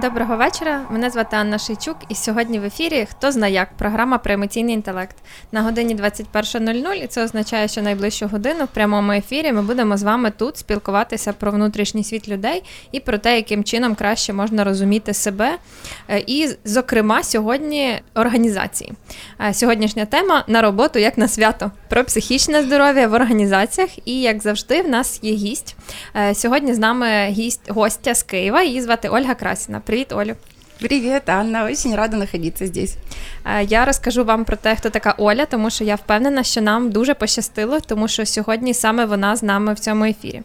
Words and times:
Доброго 0.00 0.36
вечора. 0.36 0.80
Мене 0.90 1.10
звати 1.10 1.36
Анна 1.36 1.58
Шийчук, 1.58 1.96
і 2.08 2.14
сьогодні 2.14 2.58
в 2.58 2.64
ефірі 2.64 3.06
Хто 3.10 3.32
зна 3.32 3.48
як 3.48 3.76
програма 3.76 4.18
про 4.18 4.34
емоційний 4.34 4.74
інтелект 4.74 5.16
на 5.52 5.62
годині 5.62 5.96
21.00, 5.96 6.94
і 7.04 7.06
це 7.06 7.24
означає, 7.24 7.68
що 7.68 7.82
найближчу 7.82 8.26
годину 8.26 8.64
в 8.64 8.68
прямому 8.68 9.12
ефірі 9.12 9.52
ми 9.52 9.62
будемо 9.62 9.96
з 9.96 10.02
вами 10.02 10.30
тут 10.30 10.56
спілкуватися 10.56 11.32
про 11.32 11.50
внутрішній 11.50 12.04
світ 12.04 12.28
людей 12.28 12.62
і 12.92 13.00
про 13.00 13.18
те, 13.18 13.36
яким 13.36 13.64
чином 13.64 13.94
краще 13.94 14.32
можна 14.32 14.64
розуміти 14.64 15.14
себе. 15.14 15.58
Е, 16.08 16.24
і, 16.26 16.48
зокрема, 16.64 17.22
сьогодні 17.22 18.00
організації. 18.14 18.92
Е, 19.40 19.54
сьогоднішня 19.54 20.04
тема 20.04 20.44
на 20.46 20.62
роботу 20.62 20.98
як 20.98 21.18
на 21.18 21.28
свято 21.28 21.70
про 21.88 22.04
психічне 22.04 22.62
здоров'я 22.62 23.08
в 23.08 23.12
організаціях. 23.12 24.08
І 24.08 24.20
як 24.20 24.42
завжди, 24.42 24.82
в 24.82 24.88
нас 24.88 25.20
є 25.22 25.32
гість. 25.32 25.76
Е, 26.16 26.34
сьогодні 26.34 26.74
з 26.74 26.78
нами 26.78 27.26
гість 27.28 27.70
гостя 27.70 28.14
з 28.14 28.22
Києва. 28.22 28.62
Її 28.62 28.82
звати 28.82 29.08
Ольга 29.08 29.34
Красіна. 29.34 29.82
preto, 29.86 30.16
olha, 30.16 30.36
Привет, 30.78 31.30
Анна, 31.30 31.64
очень 31.64 31.94
рада 31.94 32.18
находиться 32.18 32.66
здесь. 32.66 32.96
Е, 33.44 33.64
я 33.64 33.84
розкажу 33.84 34.24
вам 34.24 34.44
про 34.44 34.56
те, 34.56 34.76
хто 34.76 34.90
така 34.90 35.14
Оля, 35.18 35.46
тому 35.46 35.70
що 35.70 35.84
я 35.84 35.94
впевнена, 35.94 36.42
що 36.42 36.60
нам 36.60 36.90
дуже 36.90 37.14
пощастило, 37.14 37.80
тому 37.80 38.08
що 38.08 38.26
сьогодні 38.26 38.74
саме 38.74 39.04
вона 39.04 39.36
з 39.36 39.42
нами 39.42 39.74
в 39.74 39.78
цьому 39.78 40.04
ефірі. 40.04 40.42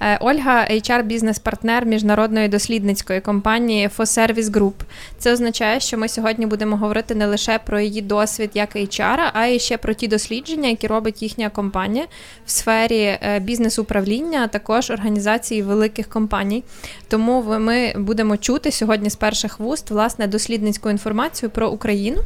Е, 0.00 0.18
Ольга, 0.20 0.66
hr 0.70 1.02
бізнес-партнер 1.02 1.86
міжнародної 1.86 2.48
дослідницької 2.48 3.20
компанії 3.20 3.90
FoService 3.98 4.50
Group. 4.50 4.72
Це 5.18 5.32
означає, 5.32 5.80
що 5.80 5.98
ми 5.98 6.08
сьогодні 6.08 6.46
будемо 6.46 6.76
говорити 6.76 7.14
не 7.14 7.26
лише 7.26 7.58
про 7.58 7.80
її 7.80 8.02
досвід 8.02 8.50
як 8.54 8.76
HR, 8.76 9.18
а 9.32 9.46
й 9.46 9.58
ще 9.58 9.76
про 9.76 9.94
ті 9.94 10.08
дослідження, 10.08 10.68
які 10.68 10.86
робить 10.86 11.22
їхня 11.22 11.50
компанія 11.50 12.04
в 12.46 12.50
сфері 12.50 13.02
е, 13.02 13.38
бізнес-управління, 13.40 14.40
а 14.44 14.48
також 14.48 14.90
організації 14.90 15.62
великих 15.62 16.08
компаній. 16.08 16.64
Тому 17.08 17.58
ми 17.58 17.92
будемо 17.96 18.36
чути 18.36 18.70
сьогодні 18.70 19.10
з 19.10 19.16
перших 19.16 19.60
вуст 19.71 19.89
власне 19.91 20.27
дослідницьку 20.27 20.89
інформацію 20.89 21.49
про 21.49 21.69
Україну. 21.69 22.21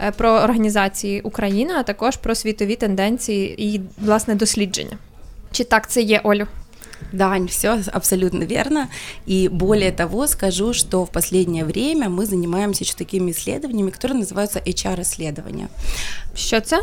Е, 0.00 0.10
про 0.10 0.30
організації 0.30 1.20
України, 1.20 1.74
а 1.76 1.82
також 1.82 2.16
про 2.16 2.34
світові 2.34 2.76
тенденції 2.76 3.66
і 3.66 3.80
власне 3.98 4.34
дослідження. 4.34 4.98
Чи 5.52 5.64
так 5.64 5.90
це 5.90 6.02
є, 6.02 6.20
Олю? 6.24 6.46
Да, 7.12 7.38
все 7.46 7.82
абсолютно 7.92 8.46
верно. 8.46 8.88
И 9.28 9.48
более 9.48 9.92
того, 9.92 10.26
скажу, 10.26 10.72
что 10.74 11.04
в 11.04 11.10
последнее 11.10 11.64
время 11.64 12.08
мы 12.08 12.26
занимаемся 12.26 12.84
еще 12.84 12.94
такими 12.94 13.30
исследованиями, 13.30 13.90
которые 13.90 14.18
называются 14.18 14.60
HR-исследования. 14.60 15.68
Что 16.34 16.56
это? 16.56 16.78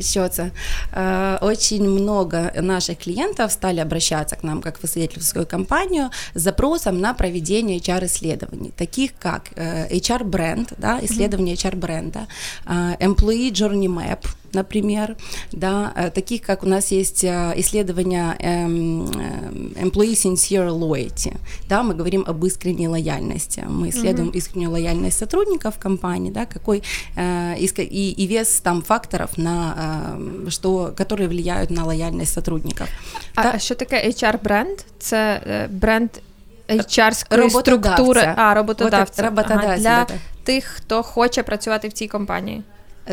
Счется. 0.00 0.50
Э, 0.92 1.38
очень 1.40 1.88
много 1.88 2.52
наших 2.60 2.98
клиентов 2.98 3.52
стали 3.52 3.80
обращаться 3.80 4.36
к 4.36 4.42
нам 4.42 4.62
как 4.62 4.78
в 4.78 4.84
исследовательскую 4.84 5.46
компанию 5.46 6.10
с 6.34 6.42
запросом 6.42 7.00
на 7.00 7.14
проведение 7.14 7.78
HR-исследований, 7.78 8.72
таких 8.76 9.12
как 9.18 9.50
э, 9.56 9.88
HR-бренд, 9.88 10.74
да, 10.78 10.98
исследование 11.02 11.54
HR-бренда, 11.54 12.26
э, 12.66 12.96
Employee 13.00 13.52
Journey 13.52 13.86
Map, 13.86 14.26
например, 14.53 15.15
да, 15.51 16.11
таких 16.15 16.41
как 16.41 16.63
у 16.63 16.67
нас 16.67 16.91
есть 16.91 17.23
исследования 17.23 18.35
эм, 18.39 19.05
Employee 19.75 20.15
Sincere 20.15 20.69
Loyalty, 20.69 21.35
да, 21.69 21.83
мы 21.83 21.93
говорим 21.93 22.23
об 22.27 22.45
искренней 22.45 22.87
лояльности, 22.87 23.65
мы 23.67 23.89
исследуем 23.89 24.29
mm-hmm. 24.29 24.37
искреннюю 24.37 24.71
лояльность 24.71 25.17
сотрудников 25.17 25.77
компании, 25.77 26.31
да, 26.31 26.45
какой 26.45 26.81
и, 27.17 28.15
и 28.17 28.27
вес 28.27 28.61
там 28.61 28.81
факторов 28.81 29.37
на 29.37 30.07
Эм, 30.17 30.49
что, 30.49 30.93
которые 30.95 31.27
влияют 31.27 31.69
на 31.69 31.85
лояльность 31.85 32.33
сотрудников. 32.33 32.87
А 33.35 33.43
Та... 33.43 33.59
що 33.59 33.75
таке 33.75 34.09
HR-бренд? 34.09 34.79
Це 34.99 35.41
бренд 35.69 36.09
HR 36.69 37.49
структури, 37.49 38.33
а 38.37 38.53
роботодавця. 38.53 39.31
Ага, 39.35 39.77
для 39.77 40.07
тих, 40.43 40.65
хто 40.65 41.03
хоче 41.03 41.43
працювати 41.43 41.87
в 41.87 41.93
цій 41.93 42.07
компанії. 42.07 42.63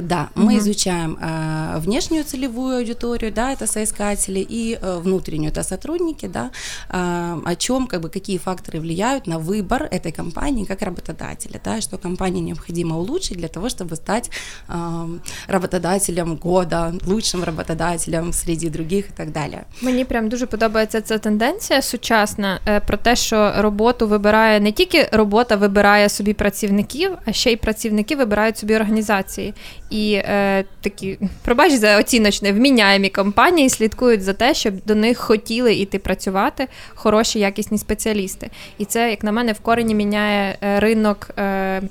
Да, 0.03 0.29
мы 0.35 0.45
угу. 0.45 0.59
изучаем 0.59 1.19
э, 1.21 1.79
внешнюю 1.79 2.25
целевую 2.25 2.79
аудиторию, 2.79 3.33
да, 3.33 3.53
это 3.53 3.67
соискатели, 3.67 4.41
и 4.41 4.79
э, 4.81 4.99
внутреннюю, 4.99 5.53
это 5.53 5.63
сотрудники, 5.63 6.27
да, 6.27 6.51
э, 6.91 7.41
о 7.45 7.55
чем, 7.57 7.87
как 7.87 8.01
бы, 8.01 8.09
какие 8.09 8.39
факторы 8.39 8.81
влияют 8.81 9.27
на 9.27 9.39
выбор 9.39 9.83
этой 9.83 10.13
компании 10.13 10.65
как 10.65 10.83
работодателя, 10.83 11.61
да, 11.65 11.81
что 11.81 11.99
компании 11.99 12.41
необходимо 12.41 12.99
улучшить 12.99 13.39
для 13.39 13.49
того, 13.49 13.69
чтобы 13.69 13.97
стать 13.97 14.31
э, 14.69 15.19
работодателем 15.49 16.37
года, 16.37 16.93
лучшим 17.07 17.45
работодателем 17.45 18.33
среди 18.33 18.71
других 18.71 19.07
і 19.09 19.13
так 19.17 19.31
далі. 19.31 19.59
Мені 19.83 20.05
прям 20.05 20.29
дуже 20.29 20.47
подобається 20.47 21.01
ця 21.01 21.19
тенденція 21.19 21.83
сучасна 21.83 22.61
про 22.87 22.97
те, 22.97 23.17
що 23.17 23.53
роботу 23.57 24.09
вибирає 24.09 24.61
не 24.61 24.73
тільки 24.73 25.09
робота 25.13 25.57
вибирає 25.57 26.09
собі 26.09 26.35
працівників, 26.35 27.11
а 27.25 27.33
ще 27.33 27.53
й 27.53 27.57
працівники 27.57 28.17
вибирають 28.17 28.59
собі 28.59 28.77
організації 28.77 29.55
І 29.90 30.14
е, 30.14 30.64
такі, 30.82 31.18
пробач 31.42 31.74
за 31.74 32.00
оціночне, 32.00 32.52
вміняємі 32.54 33.10
компанії 33.10 33.70
слідкують 33.70 34.24
за 34.24 34.34
те, 34.34 34.54
щоб 34.54 34.74
до 34.86 34.96
них 34.96 35.18
хотіли 35.18 35.74
іти 35.74 36.00
працювати 36.00 36.68
хороші 36.96 37.40
якісні 37.40 37.78
спеціалісти. 37.78 38.50
І 38.78 38.86
це, 38.86 39.10
як 39.10 39.24
на 39.24 39.32
мене, 39.32 39.54
в 39.54 39.60
корені 39.60 39.96
міняє 39.96 40.58
е, 40.62 40.80
ринок. 40.80 41.30
Е, 41.38 41.82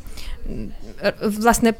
Е, 1.03 1.13
власне 1.21 1.71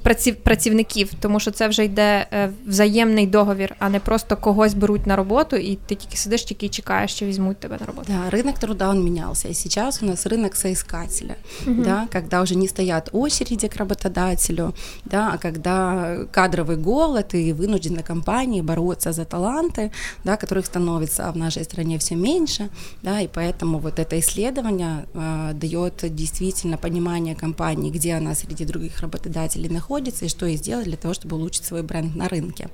працівників, 0.43 1.11
тому 1.19 1.39
що 1.39 1.51
це 1.51 1.67
вже 1.67 1.85
йде 1.85 2.27
е, 2.33 2.49
взаємний 2.65 3.27
договір, 3.27 3.75
а 3.79 3.89
не 3.89 3.99
просто 3.99 4.37
когось 4.37 4.73
беруть 4.73 5.07
на 5.07 5.15
роботу, 5.15 5.55
і 5.55 5.75
ти 5.85 5.95
тільки 5.95 6.17
сидиш, 6.17 6.43
тільки 6.43 6.65
і 6.65 6.69
чекаєш, 6.69 7.11
що 7.11 7.25
візьмуть 7.25 7.57
тебе 7.57 7.77
на 7.79 7.85
роботу. 7.85 8.07
Да, 8.07 8.37
рынок 8.37 8.59
труда 8.59 8.89
он 8.89 9.03
менялся, 9.03 9.49
и 9.49 9.53
сейчас 9.53 10.03
у 10.03 10.05
нас 10.05 10.27
рынок 10.27 10.55
соискателя, 10.55 11.35
угу. 11.67 11.83
да, 11.83 12.07
когда 12.13 12.41
уже 12.41 12.55
не 12.55 12.67
стоят 12.67 13.09
очереди 13.11 13.67
к 13.67 13.77
работодателю, 13.77 14.73
да, 15.05 15.31
а 15.33 15.37
когда 15.37 16.17
кадровый 16.31 16.77
голод 16.77 17.35
и 17.35 17.53
вынуждены 17.53 18.03
компании 18.03 18.61
бороться 18.61 19.11
за 19.11 19.25
таланты, 19.25 19.91
да, 20.23 20.37
которых 20.37 20.65
становится 20.65 21.31
в 21.31 21.37
нашей 21.37 21.63
стране 21.63 21.97
все 21.97 22.15
меньше, 22.15 22.69
да, 23.03 23.21
и 23.21 23.27
поэтому 23.27 23.79
вот 23.79 23.99
это 23.99 24.19
исследование 24.19 25.05
э, 25.13 25.53
дает 25.53 26.15
действительно 26.15 26.77
понимание 26.77 27.35
компании, 27.35 27.91
где 27.91 28.17
она 28.17 28.35
среди 28.35 28.56
других 28.64 29.00
работодателей 29.00 29.68
находится 29.68 30.24
и 30.24 30.28
что 30.28 30.46
ей 30.46 30.56
сделать 30.56 30.86
для 30.86 30.96
того, 30.96 31.14
чтобы 31.14 31.36
улучшить 31.36 31.64
свой 31.64 31.82
бренд 31.82 32.16
на 32.16 32.28
рынке. 32.28 32.68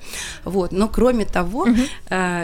Вот. 0.45 0.73
Но 0.73 0.89
кроме 0.89 1.25
того, 1.25 1.63
угу. 1.63 1.81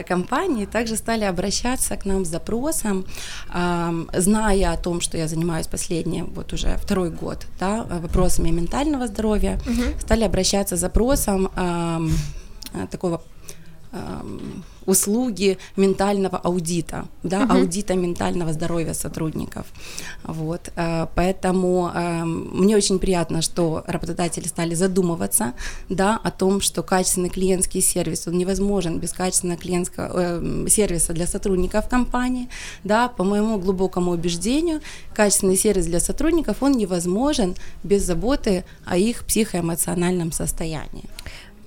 компании 0.06 0.66
также 0.66 0.96
стали 0.96 1.24
обращаться 1.24 1.96
к 1.96 2.04
нам 2.04 2.24
с 2.24 2.28
запросом, 2.28 3.04
зная 3.48 4.72
о 4.72 4.76
том, 4.76 5.00
что 5.00 5.18
я 5.18 5.28
занимаюсь 5.28 5.66
последние, 5.66 6.24
вот 6.24 6.52
уже 6.52 6.76
второй 6.76 7.10
год, 7.10 7.46
да, 7.58 7.84
вопросами 7.84 8.50
ментального 8.50 9.06
здоровья, 9.06 9.60
угу. 9.66 9.98
стали 10.00 10.24
обращаться 10.24 10.76
с 10.76 10.80
запросом 10.80 11.50
такого 12.90 13.22
услуги 14.86 15.58
ментального 15.76 16.38
аудита, 16.38 17.06
да, 17.22 17.42
угу. 17.42 17.54
аудита 17.54 17.94
ментального 17.94 18.52
здоровья 18.52 18.94
сотрудников. 18.94 19.66
Вот, 20.24 20.70
э, 20.76 21.06
поэтому 21.14 21.90
э, 21.94 22.24
мне 22.24 22.76
очень 22.76 22.98
приятно, 22.98 23.42
что 23.42 23.84
работодатели 23.86 24.46
стали 24.46 24.74
задумываться, 24.74 25.52
да, 25.88 26.18
о 26.22 26.30
том, 26.30 26.60
что 26.60 26.82
качественный 26.82 27.30
клиентский 27.30 27.80
сервис, 27.80 28.26
он 28.26 28.38
невозможен 28.38 28.98
без 28.98 29.12
качественного 29.12 29.58
клиентского 29.58 30.10
э, 30.14 30.66
сервиса 30.68 31.12
для 31.12 31.26
сотрудников 31.26 31.88
компании, 31.88 32.48
да, 32.84 33.08
по 33.08 33.24
моему 33.24 33.58
глубокому 33.58 34.12
убеждению, 34.12 34.80
качественный 35.14 35.56
сервис 35.56 35.86
для 35.86 36.00
сотрудников, 36.00 36.62
он 36.62 36.72
невозможен 36.72 37.54
без 37.82 38.04
заботы 38.04 38.64
о 38.84 38.96
их 38.96 39.24
психоэмоциональном 39.24 40.32
состоянии. 40.32 41.04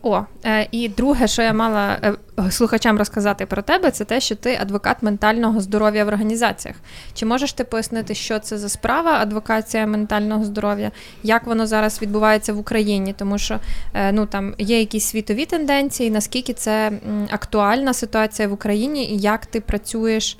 О, 0.05 0.21
е, 0.45 0.67
і 0.71 0.89
друге, 0.89 1.27
що 1.27 1.41
я 1.41 1.53
мала 1.53 1.97
е, 2.03 2.51
слухачам 2.51 2.97
розказати 2.97 3.45
про 3.45 3.61
тебе, 3.61 3.91
це 3.91 4.05
те, 4.05 4.19
що 4.19 4.35
ти 4.35 4.57
адвокат 4.61 5.03
ментального 5.03 5.61
здоров'я 5.61 6.05
в 6.05 6.07
організаціях. 6.07 6.77
Чи 7.13 7.25
можеш 7.25 7.53
ти 7.53 7.63
пояснити, 7.63 8.15
що 8.15 8.39
це 8.39 8.57
за 8.57 8.69
справа 8.69 9.11
адвокація 9.11 9.87
ментального 9.87 10.43
здоров'я, 10.43 10.91
як 11.23 11.47
воно 11.47 11.67
зараз 11.67 12.01
відбувається 12.01 12.53
в 12.53 12.59
Україні? 12.59 13.13
Тому 13.13 13.37
що 13.37 13.59
е, 13.93 14.11
ну 14.11 14.25
там 14.25 14.53
є 14.57 14.79
якісь 14.79 15.05
світові 15.05 15.45
тенденції, 15.45 16.09
наскільки 16.09 16.53
це 16.53 16.91
актуальна 17.29 17.93
ситуація 17.93 18.47
в 18.47 18.53
Україні, 18.53 19.05
і 19.05 19.17
як 19.17 19.45
ти 19.45 19.61
працюєш 19.61 20.37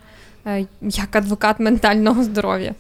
як 0.81 1.16
адвокат 1.16 1.59
ментального 1.59 2.24
здоров'я? 2.24 2.74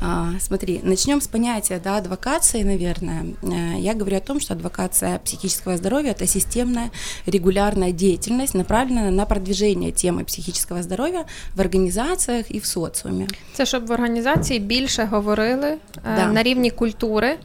А, 0.00 0.32
смотри, 0.40 0.80
начнем 0.82 1.20
с 1.20 1.28
понятия 1.28 1.80
да, 1.82 1.96
адвокации, 1.96 2.62
наверное. 2.62 3.26
Э, 3.42 3.78
я 3.78 3.94
говорю 3.94 4.16
о 4.16 4.20
том, 4.20 4.40
что 4.40 4.52
адвокация 4.52 5.18
психического 5.18 5.76
здоровья – 5.76 6.12
это 6.12 6.26
системная 6.26 6.90
регулярная 7.26 7.92
деятельность, 7.92 8.54
направленная 8.54 9.10
на 9.10 9.24
продвижение 9.24 9.92
темы 9.92 10.24
психического 10.24 10.82
здоровья 10.82 11.24
в 11.54 11.60
організаціях 11.60 12.50
і 12.50 12.58
в 12.58 12.64
соціумі. 12.64 13.28
Це 13.52 13.66
щоб 13.66 13.86
в 13.86 13.90
організації 13.90 14.60
більше 14.60 15.04
говорили 15.04 15.76
да. 16.04 16.26
на 16.26 16.42
рівні 16.42 16.70
культури. 16.70 17.38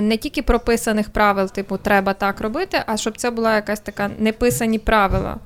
Не 0.00 0.16
тільки 0.16 0.42
прописаних 0.42 1.10
правил, 1.10 1.48
типу 1.48 1.76
треба 1.76 2.14
так 2.14 2.40
робити, 2.40 2.82
а 2.86 2.96
щоб 2.96 3.16
це 3.16 3.30
була 3.30 3.54
якась 3.54 3.80
така 3.80 4.10
неписані 4.18 4.78
правила. 4.78 5.36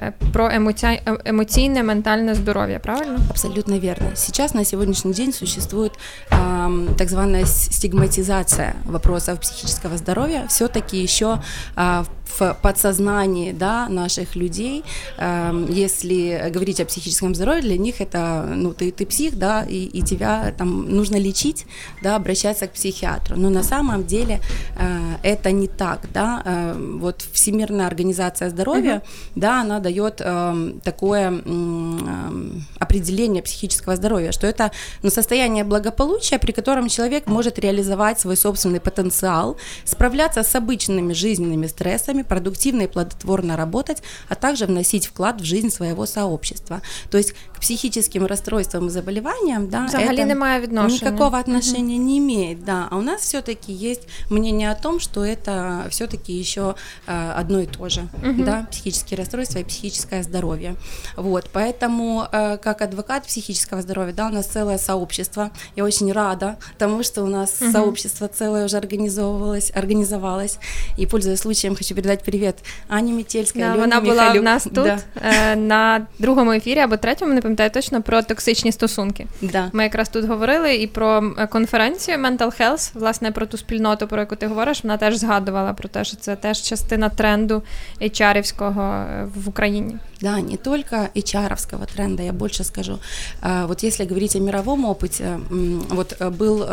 Э, 0.00 0.12
про 0.32 0.56
эмоци... 0.56 1.00
Э, 1.04 1.16
эмоциональное, 1.24 1.82
ментальное 1.82 2.34
здоровье, 2.34 2.78
правильно? 2.78 3.18
Абсолютно 3.28 3.78
верно. 3.78 4.16
Сейчас 4.16 4.54
на 4.54 4.64
сегодняшний 4.64 5.12
день 5.12 5.32
существует 5.32 5.92
э, 6.30 6.86
так 6.96 7.10
званая 7.10 7.44
стигматизация 7.44 8.76
вопросов 8.86 9.40
психического 9.40 9.98
здоровья. 9.98 10.46
Все-таки 10.48 10.96
еще 11.02 11.42
э, 11.76 12.04
в 12.23 12.23
подсознании 12.61 13.51
да, 13.51 13.87
наших 13.89 14.35
людей, 14.35 14.83
э, 15.17 15.65
если 15.69 16.49
говорить 16.49 16.79
о 16.79 16.85
психическом 16.85 17.35
здоровье, 17.35 17.61
для 17.61 17.77
них 17.77 18.01
это, 18.01 18.45
ну, 18.55 18.73
ты, 18.73 18.91
ты 18.91 19.05
псих, 19.05 19.37
да, 19.37 19.63
и, 19.63 19.85
и 19.85 20.01
тебя 20.01 20.53
там 20.57 20.89
нужно 20.89 21.17
лечить, 21.17 21.65
да, 22.01 22.15
обращаться 22.15 22.67
к 22.67 22.71
психиатру. 22.71 23.37
Но 23.37 23.49
на 23.49 23.63
самом 23.63 24.05
деле 24.05 24.39
э, 24.77 25.15
это 25.23 25.51
не 25.51 25.67
так, 25.67 26.01
да. 26.13 26.41
Э, 26.45 26.97
вот 26.99 27.25
Всемирная 27.33 27.87
организация 27.87 28.49
здоровья, 28.49 28.95
uh-huh. 28.95 29.31
да, 29.35 29.61
она 29.61 29.79
дает 29.79 30.21
э, 30.21 30.71
такое 30.83 31.41
э, 31.45 32.49
определение 32.79 33.41
психического 33.43 33.95
здоровья, 33.95 34.31
что 34.31 34.47
это 34.47 34.71
ну, 35.03 35.09
состояние 35.09 35.63
благополучия, 35.63 36.39
при 36.39 36.51
котором 36.51 36.89
человек 36.89 37.27
может 37.27 37.59
реализовать 37.59 38.19
свой 38.19 38.37
собственный 38.37 38.79
потенциал, 38.79 39.57
справляться 39.83 40.43
с 40.43 40.55
обычными 40.55 41.13
жизненными 41.13 41.67
стрессами, 41.67 42.24
продуктивно 42.27 42.83
и 42.83 42.87
плодотворно 42.87 43.57
работать, 43.57 44.03
а 44.29 44.35
также 44.35 44.65
вносить 44.65 45.07
вклад 45.07 45.41
в 45.41 45.43
жизнь 45.43 45.69
своего 45.69 46.05
сообщества. 46.05 46.81
То 47.09 47.17
есть 47.17 47.33
к 47.53 47.59
психическим 47.59 48.25
расстройствам 48.25 48.87
и 48.87 48.89
заболеваниям, 48.89 49.67
да, 49.67 49.85
Взагалі 49.85 50.19
это 50.19 50.25
немає 50.25 50.67
никакого 50.67 51.37
отношения 51.37 51.95
угу. 51.95 52.03
не 52.03 52.17
имеет, 52.17 52.63
да. 52.63 52.87
А 52.91 52.97
у 52.97 53.01
нас 53.01 53.21
все-таки 53.21 53.71
есть 53.73 54.07
мнение 54.29 54.71
о 54.71 54.75
том, 54.75 54.99
что 54.99 55.23
это 55.25 55.85
все-таки 55.89 56.33
еще 56.33 56.75
э, 57.07 57.31
одно 57.39 57.59
и 57.59 57.65
то 57.65 57.89
же, 57.89 58.07
угу. 58.23 58.43
да, 58.43 58.67
психические 58.71 59.17
расстройства 59.17 59.59
и 59.59 59.63
психическое 59.63 60.23
здоровье. 60.23 60.75
Вот, 61.15 61.49
поэтому 61.53 62.27
э, 62.31 62.57
как 62.57 62.81
адвокат 62.81 63.25
психического 63.25 63.81
здоровья, 63.81 64.13
да, 64.13 64.27
у 64.27 64.31
нас 64.31 64.45
целое 64.47 64.77
сообщество. 64.77 65.51
Я 65.75 65.83
очень 65.83 66.11
рада 66.11 66.57
тому, 66.77 67.03
что 67.03 67.23
у 67.23 67.27
нас 67.27 67.61
угу. 67.61 67.71
сообщество 67.71 68.27
целое 68.27 68.65
уже 68.65 68.77
организовывалось, 68.77 69.71
организовалось. 69.75 70.57
И 70.97 71.05
пользуясь 71.05 71.39
случаем, 71.39 71.75
хочу 71.75 71.95
передать 71.95 72.14
привет 72.14 72.64
Ані 72.88 73.12
Мітєльська, 73.12 73.58
да, 73.58 73.74
Вона 73.74 74.00
була 74.00 74.32
в 74.32 74.42
нас 74.42 74.64
тут 74.64 74.72
да. 74.72 74.98
Е, 75.22 75.56
на 75.56 76.06
другому 76.18 76.52
ефірі 76.52 76.78
або 76.78 76.96
третьому, 76.96 77.34
не 77.34 77.40
пам'ятаю 77.40 77.70
точно, 77.70 78.02
про 78.02 78.22
токсичні 78.22 78.72
стосунки. 78.72 79.26
Да. 79.42 79.70
Ми 79.72 79.82
якраз 79.82 80.08
тут 80.08 80.24
говорили 80.24 80.74
і 80.74 80.86
про 80.86 81.34
е, 81.38 81.46
конференцію 81.46 82.16
Mental 82.16 82.60
Health, 82.60 82.90
власне, 82.94 83.30
про 83.30 83.46
ту 83.46 83.56
спільноту, 83.56 84.06
про 84.06 84.20
яку 84.20 84.36
ти 84.36 84.46
говориш, 84.46 84.84
вона 84.84 84.96
теж 84.96 85.16
згадувала 85.16 85.72
про 85.72 85.88
те, 85.88 86.04
що 86.04 86.16
це 86.16 86.36
теж 86.36 86.62
частина 86.62 87.08
тренду 87.08 87.62
HR-івського 88.00 88.82
е, 88.82 89.28
в 89.34 89.48
Україні. 89.48 89.96
Да, 90.20 90.40
не 90.40 90.56
только 90.56 90.96
HR-овского 91.16 91.86
тренда, 91.94 92.22
я 92.22 92.32
больше 92.32 92.64
скажу. 92.64 92.98
Вот 93.42 93.82
если 93.82 94.04
говорить 94.04 94.36
о 94.36 94.38
мировом 94.38 94.84
опыте, 94.84 95.40
вот 95.88 96.20
был 96.20 96.66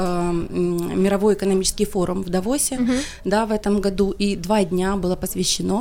мировой 0.95 1.33
экономический 1.33 1.85
форум 1.85 2.23
в 2.23 2.29
Давосе, 2.29 2.75
угу. 2.75 2.91
да, 3.23 3.45
в 3.45 3.51
этом 3.51 3.79
году, 3.79 4.11
и 4.11 4.35
два 4.35 4.63
дня 4.63 4.97
было 4.97 5.15
посвящено, 5.15 5.30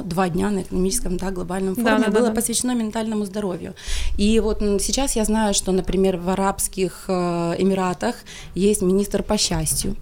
два 0.03 0.29
дня 0.29 0.49
на 0.49 0.61
экономическом, 0.61 1.17
да, 1.17 1.31
глобальном 1.31 1.75
форуме 1.75 2.05
да, 2.05 2.11
да, 2.11 2.11
было 2.11 2.27
да, 2.29 2.35
посвящено 2.35 2.75
ментальному 2.75 3.25
здоровью. 3.25 3.73
И 4.17 4.39
вот 4.39 4.59
сейчас 4.59 5.15
я 5.15 5.25
знаю, 5.25 5.53
что, 5.53 5.71
например, 5.71 6.17
в 6.17 6.29
Арабских 6.29 7.05
э, 7.07 7.55
Эмиратах 7.57 8.15
есть 8.55 8.81
министр 8.81 9.23
по 9.23 9.37
счастью. 9.37 9.95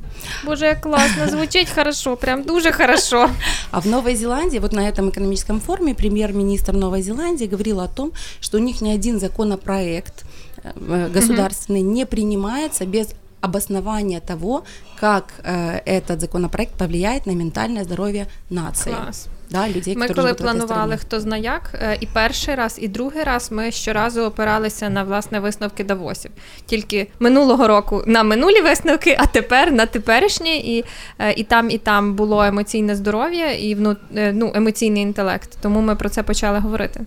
Боже, 0.46 0.78
классно, 0.82 1.28
звучит 1.28 1.70
хорошо, 1.70 2.16
прям 2.16 2.44
дуже 2.44 2.72
хорошо. 2.72 3.30
А 3.72 3.82
в 3.82 3.86
Новой 3.86 4.16
Зеландии, 4.16 4.60
вот 4.60 4.74
на 4.74 4.88
этом 4.88 5.10
экономическом 5.10 5.60
форуме 5.60 5.94
премьер-министр 5.94 6.74
Новой 6.74 7.02
Зеландии 7.02 7.46
говорил 7.46 7.80
о 7.80 7.88
том, 7.88 8.12
что 8.42 8.58
у 8.58 8.62
них 8.62 8.82
ни 8.82 8.90
один 8.90 9.20
законопроект 9.20 10.26
э, 10.64 11.10
государственный 11.14 11.82
угу. 11.82 11.92
не 11.92 12.06
принимается 12.06 12.86
без 12.86 13.10
обоснования 13.42 14.20
того, 14.20 14.64
как 15.00 15.26
э, 15.44 15.80
этот 15.86 16.20
законопроект 16.20 16.74
повлияет 16.74 17.26
на 17.26 17.32
ментальное 17.32 17.84
здоровье 17.84 18.28
нации. 18.50 18.92
Класс. 18.92 19.30
Да, 19.52 19.70
людей, 19.70 19.96
Ми 19.98 20.08
коли 20.08 20.34
планували 20.34 20.98
хто 20.98 21.20
зна 21.20 21.38
як, 21.38 21.62
е, 21.74 21.98
і 22.00 22.06
перший 22.06 22.56
раз, 22.56 22.78
і 22.82 22.88
другий 22.88 23.24
раз 23.24 23.52
ми 23.52 23.72
щоразу 23.72 24.22
опиралися 24.22 24.90
на 24.90 25.04
власне 25.04 25.40
висновки 25.40 25.84
Давосів. 25.84 26.32
Тільки 26.66 27.08
минулого 27.20 27.68
року 27.68 28.04
на 28.08 28.24
минулі 28.24 28.62
висновки, 28.62 29.18
а 29.20 29.26
тепер 29.26 29.72
на 29.72 29.86
теперішні, 29.86 30.78
і 30.78 30.86
е, 31.20 31.34
і 31.34 31.44
там, 31.44 31.70
і 31.70 31.78
там 31.78 32.14
було 32.14 32.44
емоційне 32.44 32.96
здоров'я 32.96 33.52
і 33.52 33.78
е, 34.16 34.34
ну, 34.34 34.52
емоційний 34.56 35.04
інтелект. 35.04 35.58
Тому 35.62 35.82
ми 35.82 35.96
про 35.96 36.10
це 36.10 36.24
почали 36.24 36.60
говорити. 36.60 37.02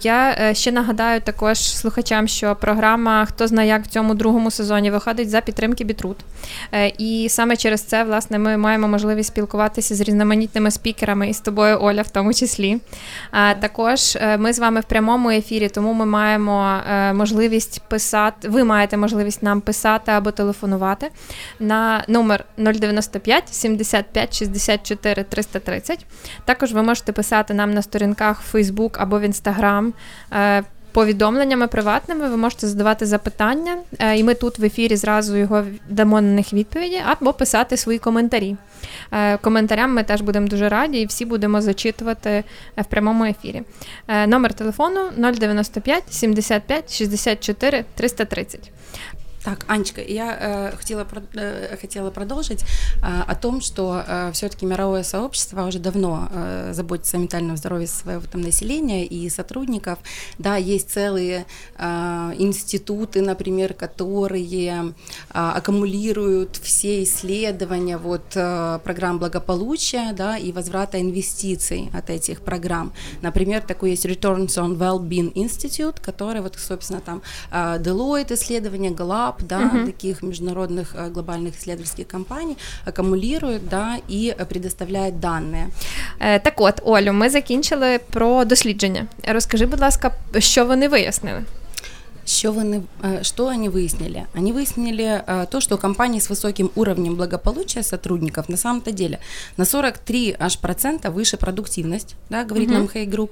Я 0.00 0.50
ще 0.54 0.72
нагадаю 0.72 1.20
також 1.20 1.58
слухачам, 1.58 2.28
що 2.28 2.56
програма 2.56 3.24
Хто 3.24 3.46
знає 3.46 3.68
як 3.68 3.84
в 3.84 3.86
цьому 3.86 4.14
другому 4.14 4.50
сезоні 4.50 4.90
виходить 4.90 5.30
за 5.30 5.40
підтримки 5.40 5.84
Бітрут. 5.84 6.16
І 6.88 7.28
саме 7.28 7.56
через 7.56 7.82
це, 7.82 8.04
власне, 8.04 8.38
ми 8.38 8.56
маємо 8.56 8.88
можливість 8.88 9.28
спілкуватися 9.28 9.94
з 9.94 10.00
різноманітними 10.00 10.70
спікерами 10.70 11.28
і 11.28 11.34
з 11.34 11.40
тобою, 11.40 11.78
Оля, 11.80 12.02
в 12.02 12.08
тому 12.08 12.34
числі. 12.34 12.80
Також 13.60 14.16
е, 14.16 14.38
ми 14.38 14.52
з 14.52 14.58
вами 14.58 14.80
в 14.80 14.84
прямому 14.84 15.30
ефірі, 15.30 15.68
тому 15.68 15.92
ми 15.92 16.06
маємо 16.06 16.80
е, 16.90 17.12
можливість 17.12 17.82
писати. 17.88 18.48
Ви 18.48 18.64
маєте 18.64 18.96
можливість 18.96 19.42
нам 19.42 19.60
писати 19.60 20.12
або 20.12 20.30
телефонувати 20.30 21.10
на 21.60 22.04
номер 22.08 22.44
095 22.56 23.54
75 23.54 24.38
64 24.38 25.24
330. 25.24 26.06
Також 26.44 26.72
ви 26.72 26.82
можете 26.82 27.12
писати 27.12 27.54
нам 27.54 27.74
на 27.74 27.82
сторінках 27.82 28.42
в 28.42 28.56
Facebook 28.56 28.96
або 28.98 29.18
в 29.18 29.22
Instagram. 29.22 29.92
Е, 30.96 30.98
повідомленнями 30.98 31.66
приватними 31.66 32.28
ви 32.28 32.36
можете 32.36 32.66
задавати 32.66 33.06
запитання, 33.06 33.76
і 34.16 34.24
ми 34.24 34.34
тут 34.34 34.58
в 34.58 34.64
ефірі 34.64 34.96
зразу 34.96 35.36
його 35.36 35.64
дамо 35.88 36.20
на 36.20 36.28
них 36.28 36.52
відповіді, 36.52 37.00
або 37.06 37.32
писати 37.32 37.76
свої 37.76 37.98
коментарі. 37.98 38.56
Е, 39.12 39.36
коментарям 39.36 39.94
ми 39.94 40.02
теж 40.02 40.20
будемо 40.20 40.46
дуже 40.48 40.68
раді 40.68 41.00
і 41.00 41.06
всі 41.06 41.24
будемо 41.24 41.60
зачитувати 41.60 42.30
е, 42.30 42.44
в 42.82 42.84
прямому 42.84 43.24
ефірі. 43.24 43.62
Е, 44.08 44.26
номер 44.26 44.54
телефону 44.54 45.00
095 45.16 46.02
75 46.10 46.94
64 46.98 47.84
330. 47.94 48.72
Так, 49.46 49.64
Анечка, 49.68 50.02
я 50.02 50.36
э, 50.40 50.76
хотела, 50.76 51.06
э, 51.34 51.76
хотела 51.80 52.10
продолжить 52.10 52.64
э, 52.64 53.22
о 53.28 53.34
том, 53.36 53.60
что 53.60 54.02
э, 54.04 54.32
все-таки 54.32 54.66
мировое 54.66 55.04
сообщество 55.04 55.62
уже 55.68 55.78
давно 55.78 56.28
э, 56.32 56.72
заботится 56.72 57.16
о 57.16 57.20
ментальном 57.20 57.56
здоровье 57.56 57.86
своего 57.86 58.22
там, 58.26 58.40
населения 58.40 59.06
и 59.06 59.30
сотрудников. 59.30 60.00
Да, 60.38 60.56
есть 60.56 60.90
целые 60.90 61.46
э, 61.78 61.84
институты, 62.38 63.22
например, 63.22 63.74
которые 63.74 64.86
э, 64.88 64.92
аккумулируют 65.30 66.56
все 66.56 67.04
исследования 67.04 67.98
вот, 67.98 68.24
э, 68.34 68.80
программ 68.82 69.20
благополучия 69.20 70.12
да, 70.12 70.38
и 70.38 70.50
возврата 70.50 71.00
инвестиций 71.00 71.88
от 71.94 72.10
этих 72.10 72.40
программ. 72.40 72.92
Например, 73.22 73.62
такой 73.62 73.90
есть 73.90 74.06
Returns 74.06 74.56
on 74.56 74.76
Wellbeing 74.76 75.34
Institute, 75.34 76.00
который, 76.02 76.40
вот, 76.40 76.56
собственно, 76.58 77.00
там 77.00 77.22
э, 77.52 77.78
Deloitte 77.78 78.34
исследования, 78.34 78.90
Gallup, 78.90 79.35
хаб 79.35 79.35
да, 79.43 79.59
угу. 79.59 79.85
таких 79.85 80.23
международных 80.23 80.95
э, 80.95 81.09
глобальных 81.09 81.51
исследовательских 81.59 82.07
компаний 82.07 82.57
аккумулирует 82.85 83.67
да, 83.69 83.97
і 84.07 84.33
предоставляє 84.49 85.11
дані. 85.11 85.65
Так 86.19 86.53
от, 86.61 86.81
Олю, 86.85 87.13
ми 87.13 87.29
закінчили 87.29 87.99
про 88.09 88.45
дослідження. 88.45 89.05
Розкажи, 89.27 89.65
будь 89.65 89.81
ласка, 89.81 90.11
що 90.39 90.65
вони 90.65 90.87
вияснили? 90.87 91.43
Что, 92.26 92.50
вы, 92.50 92.82
э, 93.02 93.22
что 93.22 93.46
они 93.46 93.68
выяснили? 93.68 94.26
Они 94.34 94.52
выяснили 94.52 95.22
э, 95.24 95.46
то, 95.48 95.60
что 95.60 95.76
у 95.76 95.78
компаний 95.78 96.20
с 96.20 96.28
высоким 96.28 96.72
уровнем 96.74 97.14
благополучия 97.14 97.84
сотрудников 97.84 98.48
на 98.48 98.56
самом-то 98.56 98.90
деле 98.90 99.20
на 99.56 99.64
43 99.64 100.34
аж 100.38 100.58
процента 100.58 101.12
выше 101.12 101.36
продуктивность, 101.36 102.16
да, 102.28 102.44
говорит 102.44 102.70
угу. 102.70 102.78
нам 102.78 102.86
Hey 102.86 103.06
Group, 103.06 103.30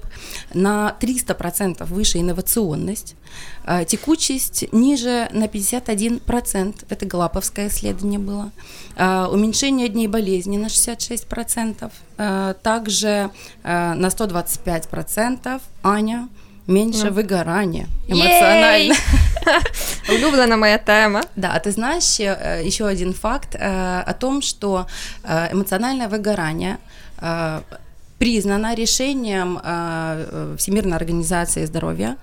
на 0.54 0.92
300 1.00 1.34
процентов 1.34 1.90
выше 1.90 2.20
инновационность, 2.20 3.16
э, 3.66 3.84
текучесть 3.84 4.72
ниже 4.72 5.28
на 5.32 5.48
51 5.48 6.20
процент, 6.20 6.84
это 6.88 7.04
Галаповское 7.04 7.68
исследование 7.68 8.20
было, 8.20 8.52
уменьшение 8.96 9.88
дней 9.88 10.06
болезни 10.06 10.56
на 10.56 10.68
66 10.68 11.26
процентов, 11.26 11.92
также 12.16 13.30
на 13.64 14.10
125 14.10 14.88
процентов 14.88 15.62
Аня 15.82 16.28
меньше 16.66 17.06
ну. 17.06 17.12
выгорания 17.12 17.86
эмоционально. 18.08 18.94
Улюблена 20.08 20.56
моя 20.56 20.78
тема. 20.78 21.22
Да, 21.36 21.58
ты 21.58 21.70
знаешь 21.70 22.18
э, 22.20 22.62
еще 22.64 22.86
один 22.86 23.12
факт 23.12 23.54
э, 23.54 24.00
о 24.00 24.14
том, 24.14 24.42
что 24.42 24.86
э, 25.22 25.52
эмоциональное 25.52 26.08
выгорание 26.08 26.78
признано 28.18 28.74
решением 28.74 29.58
Всемирной 30.58 30.96
организации 30.96 31.64
здоровья 31.64 32.16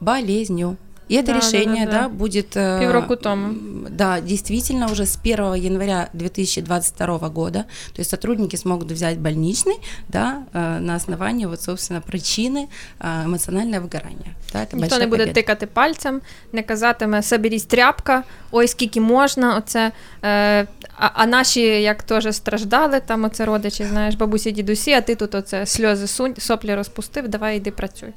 болезнью. 0.00 0.76
И 1.09 1.15
это 1.15 1.33
да, 1.33 1.37
решение, 1.37 1.85
да, 1.85 1.91
да, 1.91 1.97
да. 1.97 2.03
да 2.03 2.09
будет... 2.09 2.57
Э, 2.57 2.79
Півроку 2.79 3.15
тому. 3.15 3.53
Да, 3.89 4.21
действительно, 4.21 4.91
уже 4.91 5.05
с 5.05 5.19
1 5.23 5.53
января 5.53 6.09
2022 6.13 7.29
года, 7.29 7.65
то 7.93 7.99
есть 7.99 8.09
сотрудники 8.09 8.55
смогут 8.55 8.91
взять 8.91 9.17
больничный, 9.17 9.75
да, 10.07 10.43
э, 10.53 10.79
на 10.79 10.95
основании, 10.95 11.45
вот, 11.45 11.61
собственно, 11.61 12.01
причины 12.01 12.67
э, 12.99 13.25
эмоционального 13.25 13.81
выгорания. 13.81 14.35
Да, 14.53 14.63
это 14.63 14.75
Ніхто 14.75 14.97
не 14.97 15.07
буде 15.07 15.23
победа. 15.23 15.33
тикати 15.33 15.65
пальцем, 15.67 16.21
не 16.51 16.63
казатиме 16.63 17.21
«соберись 17.21 17.65
тряпка», 17.65 18.23
ой, 18.51 18.67
скільки 18.67 19.01
можна, 19.01 19.57
оце... 19.57 19.91
Е, 20.23 20.67
а, 20.97 21.09
а 21.13 21.25
наші, 21.25 21.61
як 21.61 22.03
теж 22.03 22.35
страждали, 22.35 22.99
там 22.99 23.23
оце 23.23 23.45
родичі, 23.45 23.85
знаєш, 23.85 24.15
бабусі, 24.15 24.51
дідусі, 24.51 24.91
а 24.91 25.01
ти 25.01 25.15
тут 25.15 25.35
оце 25.35 25.65
сльози 25.65 26.07
сунь, 26.07 26.35
соплі 26.37 26.75
розпустив, 26.75 27.27
давай 27.27 27.57
йди 27.57 27.71
працюй. 27.71 28.09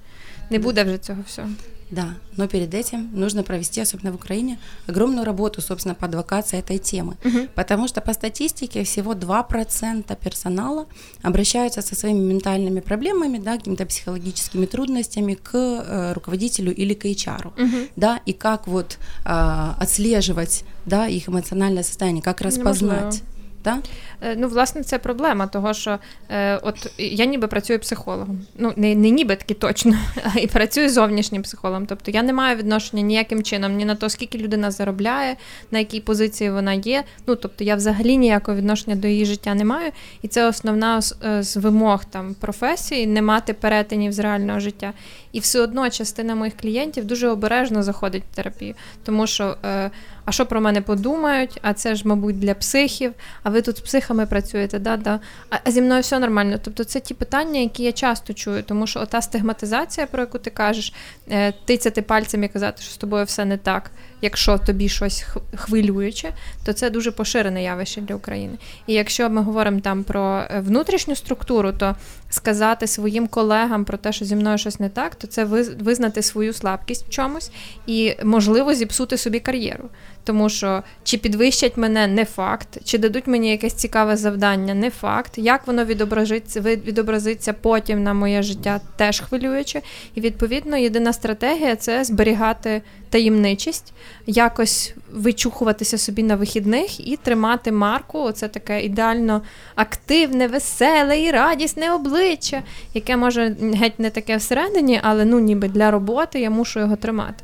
Не 0.50 0.58
буде 0.58 0.84
вже 0.84 0.98
цього 0.98 1.22
всього. 1.26 1.48
Да, 1.91 2.15
но 2.37 2.47
перед 2.47 2.73
этим 2.73 3.09
нужно 3.13 3.43
провести, 3.43 3.81
особенно 3.81 4.13
в 4.13 4.15
Украине, 4.15 4.57
огромную 4.87 5.25
работу, 5.25 5.61
собственно, 5.61 5.93
по 5.93 6.05
адвокации 6.05 6.57
этой 6.57 6.77
темы. 6.77 7.17
Угу. 7.25 7.49
Потому 7.53 7.87
что 7.89 7.99
по 7.99 8.13
статистике 8.13 8.83
всего 8.85 9.13
2% 9.13 10.17
персонала 10.23 10.87
обращаются 11.21 11.81
со 11.81 11.93
своими 11.95 12.19
ментальными 12.19 12.79
проблемами, 12.79 13.39
да, 13.39 13.57
какими-то 13.57 13.85
психологическими 13.85 14.65
трудностями 14.65 15.33
к 15.33 15.51
э, 15.53 16.13
руководителю 16.13 16.73
или 16.73 16.93
к 16.93 17.05
HR. 17.05 17.47
Угу. 17.47 17.87
Да, 17.97 18.21
и 18.25 18.31
как 18.31 18.67
вот 18.67 18.97
э, 19.25 19.73
отслеживать 19.77 20.63
да, 20.85 21.07
их 21.07 21.27
эмоциональное 21.27 21.83
состояние, 21.83 22.23
как 22.23 22.41
распознать. 22.41 23.21
Да? 23.63 23.79
Е, 24.21 24.35
ну, 24.37 24.47
власне, 24.47 24.83
це 24.83 24.99
проблема, 24.99 25.47
того 25.47 25.73
що 25.73 25.99
е, 26.29 26.57
от 26.57 26.93
я 26.97 27.25
ніби 27.25 27.47
працюю 27.47 27.79
психологом. 27.79 28.41
Ну, 28.57 28.73
не 28.75 28.95
не 28.95 29.09
ніби 29.09 29.35
таки 29.35 29.53
точно, 29.53 29.95
а 30.35 30.39
і 30.39 30.47
працюю 30.47 30.89
зовнішнім 30.89 31.41
психологом. 31.41 31.85
Тобто 31.85 32.11
я 32.11 32.23
не 32.23 32.33
маю 32.33 32.57
відношення 32.57 33.01
ніяким 33.01 33.43
чином 33.43 33.75
ні 33.75 33.85
на 33.85 33.95
то, 33.95 34.09
скільки 34.09 34.37
людина 34.37 34.71
заробляє, 34.71 35.35
на 35.71 35.79
якій 35.79 36.01
позиції 36.01 36.51
вона 36.51 36.73
є. 36.73 37.03
Ну, 37.27 37.35
тобто 37.35 37.63
я 37.63 37.75
взагалі 37.75 38.17
ніякого 38.17 38.57
відношення 38.57 38.95
до 38.95 39.07
її 39.07 39.25
життя 39.25 39.53
не 39.53 39.65
маю. 39.65 39.91
І 40.21 40.27
це 40.27 40.47
основна 40.47 41.01
з, 41.01 41.15
е, 41.25 41.43
з 41.43 41.57
вимог 41.57 42.05
там 42.05 42.33
професії 42.33 43.07
не 43.07 43.21
мати 43.21 43.53
перетинів 43.53 44.13
з 44.13 44.19
реального 44.19 44.59
життя. 44.59 44.93
І 45.31 45.39
все 45.39 45.61
одно 45.61 45.89
частина 45.89 46.35
моїх 46.35 46.57
клієнтів 46.57 47.05
дуже 47.05 47.27
обережно 47.27 47.83
заходить 47.83 48.23
в 48.31 48.35
терапію, 48.35 48.75
тому 49.03 49.27
що. 49.27 49.57
Е, 49.65 49.91
а 50.25 50.31
що 50.31 50.45
про 50.45 50.61
мене 50.61 50.81
подумають? 50.81 51.59
А 51.61 51.73
це 51.73 51.95
ж, 51.95 52.07
мабуть, 52.07 52.39
для 52.39 52.53
психів. 52.53 53.13
А 53.43 53.49
ви 53.49 53.61
тут 53.61 53.77
з 53.77 53.79
психами 53.79 54.25
працюєте, 54.25 54.79
да, 54.79 54.97
да. 54.97 55.19
А 55.49 55.71
зі 55.71 55.81
мною 55.81 56.01
все 56.01 56.19
нормально. 56.19 56.59
Тобто, 56.63 56.83
це 56.83 56.99
ті 56.99 57.13
питання, 57.13 57.59
які 57.59 57.83
я 57.83 57.91
часто 57.91 58.33
чую, 58.33 58.63
тому 58.63 58.87
що 58.87 58.99
ота 58.99 59.21
стигматизація, 59.21 60.07
про 60.07 60.21
яку 60.21 60.39
ти 60.39 60.49
кажеш, 60.49 60.93
е, 61.31 61.53
тицяти 61.65 62.01
пальцем 62.01 62.43
і 62.43 62.47
казати, 62.47 62.81
що 62.81 62.91
з 62.91 62.97
тобою 62.97 63.25
все 63.25 63.45
не 63.45 63.57
так. 63.57 63.91
Якщо 64.21 64.57
тобі 64.57 64.89
щось 64.89 65.25
хвилююче, 65.55 66.33
то 66.65 66.73
це 66.73 66.89
дуже 66.89 67.11
поширене 67.11 67.63
явище 67.63 68.01
для 68.01 68.15
України. 68.15 68.57
І 68.87 68.93
якщо 68.93 69.29
ми 69.29 69.41
говоримо 69.41 69.79
там 69.79 70.03
про 70.03 70.39
е, 70.39 70.59
внутрішню 70.59 71.15
структуру, 71.15 71.71
то 71.71 71.95
сказати 72.29 72.87
своїм 72.87 73.27
колегам 73.27 73.85
про 73.85 73.97
те, 73.97 74.13
що 74.13 74.25
зі 74.25 74.35
мною 74.35 74.57
щось 74.57 74.79
не 74.79 74.89
так, 74.89 75.15
то 75.15 75.27
це 75.27 75.43
визнати 75.79 76.21
свою 76.21 76.53
слабкість 76.53 77.05
в 77.07 77.09
чомусь 77.09 77.51
і 77.87 78.15
можливо 78.23 78.73
зіпсути 78.73 79.17
собі 79.17 79.39
кар'єру 79.39 79.89
тому 80.23 80.49
що 80.49 80.83
чи 81.03 81.17
підвищать 81.17 81.77
мене 81.77 82.07
не 82.07 82.25
факт, 82.25 82.77
чи 82.83 82.97
дадуть 82.97 83.27
мені 83.27 83.51
якесь 83.51 83.73
цікаве 83.73 84.17
завдання, 84.17 84.73
не 84.73 84.89
факт. 84.89 85.37
Як 85.37 85.67
воно 85.67 85.85
відобразиться 85.85 86.61
відобразиться 86.61 87.53
потім 87.53 88.03
на 88.03 88.13
моє 88.13 88.43
життя, 88.43 88.81
теж 88.95 89.19
хвилююче. 89.19 89.81
І 90.15 90.21
відповідно 90.21 90.77
єдина 90.77 91.13
стратегія 91.13 91.75
це 91.75 92.03
зберігати 92.03 92.81
таємничість, 93.09 93.93
якось 94.27 94.93
вичухуватися 95.11 95.97
собі 95.97 96.23
на 96.23 96.35
вихідних 96.35 97.07
і 97.07 97.17
тримати 97.17 97.71
марку. 97.71 98.19
Оце 98.19 98.47
таке 98.47 98.81
ідеально 98.81 99.41
активне, 99.75 100.47
веселе 100.47 101.21
і 101.21 101.31
радісне 101.31 101.93
обличчя, 101.93 102.63
яке 102.93 103.17
може 103.17 103.55
геть 103.73 103.99
не 103.99 104.09
таке 104.09 104.37
всередині, 104.37 104.99
але 105.03 105.25
ну 105.25 105.39
ніби 105.39 105.67
для 105.67 105.91
роботи 105.91 106.39
я 106.39 106.49
мушу 106.49 106.79
його 106.79 106.95
тримати. 106.95 107.43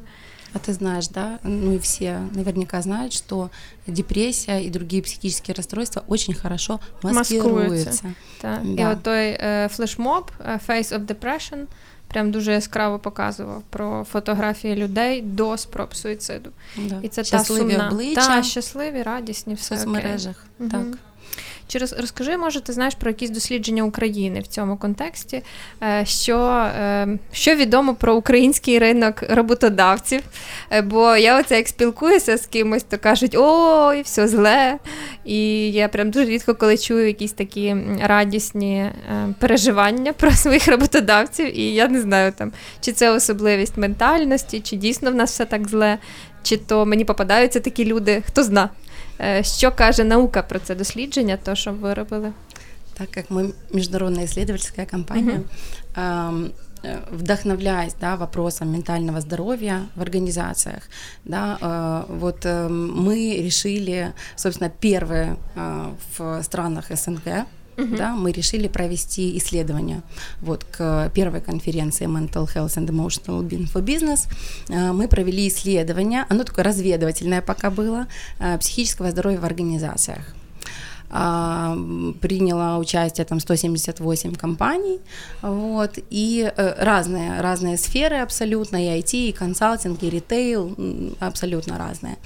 А 0.58 0.60
ты 0.60 0.74
знаешь, 0.74 1.08
да, 1.10 1.40
ну 1.44 1.74
и 1.74 1.78
все 1.78 2.20
наверняка 2.34 2.82
знают, 2.82 3.14
что 3.14 3.52
депрессия 3.86 4.60
и 4.60 4.70
другие 4.70 5.04
психические 5.04 5.54
расстройства 5.54 6.04
очень 6.08 6.34
хорошо 6.34 6.80
маскируются. 7.04 8.16
Так. 8.42 8.62
Да. 8.64 8.82
І 8.82 8.86
от 8.94 9.04
той 9.04 9.28
е, 9.28 9.70
флешмоб 9.72 10.32
Face 10.68 11.00
of 11.00 11.06
Depression 11.06 11.66
прям 12.08 12.32
дуже 12.32 12.52
яскраво 12.52 13.00
показував 13.00 13.64
про 13.70 14.04
фотографії 14.12 14.76
людей 14.76 15.22
до 15.22 15.58
спроб 15.58 15.96
суїциду. 15.96 16.50
Да. 16.78 17.00
І 17.02 17.08
це 17.08 17.24
щасливі 17.24 17.60
та 17.60 17.74
сумна, 17.74 17.90
обличчя, 17.90 18.28
та 18.28 18.44
щасливі, 18.44 19.04
радісні, 19.04 19.54
все 19.54 19.76
в 19.76 19.80
соцмережах. 19.80 20.46
Окей. 20.60 20.72
Так. 20.72 20.86
Чи 21.68 21.80
розкажи, 21.80 22.38
може, 22.38 22.62
ти 22.62 22.74
знаєш 22.74 22.96
про 22.96 23.10
якісь 23.10 23.30
дослідження 23.30 23.84
України 23.84 24.40
в 24.40 24.48
цьому 24.48 24.78
контексті? 24.78 25.42
Е, 25.84 26.06
що 26.06 26.38
е, 26.80 27.08
що 27.32 27.56
відомо 27.56 27.96
про 27.96 28.16
український 28.16 28.80
ринок 28.80 29.24
роботодавців? 29.30 30.22
Е, 30.72 30.82
бо 30.82 31.16
я 31.16 31.40
оце 31.40 31.58
як 31.58 31.68
спілкуюся 31.68 32.38
з 32.38 32.48
кимось, 32.48 32.84
то 32.84 32.98
кажуть, 32.98 33.36
ой, 33.38 34.02
все 34.02 34.28
зле. 34.28 34.78
І 35.26 35.72
я 35.72 35.88
прям 35.88 36.12
дуже 36.12 36.26
рідко 36.26 36.56
коли 36.56 36.78
чую 36.78 37.08
якісь 37.08 37.32
такі 37.32 37.76
радісні 38.04 38.92
переживання 39.40 40.14
про 40.14 40.32
своїх 40.32 40.68
роботодавців. 40.68 41.60
І 41.60 41.74
я 41.74 41.88
не 41.88 42.02
знаю, 42.02 42.32
там, 42.32 42.52
чи 42.82 42.92
це 42.92 43.12
особливість 43.12 43.78
ментальності, 43.78 44.60
чи 44.60 44.76
дійсно 44.76 45.12
в 45.12 45.16
нас 45.16 45.32
все 45.32 45.46
так 45.46 45.68
зле, 45.68 45.98
чи 46.44 46.58
то 46.58 46.86
мені 46.86 47.06
попадаються 47.06 47.60
такі 47.60 47.86
люди, 47.86 48.24
хто 48.28 48.44
зна. 48.44 48.70
Що 49.43 49.73
каже 49.73 50.05
наука 50.05 50.43
про 50.43 50.59
це 50.59 50.75
дослідження, 50.75 51.39
то 51.45 51.55
що 51.55 51.73
ви 51.73 51.95
робили? 51.95 52.33
Так 52.95 53.11
как 53.11 53.31
мы 53.31 53.53
международная 53.73 54.27
исследовательская 54.27 54.87
компания, 54.87 55.41
uh-huh. 55.97 56.51
вдохновляясь 57.11 57.95
да, 57.95 58.17
вопросом 58.17 58.73
ментального 58.73 59.21
здоровья 59.21 59.87
в 59.95 60.03
организациях, 60.03 60.83
да, 61.25 61.59
э, 61.61 62.05
вот 62.09 62.45
э, 62.45 62.69
мы 62.69 63.37
решили, 63.43 64.13
собственно, 64.37 64.71
первые 64.71 65.37
э, 65.55 65.95
в 66.19 66.43
странах 66.43 66.91
СНГ 66.91 67.47
uh-huh. 67.78 67.98
да, 67.98 68.16
мы 68.16 68.32
решили 68.32 68.68
провести 68.68 69.38
исследование 69.38 70.02
вот 70.42 70.64
к 70.66 71.12
первой 71.14 71.42
конференции 71.42 72.08
Mental 72.08 72.46
Health 72.54 72.76
and 72.78 72.88
Emotional 72.88 73.48
Being 73.48 73.72
for 73.72 73.84
Business. 73.84 74.28
Э, 74.70 74.92
мы 74.92 75.08
провели 75.08 75.48
исследование, 75.48 76.26
оно 76.30 76.44
такое 76.44 76.66
разведывательное 76.66 77.42
пока 77.42 77.70
было, 77.70 78.08
э, 78.40 78.58
психического 78.58 79.12
здоровья 79.12 79.40
в 79.40 79.46
организациях 79.46 80.34
а, 81.10 81.78
приняло 82.20 82.78
участие 82.80 83.26
там 83.26 83.40
178 83.40 84.36
компаний, 84.36 85.00
вот, 85.42 85.92
и 86.10 86.52
э, 86.54 86.84
разные, 86.84 87.40
разные 87.40 87.78
сферы 87.78 88.18
абсолютно, 88.18 88.76
и 88.76 89.00
IT, 89.00 89.30
и 89.30 89.32
консалтинг, 89.32 90.04
и 90.04 90.10
ритейл, 90.10 90.76
абсолютно 91.22 91.78
разные. 91.78 92.18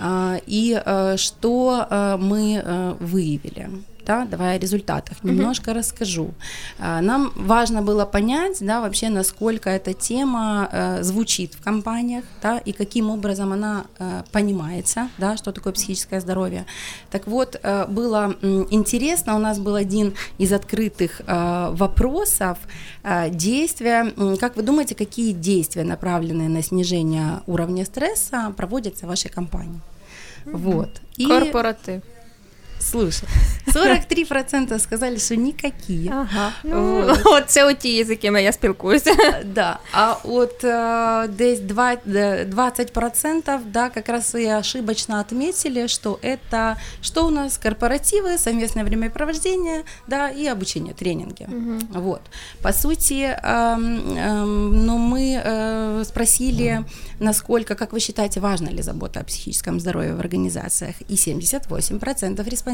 А, 0.00 0.40
и 0.46 0.82
что 1.16 2.16
мы 2.18 2.96
выявили? 2.98 3.70
Да, 4.04 4.24
давай 4.24 4.56
о 4.56 4.58
результатах 4.58 5.22
немножко 5.24 5.70
mm-hmm. 5.70 5.78
расскажу. 5.78 6.34
А, 6.78 7.00
нам 7.00 7.32
важно 7.36 7.82
было 7.82 8.04
понять, 8.04 8.58
да, 8.60 8.80
вообще, 8.80 9.08
насколько 9.08 9.70
эта 9.70 9.92
тема 9.92 10.68
э, 10.72 11.02
звучит 11.02 11.54
в 11.54 11.62
компаниях, 11.62 12.24
да, 12.42 12.58
и 12.58 12.72
каким 12.72 13.10
образом 13.10 13.52
она 13.52 13.84
э, 13.98 14.22
понимается, 14.32 15.08
да, 15.18 15.36
что 15.36 15.52
такое 15.52 15.72
психическое 15.72 16.20
здоровье. 16.20 16.66
Так 17.10 17.26
вот, 17.26 17.58
э, 17.62 17.86
было 17.88 18.34
интересно, 18.70 19.36
у 19.36 19.38
нас 19.38 19.58
был 19.58 19.74
один 19.74 20.14
из 20.38 20.52
открытых 20.52 21.20
вопросов, 21.26 22.58
действия, 23.28 24.12
как 24.40 24.56
вы 24.56 24.62
думаете, 24.62 24.94
какие 24.94 25.32
действия, 25.32 25.84
направленные 25.84 26.48
на 26.48 26.62
снижение 26.62 27.40
уровня 27.46 27.84
стресса, 27.84 28.52
проводятся 28.56 29.06
в 29.06 29.08
вашей 29.08 29.30
компании? 29.30 29.80
Mm-hmm. 30.44 30.56
Вот. 30.56 30.90
И... 31.16 31.26
Корпоратив. 31.26 32.02
Слушай, 32.90 33.28
43% 33.66 34.78
сказали, 34.78 35.18
что 35.18 35.36
никакие. 35.36 36.12
Ага. 36.12 36.52
Ну, 36.62 37.02
вот. 37.02 37.20
От 37.24 37.50
це 37.50 37.64
оті, 37.64 38.04
з 38.04 38.10
якими 38.10 38.42
я 38.42 38.52
спілкуюся. 38.52 39.10
Да. 39.44 39.78
А 39.92 40.16
от 40.24 40.64
э, 40.64 41.28
десь 41.28 41.60
20% 41.60 43.60
да, 43.66 43.90
как 43.90 44.08
раз 44.08 44.34
и 44.34 44.46
ошибочно 44.46 45.20
отметили, 45.20 45.86
что 45.86 46.18
это 46.22 46.76
что 47.02 47.26
у 47.26 47.30
нас 47.30 47.58
корпоративы, 47.58 48.38
совместное 48.38 48.84
времяпровождение, 48.84 49.82
да, 50.08 50.30
и 50.30 50.46
обучение, 50.46 50.94
тренинги. 50.94 51.46
Угу. 51.48 52.00
Вот. 52.00 52.20
По 52.62 52.72
сути, 52.72 53.22
э, 53.22 53.38
э, 53.42 54.44
ну, 54.44 54.98
мы 54.98 55.42
э, 55.44 56.04
спросили, 56.04 56.84
насколько, 57.20 57.74
как 57.74 57.92
вы 57.92 58.00
считаете, 58.00 58.40
важна 58.40 58.70
ли 58.70 58.82
забота 58.82 59.20
о 59.20 59.24
психическом 59.24 59.80
здоровье 59.80 60.14
в 60.14 60.20
организациях, 60.20 60.94
и 61.08 61.14
78% 61.14 62.50
респондентов 62.50 62.73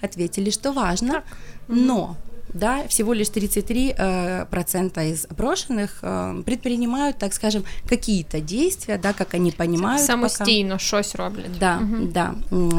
ответили, 0.00 0.50
что 0.50 0.72
важно, 0.72 1.22
но 1.68 2.16
да, 2.54 2.86
всего 2.88 3.12
лишь 3.12 3.28
33% 3.28 3.94
э, 3.96 4.46
процента 4.50 5.02
из 5.02 5.24
опрошенных 5.24 5.98
э, 6.02 6.42
предпринимают, 6.44 7.18
так 7.18 7.34
скажем, 7.34 7.64
какие-то 7.88 8.40
действия, 8.40 8.98
да, 8.98 9.12
как 9.12 9.34
они 9.34 9.52
понимают. 9.52 10.02
Самостійно 10.02 10.74
пока, 10.74 10.84
щось 10.84 11.14
роблять. 11.14 11.58
Да, 11.58 11.78
угу. 11.82 12.06
да, 12.06 12.34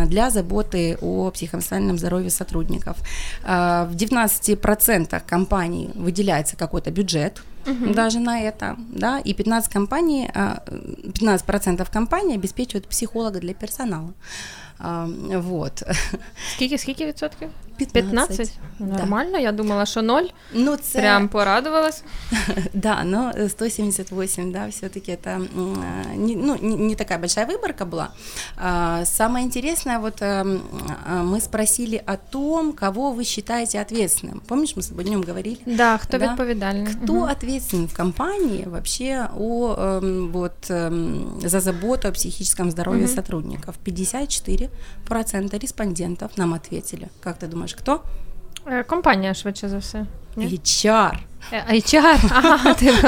для 0.05 0.29
заботы 0.29 0.98
о 1.01 1.31
психоэмоциональном 1.31 1.98
здоровье 1.98 2.29
сотрудников. 2.29 2.98
Э, 3.43 3.88
в 3.89 3.96
19% 3.96 5.22
компаний 5.25 5.89
выделяется 5.96 6.55
какой-то 6.58 6.91
бюджет, 6.91 7.41
угу. 7.66 7.94
даже 7.94 8.20
на 8.20 8.40
это, 8.40 8.76
да, 8.78 9.18
и 9.18 9.34
15 9.34 9.72
компаний, 9.72 10.30
15% 10.32 11.92
компаний 11.92 12.36
обеспечивают 12.36 12.88
психолога 12.88 13.40
для 13.40 13.54
персонала. 13.54 14.12
Вот. 15.34 15.82
Скільки, 16.54 16.78
скільки 16.78 17.06
відсотків? 17.06 17.48
15. 17.76 18.36
15? 18.36 18.52
Нормально, 18.78 19.32
да. 19.32 19.38
я 19.38 19.52
думала, 19.52 19.86
що 19.86 20.02
0. 20.02 20.22
Ну, 20.54 20.76
це... 20.76 20.98
Прям 20.98 21.28
порадувалась. 21.28 22.02
да, 22.75 23.04
но 23.04 23.32
178, 23.48 24.52
да, 24.52 24.66
все-таки 24.68 25.12
это 25.12 25.38
не, 26.16 26.36
ну, 26.36 26.56
не, 26.62 26.76
не 26.76 26.94
такая 26.94 27.18
большая 27.18 27.46
выборка 27.46 27.84
была. 27.84 28.08
Самое 29.04 29.44
интересное, 29.44 29.98
вот 29.98 30.22
мы 30.22 31.40
спросили 31.40 32.02
о 32.06 32.16
том, 32.16 32.72
кого 32.72 33.12
вы 33.12 33.25
считаете 33.25 33.80
ответственным. 33.80 34.40
Помнишь, 34.46 34.76
мы 34.76 34.82
с 34.82 34.88
тобой 34.88 35.04
днем 35.04 35.22
говорили? 35.22 35.58
Да, 35.66 35.98
кто 35.98 36.18
да? 36.18 36.28
відповідальний. 36.28 36.86
Кто 36.86 37.12
угу. 37.12 37.26
ответственен 37.51 37.88
в 37.88 37.93
компании 37.93 38.63
вообще 38.65 39.27
о, 39.36 40.00
вот, 40.31 40.53
за 40.67 41.60
заботу 41.60 42.08
о 42.08 42.12
психическом 42.12 42.72
здоровье 42.72 43.05
угу. 43.05 43.13
сотрудников? 43.13 43.75
54% 43.84 44.70
респондентов 45.60 46.38
нам 46.38 46.53
ответили. 46.53 47.10
Как 47.22 47.38
ты 47.38 47.48
думаешь, 47.48 47.75
кто? 47.75 48.03
Е, 48.71 48.83
компанія, 48.83 49.33
швидше 49.33 49.69
за 49.69 49.77
все. 49.77 50.05
Ні? 50.35 50.45
HR. 50.45 51.13
Е, 51.53 51.73
HR? 51.73 52.19
Ага, 52.31 52.73
типу. 52.73 53.07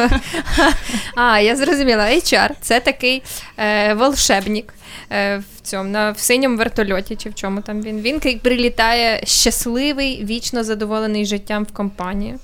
А, 1.15 1.39
я 1.39 1.55
зрозуміла. 1.55 2.03
HR– 2.03 2.49
це 2.61 2.79
такий 2.79 3.23
е, 3.57 3.93
волшебник 3.93 4.73
е, 5.11 5.37
в 5.37 5.61
цьому, 5.61 5.89
на, 5.89 6.11
в 6.11 6.19
синьому 6.19 6.57
вертольоті, 6.57 7.15
чи 7.15 7.29
в 7.29 7.35
чому 7.35 7.61
там 7.61 7.81
він. 7.81 8.01
Він 8.01 8.39
прилітає 8.39 9.21
щасливий, 9.25 10.25
вічно 10.25 10.63
задоволений 10.63 11.25
життям 11.25 11.63
в 11.63 11.71
компанії. 11.71 12.35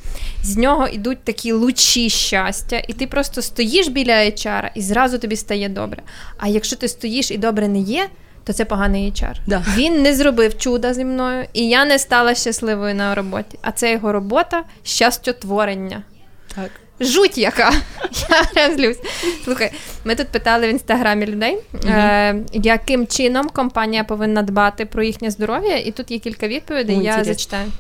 З 0.44 0.58
нього 0.58 0.88
йдуть 0.88 1.24
такі 1.24 1.52
лучі 1.52 2.10
щастя, 2.10 2.82
і 2.88 2.94
ти 2.94 3.08
просто 3.08 3.42
стоїш 3.42 3.88
біля 3.88 4.14
HR, 4.14 4.70
і 4.76 4.82
зразу 4.82 5.20
тобі 5.20 5.36
стає 5.36 5.70
добре. 5.70 6.04
А 6.38 6.48
якщо 6.48 6.76
ти 6.76 6.88
стоїш 6.88 7.32
і 7.32 7.38
добре 7.38 7.68
не 7.68 7.80
є, 7.80 8.10
то 8.50 8.54
це 8.54 8.66
поганий 8.66 9.12
HR. 9.12 9.36
Да. 9.48 9.66
Він 9.76 10.02
не 10.02 10.16
зробив 10.16 10.58
чуда 10.58 10.94
зі 10.94 11.06
мною, 11.06 11.46
і 11.54 11.70
я 11.70 11.86
не 11.86 12.00
стала 12.00 12.36
щасливою 12.36 12.96
на 12.96 13.16
роботі. 13.16 13.60
А 13.62 13.72
це 13.72 13.92
його 13.92 14.12
робота 14.12 14.64
щастотворення. 14.84 16.04
Так. 16.56 16.72
Жуть 17.00 17.38
яка. 17.38 17.72
Я 18.30 18.44
прям 18.54 18.78
злюсь. 18.78 18.98
Слухай, 19.44 19.72
ми 20.04 20.16
тут 20.16 20.28
питали 20.28 20.68
в 20.68 20.70
інстаграмі 20.70 21.26
людей, 21.26 21.58
угу. 21.74 21.84
е, 21.88 22.36
яким 22.54 23.08
чином 23.08 23.50
компанія 23.50 24.04
повинна 24.04 24.42
дбати 24.42 24.86
про 24.86 25.04
їхнє 25.04 25.32
здоров'я, 25.32 25.78
і 25.78 25.92
тут 25.92 26.12
є 26.12 26.20
кілька 26.20 26.48
відповідей, 26.48 26.98
Ой, 26.98 27.04
я 27.04 27.24
зачитаю. 27.24 27.72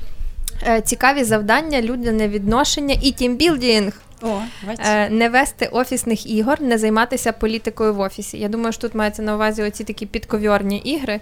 Е, 0.67 0.81
цікаві 0.81 1.23
завдання, 1.23 1.81
людяне 1.81 2.27
відношення 2.27 2.95
і 3.01 3.11
тімбілдінг. 3.11 3.93
О, 4.21 4.41
е, 4.79 5.09
не 5.09 5.29
вести 5.29 5.65
офісних 5.65 6.29
ігор, 6.31 6.61
не 6.61 6.77
займатися 6.77 7.31
політикою 7.31 7.93
в 7.93 7.99
офісі. 7.99 8.37
Я 8.37 8.47
думаю, 8.47 8.73
що 8.73 8.81
тут 8.81 8.95
мається 8.95 9.21
на 9.21 9.35
увазі 9.35 9.63
оці 9.63 9.83
такі 9.83 10.05
підковірні 10.05 10.77
ігри, 10.77 11.19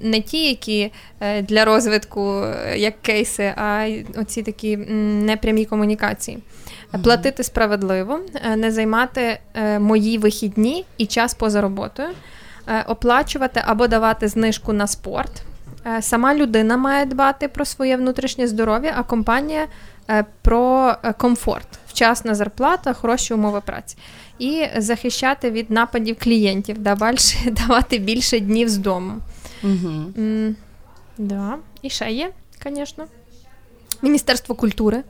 не 0.00 0.20
ті, 0.20 0.48
які 0.48 0.92
е, 1.20 1.42
для 1.42 1.64
розвитку, 1.64 2.42
е, 2.42 2.78
як 2.78 3.02
кейси, 3.02 3.52
а 3.56 3.88
оці 4.16 4.42
такі 4.42 4.76
непрямі 4.76 5.64
комунікації. 5.64 6.38
Платити 7.02 7.42
справедливо, 7.42 8.20
не 8.56 8.72
займати 8.72 9.38
мої 9.78 10.18
вихідні 10.18 10.84
і 10.98 11.06
час 11.06 11.34
поза 11.34 11.60
роботою, 11.60 12.08
оплачувати 12.86 13.62
або 13.66 13.86
давати 13.86 14.28
знижку 14.28 14.72
на 14.72 14.86
спорт. 14.86 15.42
Сама 16.00 16.34
людина 16.34 16.76
має 16.76 17.06
дбати 17.06 17.48
про 17.48 17.64
своє 17.64 17.96
внутрішнє 17.96 18.48
здоров'я, 18.48 18.94
а 18.96 19.02
компанія 19.02 19.66
про 20.42 20.94
комфорт 21.18 21.68
вчасна 21.96 22.34
зарплата, 22.34 22.92
хороші 22.92 23.34
умови 23.34 23.60
праці. 23.60 23.96
І 24.38 24.66
захищати 24.76 25.50
від 25.50 25.70
нападів 25.70 26.16
клієнтів, 26.20 26.78
давати 27.46 27.98
більше 27.98 28.40
днів 28.40 28.68
з 28.68 28.76
дому. 28.76 29.12
Угу. 29.62 30.12
Да. 31.18 31.54
І 31.82 31.90
ще 31.90 32.10
є, 32.10 32.30
звісно. 32.64 33.04
Міністерство 34.02 34.54
культури. 34.54 35.02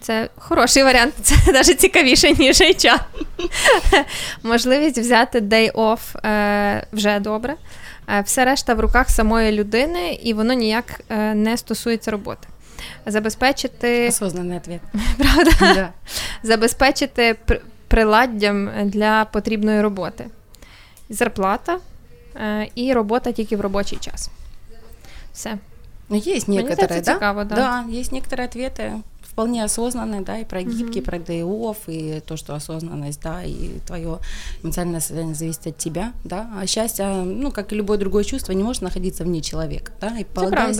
Це 0.00 0.28
хороший 0.36 0.82
варіант, 0.82 1.14
це 1.22 1.34
навіть 1.52 1.80
цікавіше, 1.80 2.32
ніж 2.32 2.60
HR. 2.60 3.00
Можливість 4.42 4.98
взяти 4.98 5.40
day 5.40 5.72
off 5.72 6.26
е, 6.26 6.86
вже 6.92 7.20
добре. 7.20 7.54
Е, 8.08 8.20
все 8.20 8.44
решта 8.44 8.74
в 8.74 8.80
руках 8.80 9.10
самої 9.10 9.52
людини, 9.52 10.18
і 10.22 10.34
воно 10.34 10.52
ніяк 10.52 11.00
е, 11.08 11.34
не 11.34 11.56
стосується 11.56 12.10
роботи 12.10 12.48
забезпечити 13.05 14.07
осознанний 14.07 14.57
ответ. 14.57 14.81
Правда? 15.17 15.51
Да. 15.59 15.93
Забезпечити 16.43 17.35
приладдям 17.87 18.69
для 18.85 19.25
потрібної 19.25 19.81
роботи. 19.81 20.27
Зарплата 21.09 21.79
е, 22.35 22.67
і 22.75 22.93
робота 22.93 23.31
тільки 23.31 23.57
в 23.57 23.61
робочий 23.61 23.97
час. 23.97 24.29
Все. 25.33 25.57
Ну, 26.09 26.17
есть 26.17 26.47
некоторые, 26.47 27.01
да? 27.01 27.13
Цікаво, 27.13 27.43
да? 27.43 27.55
Да, 27.55 27.85
есть 27.99 28.11
некоторые 28.11 28.47
ответы 28.47 29.01
Вполне 29.34 29.64
осознанный, 29.64 30.20
да, 30.20 30.38
и 30.38 30.44
про 30.44 30.62
гибкий, 30.62 31.00
mm-hmm. 31.00 31.04
про 31.04 31.18
day 31.18 31.76
и 31.88 32.20
то, 32.20 32.36
что 32.36 32.54
осознанность, 32.54 33.20
да, 33.20 33.42
и 33.42 33.80
твое 33.84 34.20
эмоциональное 34.62 35.00
состояние 35.00 35.34
зависит 35.34 35.66
от 35.66 35.76
тебя, 35.76 36.12
да, 36.22 36.48
а 36.56 36.66
счастье, 36.68 37.04
ну, 37.06 37.50
как 37.50 37.72
и 37.72 37.76
любое 37.76 37.98
другое 37.98 38.22
чувство, 38.22 38.52
не 38.52 38.62
может 38.62 38.82
находиться 38.82 39.24
вне 39.24 39.40
человека, 39.40 39.92
да, 40.00 40.16
и 40.16 40.24
полагаясь, 40.24 40.78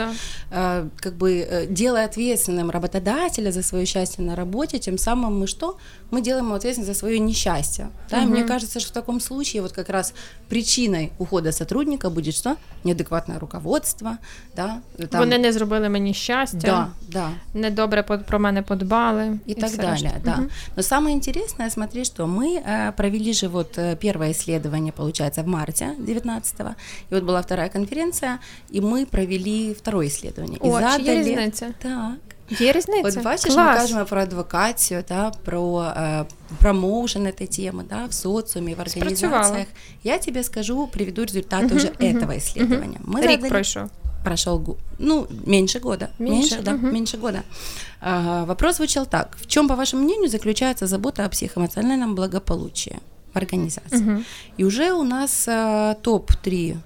э, 0.52 0.88
как 0.96 1.14
бы 1.14 1.32
э, 1.40 1.66
делая 1.66 2.04
ответственным 2.04 2.70
работодателя 2.70 3.50
за 3.50 3.64
свое 3.64 3.86
счастье 3.86 4.22
на 4.24 4.36
работе, 4.36 4.78
тем 4.78 4.98
самым 4.98 5.40
мы 5.40 5.48
что? 5.48 5.76
Мы 6.12 6.22
делаем 6.22 6.46
его 6.46 6.54
ответственным 6.54 6.86
за 6.86 6.96
свое 6.96 7.18
несчастье, 7.18 7.90
да, 8.08 8.18
mm-hmm. 8.18 8.24
и 8.24 8.26
мне 8.26 8.44
кажется, 8.44 8.78
что 8.78 8.90
в 8.90 8.94
таком 8.94 9.18
случае 9.18 9.62
вот 9.62 9.72
как 9.72 9.88
раз 9.88 10.14
причиной 10.48 11.12
ухода 11.18 11.50
сотрудника 11.50 12.08
будет 12.08 12.36
что? 12.36 12.56
Неадекватное 12.84 13.40
руководство, 13.40 14.18
да. 14.54 14.80
Там... 15.10 15.20
Вони 15.20 15.38
не 15.38 15.52
зробили 15.52 15.88
мені 15.88 16.14
щастя, 16.14 16.58
да, 16.58 16.88
да. 17.13 17.29
недобре 17.53 18.03
про 18.03 18.39
мене 18.39 18.61
подбали. 18.61 19.39
И, 19.45 19.51
и 19.51 19.55
так 19.55 19.75
далее, 19.75 20.21
да. 20.23 20.33
Угу. 20.33 20.49
Но 20.75 20.83
самое 20.83 21.15
интересное, 21.15 21.69
смотри, 21.69 22.03
что 22.03 22.27
мы 22.27 22.61
э, 22.65 22.91
провели 22.91 23.33
же 23.33 23.47
вот 23.47 23.77
э, 23.77 23.95
первое 23.95 24.31
исследование, 24.31 24.91
получается, 24.91 25.43
в 25.43 25.47
марте 25.47 25.95
19-го, 25.99 26.69
и 27.09 27.13
вот 27.13 27.23
была 27.23 27.41
вторая 27.41 27.69
конференция, 27.69 28.39
и 28.69 28.81
мы 28.81 29.05
провели 29.05 29.73
второе 29.73 30.07
исследование. 30.07 30.59
О, 30.61 30.79
и 30.79 30.81
задали... 30.81 31.19
різниця? 31.19 31.73
Так. 31.79 32.17
Є 32.49 32.71
різниця? 32.71 33.19
От 33.19 33.23
бачиш, 33.23 33.53
Клас. 33.53 33.75
ми 33.75 33.81
кажемо 33.81 34.05
про 34.05 34.21
адвокацію, 34.21 35.03
да, 35.09 35.31
про 35.43 35.83
е, 35.97 36.25
промоушен 36.59 37.27
этой 37.27 37.47
темы, 37.47 37.83
да, 37.89 38.05
в 38.05 38.13
социуме, 38.13 38.75
в 38.75 38.79
организациях. 38.79 39.67
Я 40.03 40.17
тебе 40.17 40.43
скажу, 40.43 40.87
приведу 40.87 41.21
результаты 41.21 41.65
uh-huh, 41.65 41.75
уже 41.75 41.87
uh-huh, 41.87 42.17
этого 42.17 42.37
исследования. 42.37 42.99
Uh-huh. 42.99 43.13
Мы 43.13 43.21
Рік 43.21 43.31
задали... 43.31 43.49
пройшов 43.49 43.89
Прошел, 44.24 44.76
ну, 44.98 45.26
меньше 45.46 45.78
года. 45.78 46.10
Меньше, 46.18 46.56
меньше 46.56 46.62
да, 46.62 46.74
угу. 46.74 46.86
меньше 46.86 47.16
года. 47.16 47.42
А, 48.00 48.44
вопрос 48.46 48.76
звучал 48.76 49.06
так. 49.06 49.36
В 49.40 49.46
чем, 49.46 49.68
по 49.68 49.76
вашему 49.76 50.02
мнению, 50.02 50.28
заключается 50.28 50.86
забота 50.86 51.24
о 51.24 51.28
психоэмоциональном 51.28 52.14
благополучии 52.14 52.98
в 53.32 53.36
организации? 53.36 54.14
Угу. 54.14 54.24
И 54.56 54.64
уже 54.64 54.92
у 54.92 55.04
нас 55.04 55.44
а, 55.46 55.94
топ-3 55.94 56.76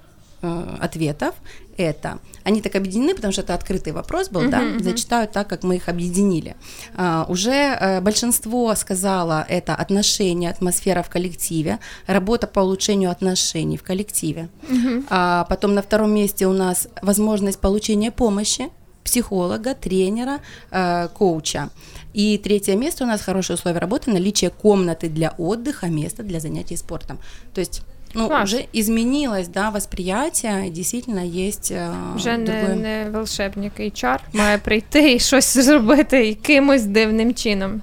а, 0.43 0.79
ответов 0.81 1.35
это. 1.79 2.19
Они 2.49 2.63
так 2.63 2.77
объединены, 2.77 3.15
потому 3.15 3.33
что 3.33 3.43
это 3.43 3.53
открытый 3.53 3.93
вопрос 3.93 4.31
был, 4.31 4.41
uh-huh, 4.41 4.51
да, 4.51 4.63
uh-huh. 4.63 4.83
зачитаю 4.83 5.29
так, 5.29 5.49
как 5.49 5.65
мы 5.65 5.77
их 5.77 5.91
объединили. 5.91 6.57
А, 6.97 7.27
уже 7.29 7.53
а, 7.53 8.01
большинство 8.01 8.75
сказала 8.75 9.45
это 9.51 9.75
отношения, 9.75 10.49
атмосфера 10.49 11.03
в 11.03 11.11
коллективе, 11.11 11.79
работа 12.07 12.47
по 12.47 12.61
улучшению 12.61 13.11
отношений 13.11 13.77
в 13.77 13.83
коллективе. 13.83 14.49
Uh-huh. 14.63 15.05
А, 15.11 15.45
потом 15.45 15.75
на 15.75 15.83
втором 15.83 16.15
месте 16.15 16.47
у 16.47 16.55
нас 16.55 16.89
возможность 17.03 17.61
получения 17.61 18.11
помощи 18.11 18.71
психолога, 19.05 19.75
тренера, 19.75 20.39
э, 20.71 21.09
коуча. 21.15 21.69
И 22.15 22.39
третье 22.39 22.77
место 22.77 23.05
у 23.05 23.07
нас 23.07 23.21
хорошие 23.21 23.57
условия 23.57 23.79
работы, 23.79 24.11
наличие 24.11 24.51
комнаты 24.51 25.09
для 25.09 25.35
отдыха, 25.39 25.87
места 25.87 26.23
для 26.23 26.41
занятий 26.41 26.77
спортом. 26.77 27.19
То 27.55 27.61
есть 27.61 27.83
ну, 28.15 28.29
Класс. 28.29 28.45
уже 28.45 28.65
изменилось, 28.73 29.49
да, 29.49 29.71
восприятие, 29.71 30.71
действительно 30.71 31.25
есть 31.25 31.73
э, 31.73 32.15
Вже 32.15 32.37
другое... 32.37 32.75
не, 32.75 33.05
не 33.05 33.11
волшебник 33.11 33.81
HR 33.81 34.19
має 34.33 34.59
прийти 34.59 35.13
і 35.15 35.19
щось 35.19 35.59
зробити 35.59 36.27
якимось 36.27 36.85
дивним 36.85 37.35
чином. 37.35 37.83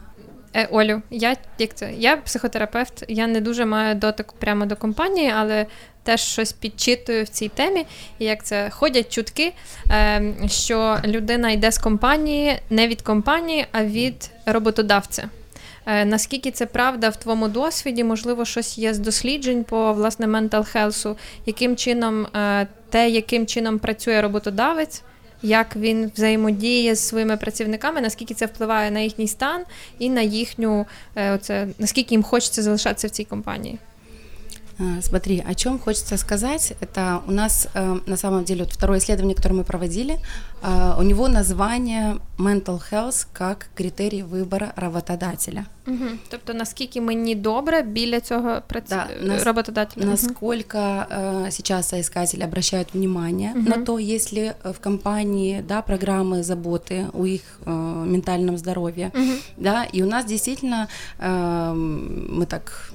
Е, 0.55 0.67
Олю, 0.71 1.01
я 1.11 1.35
як 1.57 1.73
це? 1.73 1.93
Я 1.97 2.17
психотерапевт, 2.17 3.03
я 3.07 3.27
не 3.27 3.41
дуже 3.41 3.65
маю 3.65 3.95
дотик 3.95 4.33
прямо 4.39 4.65
до 4.65 4.75
компанії, 4.75 5.33
але 5.38 5.65
теж 6.03 6.21
щось 6.21 6.51
підчитую 6.51 7.23
в 7.23 7.27
цій 7.27 7.49
темі. 7.49 7.85
І 8.19 8.25
як 8.25 8.43
це 8.43 8.69
ходять 8.69 9.13
чутки, 9.13 9.53
е, 9.91 10.33
що 10.47 10.97
людина 11.05 11.51
йде 11.51 11.71
з 11.71 11.77
компанії 11.77 12.59
не 12.69 12.88
від 12.88 13.01
компанії, 13.01 13.65
а 13.71 13.83
від 13.83 14.29
роботодавця. 14.45 15.29
Е, 15.86 16.06
наскільки 16.06 16.52
це 16.52 16.65
правда 16.65 17.10
в 17.10 17.15
твоєму 17.15 17.48
досвіді? 17.48 18.04
Можливо, 18.04 18.45
щось 18.45 18.78
є 18.78 18.93
з 18.93 19.00
досліджень 19.00 19.63
по 19.63 19.93
власне 19.93 20.28
ментал 20.28 20.65
хелсу, 20.65 21.17
яким 21.45 21.76
чином 21.76 22.26
е, 22.36 22.67
те, 22.89 23.10
яким 23.10 23.48
чином 23.48 23.80
працює 23.80 24.21
роботодавець, 24.21 25.02
як 25.41 25.76
він 25.76 26.12
взаємодіє 26.15 26.95
з 26.95 27.08
своїми 27.08 27.38
працівниками, 27.38 28.02
наскільки 28.02 28.34
це 28.34 28.45
впливає 28.45 28.91
на 28.91 29.00
їхній 29.00 29.28
стан 29.28 29.62
і 30.00 30.10
на 30.10 30.21
їхню 30.21 30.86
е, 31.15 31.32
оце, 31.32 31.67
наскільки 31.80 32.15
їм 32.15 32.24
хочеться 32.24 32.62
залишатися 32.62 33.08
в 33.08 33.12
цій 33.12 33.24
компанії? 33.24 33.78
А, 34.80 35.02
смотри, 35.02 35.44
о 35.46 35.54
чем 35.54 35.78
хочется 35.78 36.16
сказать, 36.16 36.72
это 36.80 37.20
у 37.26 37.33
нас 37.33 37.68
э, 37.74 37.98
на 38.06 38.16
самом 38.16 38.44
деле 38.44 38.64
вот 38.64 38.72
второе 38.72 38.98
исследование, 38.98 39.37
которое 39.37 39.56
мы 39.56 39.64
проводили, 39.64 40.18
э, 40.62 40.94
у 40.98 41.02
него 41.02 41.28
название 41.28 42.16
mental 42.38 42.80
health 42.90 43.26
как 43.33 43.68
критерий 43.74 44.22
выбора 44.22 44.72
работодателя. 44.76 45.66
Угу. 45.87 46.04
Тобто 46.28 46.54
наскільки 46.54 47.00
мені 47.00 47.35
добре 47.35 47.83
біля 47.83 48.20
цього 48.20 48.62
прац... 48.66 48.85
да, 48.88 49.09
нас, 49.22 49.44
работодателя? 49.44 50.04
Насколько 50.04 50.78
э, 50.78 51.50
сейчас 51.50 51.88
соискатели 51.88 52.44
обращают 52.44 52.94
внимание 52.94 53.52
угу. 53.54 53.68
на 53.68 53.85
то, 53.85 53.98
если 53.98 54.54
в 54.64 54.78
компании 54.78 55.62
да, 55.68 55.83
программы 55.83 56.42
заботы 56.42 57.06
о 57.12 57.26
их 57.26 57.42
э, 57.66 57.70
ментальном 58.06 58.56
здоровье, 58.56 59.11
угу. 59.14 59.33
да, 59.56 59.85
и 59.92 60.02
у 60.02 60.06
нас 60.06 60.24
действительно 60.24 60.88
э, 61.18 61.72
мы 61.74 62.46
так 62.46 62.92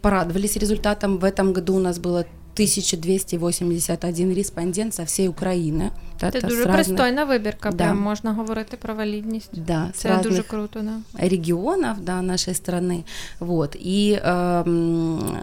порадовались 0.00 0.56
результатом. 0.56 1.18
В 1.18 1.24
этом 1.24 1.52
году 1.52 1.74
у 1.74 1.80
нас 1.80 1.98
было 1.98 2.26
1281 2.56 4.34
респондент 4.34 4.94
со 4.94 5.02
всей 5.02 5.28
України. 5.28 5.90
Це, 6.20 6.30
Це 6.30 6.40
дуже 6.40 6.66
пристойна 6.66 7.24
вибірка, 7.24 7.70
да. 7.70 7.84
прям 7.84 7.98
можна 8.00 8.32
говорити 8.32 8.76
про 8.76 8.94
валідність. 8.94 9.50
Да, 9.66 9.90
Це 9.94 10.20
дуже 10.22 10.42
круто. 10.42 10.80
Да. 10.82 11.28
Регионов 11.28 12.00
да, 12.00 12.22
нашей 12.22 12.54
страны. 12.54 13.04
Вот. 13.40 13.76
И 13.86 14.20
э, 14.24 14.64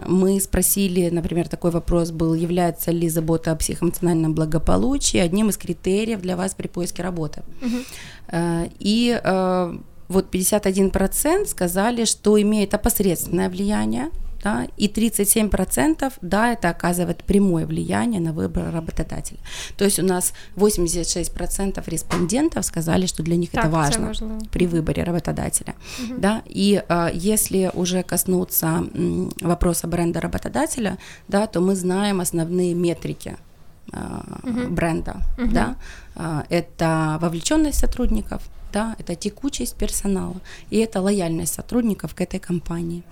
мы 0.08 0.40
спросили, 0.40 1.10
например, 1.10 1.48
такой 1.48 1.70
вопрос 1.70 2.10
был, 2.10 2.34
является 2.34 2.92
ли 2.92 3.08
забота 3.08 3.52
о 3.52 3.56
психоэмоциональном 3.56 4.34
благополучии 4.34 5.20
одним 5.20 5.48
из 5.48 5.56
критериев 5.56 6.20
для 6.20 6.36
вас 6.36 6.54
при 6.54 6.68
поиске 6.68 7.02
работы. 7.02 7.42
Угу. 7.62 7.76
Э, 8.28 8.66
и 8.80 9.20
э, 9.24 9.78
вот 10.08 10.34
51% 10.34 11.46
сказали, 11.46 12.04
что 12.04 12.36
имеет 12.42 12.74
опосредственное 12.74 13.48
влияние 13.48 14.10
да, 14.43 14.67
и 14.77 14.87
37% 14.87 16.13
да, 16.21 16.53
это 16.53 16.69
оказывает 16.69 17.23
прямое 17.23 17.65
влияние 17.65 18.21
на 18.21 18.33
выбор 18.33 18.71
работодателя. 18.73 19.39
То 19.77 19.85
есть 19.85 19.99
у 19.99 20.05
нас 20.05 20.33
86% 20.55 21.83
респондентов 21.89 22.65
сказали, 22.65 23.05
что 23.05 23.23
для 23.23 23.35
них 23.35 23.51
так, 23.51 23.65
это 23.65 23.73
важно, 23.73 24.07
важно 24.07 24.39
при 24.51 24.67
выборе 24.67 25.03
работодателя. 25.03 25.75
Угу. 26.03 26.19
Да, 26.19 26.41
и 26.45 26.83
э, 26.87 27.09
если 27.13 27.71
уже 27.73 28.03
коснуться 28.03 28.67
м, 28.67 29.31
вопроса 29.41 29.87
бренда 29.87 30.21
работодателя, 30.21 30.97
да, 31.27 31.47
то 31.47 31.61
мы 31.61 31.75
знаем 31.75 32.21
основные 32.21 32.73
метрики 32.73 33.37
угу. 33.91 34.69
бренда. 34.69 35.17
Угу. 35.37 35.51
Да? 35.51 35.75
Это 36.49 37.17
вовлеченность 37.21 37.79
сотрудников, 37.79 38.41
да, 38.74 38.96
это 38.98 39.14
текучесть 39.14 39.76
персонала, 39.76 40.34
и 40.72 40.78
это 40.78 41.00
лояльность 41.00 41.54
сотрудников 41.54 42.14
к 42.14 42.20
этой 42.20 42.40
компании. 42.40 43.02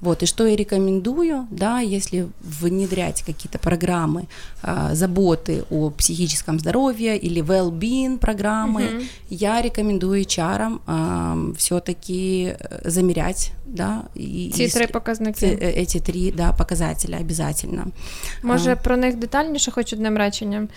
Вот, 0.00 0.22
и 0.22 0.26
что 0.26 0.46
я 0.46 0.56
рекомендую, 0.56 1.46
да, 1.50 1.80
если 1.80 2.26
внедрять 2.40 3.22
какие-то 3.22 3.58
программы 3.58 4.24
э, 4.62 4.94
заботы 4.94 5.64
о 5.70 5.90
психическом 5.90 6.58
здоровье 6.58 7.16
или 7.16 7.40
well-being 7.40 8.18
программы, 8.18 8.82
угу. 8.84 9.04
я 9.30 9.62
рекомендую 9.62 10.22
HR 10.22 10.80
э, 10.86 11.54
все-таки 11.56 12.56
замерять, 12.84 13.52
да, 13.66 14.02
и, 14.16 14.50
ці 14.54 14.68
три 14.68 14.86
показники. 14.86 15.46
Эти 15.46 16.00
три, 16.00 16.32
да, 16.32 16.52
показателя 16.52 17.18
обязательно. 17.20 17.86
Може, 18.42 18.72
а. 18.72 18.76
про 18.76 18.96
них 18.96 19.16
детальніше 19.16 19.70
хоч 19.70 19.92
одним 19.92 20.16
реченням. 20.16 20.68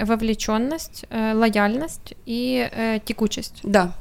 Вовлеченность, 0.00 1.06
лояльність 1.34 2.16
і 2.26 2.64
текучість 3.04 3.51
Вовлеченість. 3.63 3.93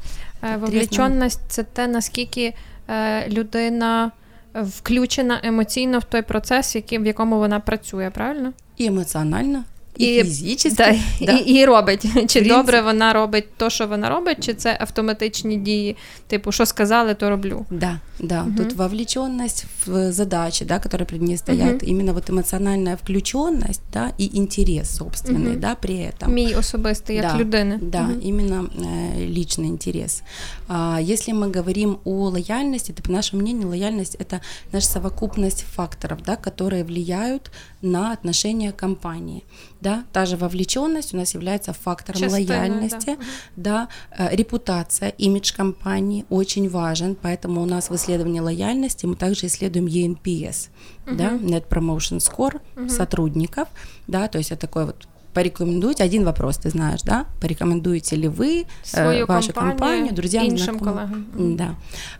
Да. 0.43 0.49
Е, 0.55 0.57
вовлеченість 0.57 1.41
це 1.49 1.63
те, 1.63 1.87
наскільки 1.87 2.55
е, 2.89 3.29
людина 3.29 4.11
включена 4.55 5.41
емоційно 5.43 5.99
в 5.99 6.05
той 6.05 6.23
процес, 6.23 6.77
в 6.77 7.07
якому 7.07 7.39
вона 7.39 7.61
працює, 7.61 8.11
правильно? 8.15 8.53
І 8.77 8.87
емоціонально, 8.87 9.65
і, 9.98 10.16
і 10.16 10.24
фізично. 10.24 10.72
Да, 10.78 10.96
да. 11.22 11.32
І, 11.32 11.54
і 11.54 11.66
робить. 11.66 12.06
Чи 12.28 12.42
добре 12.42 12.82
вона 12.82 13.14
робить 13.14 13.46
то, 13.58 13.70
що 13.70 13.88
вона 13.88 14.10
робить, 14.10 14.38
чи 14.46 14.54
це 14.54 14.78
автоматичні 14.80 15.58
дії, 15.58 15.96
типу, 16.28 16.52
що 16.52 16.66
сказали, 16.66 17.14
то 17.14 17.30
роблю. 17.30 17.66
Да, 17.70 18.00
да. 18.20 18.42
Угу. 18.42 18.52
Тут 18.58 18.74
вовлеченность 18.74 19.66
в 19.86 20.12
задачи, 20.12 20.66
да, 20.66 20.80
которые 20.80 21.06
перед 21.06 21.22
ней 21.22 21.38
стоят, 21.38 21.84
угу. 21.84 21.92
именно 21.92 22.14
вот 22.14 22.30
эмоциональная 22.30 22.96
включенность, 22.96 23.82
да, 23.94 24.12
и 24.20 24.38
интерес 24.38 24.98
собственный, 24.98 25.52
угу. 25.52 25.60
да, 25.60 25.76
при 25.76 25.96
этом. 25.96 26.34
Мій 26.34 26.56
особистий, 26.56 27.16
як 27.16 27.32
да, 27.32 27.38
людини. 27.38 27.80
Да, 27.82 28.02
угу. 28.02 28.20
именно 28.22 28.70
э, 28.80 29.28
личный 29.38 29.68
интерес. 29.68 30.24
А, 30.68 31.00
если 31.02 31.34
мы 31.34 31.56
говорим 31.56 31.98
о 32.06 32.30
лояльности, 32.30 32.92
то, 32.92 33.04
по 33.04 33.12
нашему 33.12 33.42
мнению, 33.42 33.70
лояльность – 33.70 34.20
это 34.20 34.40
наша 34.72 34.88
совокупность 34.88 35.66
факторов, 35.76 36.20
да, 36.26 36.36
которые 36.36 36.84
влияют 36.84 37.52
на 37.82 38.12
отношения 38.12 38.72
компании 38.72 39.44
да, 39.83 40.05
та 40.13 40.27
же 40.27 40.37
вовлеченность 40.37 41.13
у 41.13 41.17
нас 41.17 41.35
является 41.35 41.73
фактором 41.73 42.21
Часто, 42.21 42.37
лояльности, 42.37 43.19
да, 43.57 43.89
да 44.17 44.27
э, 44.31 44.37
репутация, 44.37 45.09
имидж 45.09 45.53
компании 45.53 46.25
очень 46.31 46.69
важен, 46.69 47.17
поэтому 47.21 47.63
у 47.63 47.67
нас 47.67 47.91
в 47.91 47.95
исследовании 47.97 48.41
лояльности 48.41 49.07
мы 49.07 49.17
также 49.17 49.47
исследуем 49.47 49.87
ENPS, 49.87 50.69
угу. 51.07 51.17
да, 51.17 51.33
Net 51.33 51.67
Promotion 51.69 52.19
Score 52.19 52.61
угу. 52.77 52.89
сотрудников, 52.89 53.69
да, 54.07 54.29
то 54.29 54.39
есть 54.39 54.53
это 54.53 54.61
такой 54.63 54.87
вот 54.87 55.09
порекомендуйте 55.35 56.05
один 56.05 56.25
вопрос, 56.25 56.59
ты 56.59 56.71
знаешь, 56.71 57.03
да? 57.03 57.27
Порекомендуете 57.41 58.17
ли 58.17 58.29
вы 58.29 58.67
Свою 58.83 59.25
э, 59.25 59.27
вашу 59.27 59.53
компанию, 59.53 59.79
компанию 59.79 60.15
друзьям, 60.15 60.45
іншим 60.45 60.79
коллегам? 60.79 61.57
Да. 61.57 61.75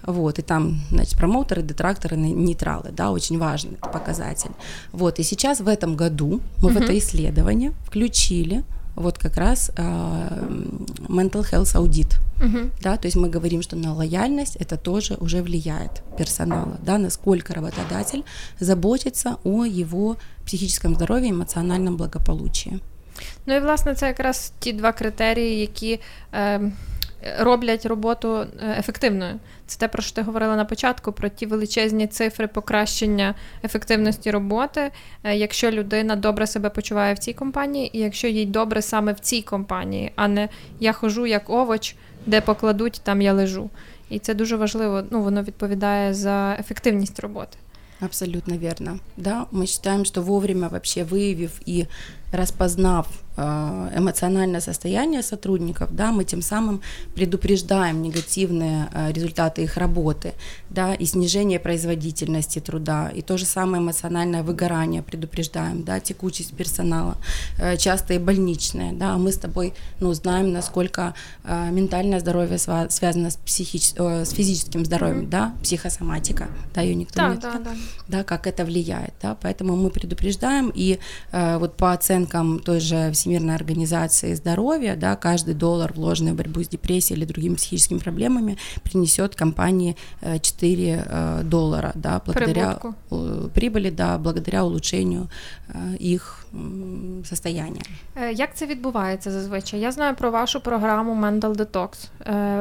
Вот, 0.07 0.39
и 0.39 0.43
там, 0.43 0.81
значит, 0.91 1.17
промоутеры, 1.19 1.63
детракторы, 1.63 2.17
нейтралы, 2.17 2.91
да, 2.93 3.11
очень 3.11 3.39
важный 3.39 3.77
показатель. 3.77 4.51
Вот, 4.93 5.19
и 5.19 5.23
сейчас 5.23 5.61
в 5.61 5.69
этом 5.69 5.97
году 5.97 6.41
мы 6.63 6.71
uh-huh. 6.71 6.73
в 6.73 6.77
это 6.77 6.99
исследование 6.99 7.73
включили 7.87 8.65
вот 8.95 9.19
как 9.19 9.37
раз 9.37 9.71
э, 9.77 9.83
mental 11.09 11.45
health 11.51 11.77
аудит, 11.77 12.19
uh-huh. 12.41 12.71
да, 12.83 12.97
то 12.97 13.07
есть 13.07 13.17
мы 13.17 13.31
говорим, 13.31 13.63
что 13.63 13.77
на 13.77 13.95
лояльность 13.95 14.57
это 14.57 14.77
тоже 14.77 15.15
уже 15.15 15.43
влияет 15.43 16.03
персонала, 16.19 16.79
да, 16.83 16.99
насколько 16.99 17.55
работодатель 17.55 18.25
заботится 18.61 19.39
о 19.45 19.65
его 19.65 20.17
психическом 20.45 20.95
здоровье, 20.95 21.31
эмоциональном 21.31 21.97
благополучии. 21.97 22.81
Ну 23.47 23.57
і 23.57 23.61
власне 23.61 23.95
це 23.95 24.07
якраз 24.07 24.53
ті 24.59 24.73
два 24.73 24.93
критерії, 24.93 25.61
які 25.61 26.01
е, 26.35 26.61
роблять 27.39 27.87
роботу 27.87 28.37
е, 28.37 28.47
ефективною. 28.79 29.35
Це 29.67 29.79
те, 29.79 29.89
про 29.89 30.03
що 30.03 30.15
ти 30.15 30.23
говорила 30.23 30.57
на 30.57 30.65
початку, 30.65 31.13
про 31.13 31.29
ті 31.29 31.47
величезні 31.47 32.07
цифри 32.07 32.47
покращення 32.47 33.35
ефективності 33.65 34.31
роботи, 34.31 34.91
е, 35.25 35.37
якщо 35.37 35.71
людина 35.71 36.17
добре 36.17 36.47
себе 36.47 36.71
почуває 36.71 37.15
в 37.15 37.19
цій 37.19 37.33
компанії, 37.33 37.97
і 37.97 38.01
якщо 38.01 38.29
їй 38.29 38.47
добре 38.47 38.83
саме 38.83 39.13
в 39.13 39.21
цій 39.21 39.43
компанії, 39.43 40.13
а 40.17 40.29
не 40.29 40.49
я 40.81 40.93
хожу 40.93 41.27
як 41.27 41.51
овоч, 41.51 41.97
де 42.27 42.41
покладуть, 42.41 43.01
там 43.05 43.23
я 43.23 43.33
лежу. 43.33 43.71
І 44.11 44.19
це 44.19 44.35
дуже 44.35 44.57
важливо. 44.57 45.03
Ну 45.11 45.23
воно 45.23 45.43
відповідає 45.43 46.15
за 46.15 46.57
ефективність 46.59 47.21
роботи. 47.21 47.59
Абсолютно 48.02 48.54
верно. 48.54 49.00
Да, 49.16 49.48
мы 49.52 49.66
считаем, 49.66 50.06
что 50.06 50.22
вовремя 50.22 50.70
вообще 50.70 51.04
выявив 51.04 51.60
и 51.66 51.88
распознав 52.32 53.08
э, 53.08 53.21
эмоциональное 53.37 54.61
состояние 54.61 55.23
сотрудников, 55.23 55.95
да, 55.95 56.13
мы 56.13 56.25
тем 56.25 56.43
самым 56.43 56.83
предупреждаем 57.15 58.03
негативные 58.03 58.89
э, 58.93 59.13
результаты 59.13 59.63
их 59.63 59.77
работы, 59.77 60.35
да, 60.71 60.95
и 60.95 61.07
снижение 61.07 61.59
производительности 61.59 62.59
труда, 62.59 63.11
и 63.15 63.23
то 63.23 63.39
же 63.39 63.47
самое 63.47 63.83
эмоциональное 63.83 64.43
выгорание 64.43 65.03
предупреждаем, 65.03 65.83
да, 65.83 66.01
текучесть 66.01 66.53
персонала, 66.53 67.17
э, 67.59 67.77
частые 67.77 68.19
больничные, 68.19 68.93
да, 68.93 69.17
мы 69.17 69.33
с 69.33 69.39
тобой, 69.39 69.73
ну, 70.01 70.13
знаем, 70.13 70.53
насколько 70.53 71.15
ментальное 71.45 72.21
здоровье 72.21 72.59
связано 72.59 73.31
с, 73.31 73.37
психич... 73.37 73.95
с 73.95 74.31
физическим 74.31 74.85
здоровьем, 74.85 75.31
да, 75.31 75.55
психосоматика, 75.63 76.49
да, 76.75 76.83
ее 76.83 76.95
никто 76.95 77.17
да, 77.17 77.29
не 77.31 77.37
да, 77.41 77.59
да. 77.59 77.71
да, 78.09 78.25
как 78.25 78.47
это 78.47 78.65
влияет, 78.65 79.15
да, 79.23 79.37
поэтому 79.41 79.77
мы 79.77 79.91
предупреждаем, 79.91 80.71
и 80.75 80.99
вот 81.33 81.77
по 81.77 81.93
оценкам 81.93 82.59
той 82.59 82.81
же 82.81 83.11
Всемирной 83.22 83.56
организации 83.56 84.34
здоровья, 84.36 84.96
да, 84.96 85.16
каждый 85.16 85.54
доллар, 85.54 85.94
вложенный 85.94 86.32
в 86.32 86.36
борьбу 86.36 86.62
с 86.62 86.68
депрессией 86.68 87.20
или 87.20 87.26
другими 87.26 87.56
психическими 87.56 88.00
проблемами, 88.00 88.58
принесет 88.84 89.36
компании 89.36 89.96
4 90.42 90.84
э, 90.84 91.04
э, 91.06 91.44
доллара, 91.44 91.92
да, 91.96 92.22
благодаря 92.26 92.80
Прибутку. 93.10 93.50
прибыли, 93.54 93.90
да, 93.90 94.18
благодаря 94.18 94.64
улучшению 94.64 95.30
э, 95.70 95.98
их 96.00 96.46
состояння. 97.26 97.82
Як 98.34 98.56
це 98.56 98.66
відбувається 98.66 99.32
зазвичай? 99.32 99.80
Я 99.80 99.92
знаю 99.92 100.16
про 100.16 100.32
вашу 100.32 100.60
програму 100.60 101.26
Mental 101.26 101.56
Detox. 101.56 101.90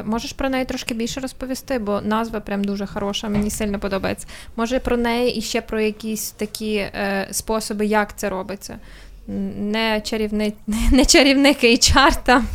Можеш 0.05 0.33
про 0.33 0.49
неї 0.49 0.65
трошки 0.65 0.95
більше 0.95 1.21
розповісти, 1.21 1.79
бо 1.79 2.01
назва 2.01 2.41
прям 2.41 2.65
дуже 2.65 2.87
хороша, 2.87 3.29
мені 3.29 3.51
сильно 3.51 3.79
подобається. 3.79 4.27
Може 4.57 4.81
про 4.81 4.97
неї 4.97 5.37
і 5.37 5.41
ще 5.41 5.61
про 5.61 5.81
якісь 5.81 6.31
такі 6.31 6.87
способи, 7.31 7.87
як 7.87 8.17
це 8.17 8.29
робиться 8.29 8.79
Не 9.28 10.02
чарівни... 10.02 10.54
не 10.92 11.06
чарівник 11.06 11.64
HR 11.64 12.24
там, 12.24 12.48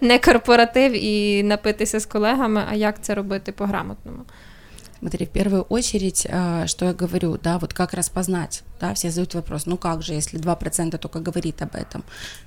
не 0.00 0.18
корпоратив 0.18 1.04
і 1.04 1.42
напитися 1.42 2.00
з 2.00 2.06
колегами, 2.06 2.64
а 2.70 2.74
як 2.74 3.02
це 3.02 3.14
робити 3.14 3.52
по-грамотному. 3.52 4.18
Смотри, 4.98 5.24
в 5.24 5.28
первую 5.28 5.66
очередь, 5.68 6.26
что 6.66 6.84
я 6.84 6.92
говорю, 6.92 7.38
да, 7.42 7.56
вот 7.56 7.72
как 7.72 7.94
распознать, 7.94 8.62
да, 8.81 8.93
все 8.93 9.09
задают 9.09 9.33
вопрос, 9.33 9.65
ну 9.65 9.77
как 9.77 10.01
же, 10.01 10.13
если 10.13 10.39
2% 10.39 10.97
только 10.97 11.19
говорит 11.19 11.61
об 11.61 11.75
этом. 11.75 12.01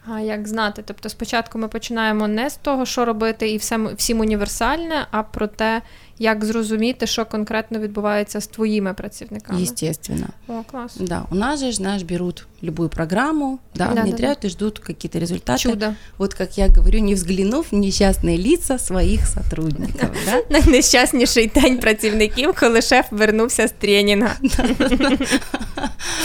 А 0.06 0.20
як 0.20 0.48
знати? 0.48 0.82
Тобто 0.87 1.08
спочатку 1.08 1.58
ми 1.58 1.68
починаємо 1.68 2.28
не 2.28 2.50
з 2.50 2.56
того, 2.56 2.87
що 2.87 3.04
робити, 3.04 3.50
і 3.50 3.56
всім, 3.56 3.90
всім 3.96 4.20
універсальне, 4.20 5.06
а 5.11 5.22
про 5.22 5.46
те, 5.46 5.82
як 6.18 6.44
зрозуміти, 6.44 7.06
що 7.06 7.24
конкретно 7.24 7.78
відбувається 7.78 8.40
з 8.40 8.46
твоїми 8.46 8.94
працівниками. 8.94 9.62
Естественно. 9.62 10.26
О, 10.48 10.62
класс. 10.70 10.96
Да, 10.96 11.24
у 11.30 11.34
нас 11.34 11.61
же, 11.61 11.72
знаешь, 11.72 12.02
берут 12.02 12.46
любую 12.62 12.88
программу, 12.88 13.58
да, 13.74 13.87
да 13.94 14.02
внедряют 14.02 14.38
да, 14.38 14.42
да. 14.42 14.48
и 14.48 14.50
ждут 14.50 14.78
какие-то 14.78 15.18
результаты. 15.18 15.58
Чудо. 15.58 15.94
Вот 16.18 16.34
как 16.34 16.58
я 16.58 16.68
говорю, 16.68 17.00
не 17.00 17.14
взглянув 17.14 17.66
в 17.70 17.74
несчастные 17.74 18.37
лица 18.37 18.78
своих 18.78 19.26
сотрудников. 19.26 20.11
Да? 20.26 20.42
Найнещасніший 20.50 21.46
день 21.54 21.78
працівників, 21.78 22.54
коли 22.61 22.82
шеф 22.82 23.06
вернувся 23.11 23.68
з 23.68 23.72
тренінга. 23.72 24.37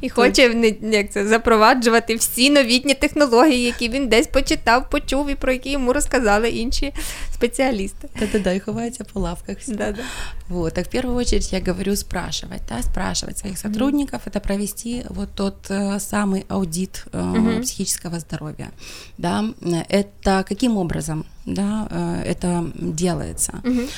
І 0.00 0.08
хоче 0.08 0.74
як 0.82 1.12
це, 1.12 1.26
запроваджувати 1.26 2.14
всі 2.14 2.50
новітні 2.50 2.94
технології, 2.94 3.62
які 3.62 3.88
він 3.88 4.08
десь 4.08 4.26
почитав, 4.26 4.90
почув 4.90 5.30
і 5.30 5.34
про 5.34 5.52
які 5.52 5.70
йому 5.70 5.92
розказали 5.92 6.48
інші 6.50 6.92
специалисты. 7.40 8.08
Да-да-да, 8.18 8.52
и 8.52 8.58
ховаются 8.58 9.04
по 9.04 9.20
лавках. 9.20 9.56
Да-да. 9.66 10.02
Вот, 10.48 10.74
так 10.74 10.86
в 10.86 10.90
первую 10.90 11.16
очередь 11.16 11.52
я 11.52 11.60
говорю 11.60 11.96
спрашивать, 11.96 12.62
да, 12.68 12.82
спрашивать 12.82 13.38
своих 13.38 13.58
сотрудников, 13.58 14.20
mm-hmm. 14.20 14.30
это 14.30 14.40
провести 14.40 15.04
вот 15.08 15.30
тот 15.34 15.70
э, 15.70 15.98
самый 16.00 16.44
аудит 16.48 17.04
э, 17.12 17.18
mm-hmm. 17.18 17.62
психического 17.62 18.20
здоровья, 18.20 18.70
да, 19.18 19.44
это 19.88 20.44
каким 20.48 20.76
образом, 20.76 21.24
да, 21.46 21.88
э, 21.90 22.32
это 22.32 22.70
делается. 22.74 23.52
Mm-hmm. 23.62 23.88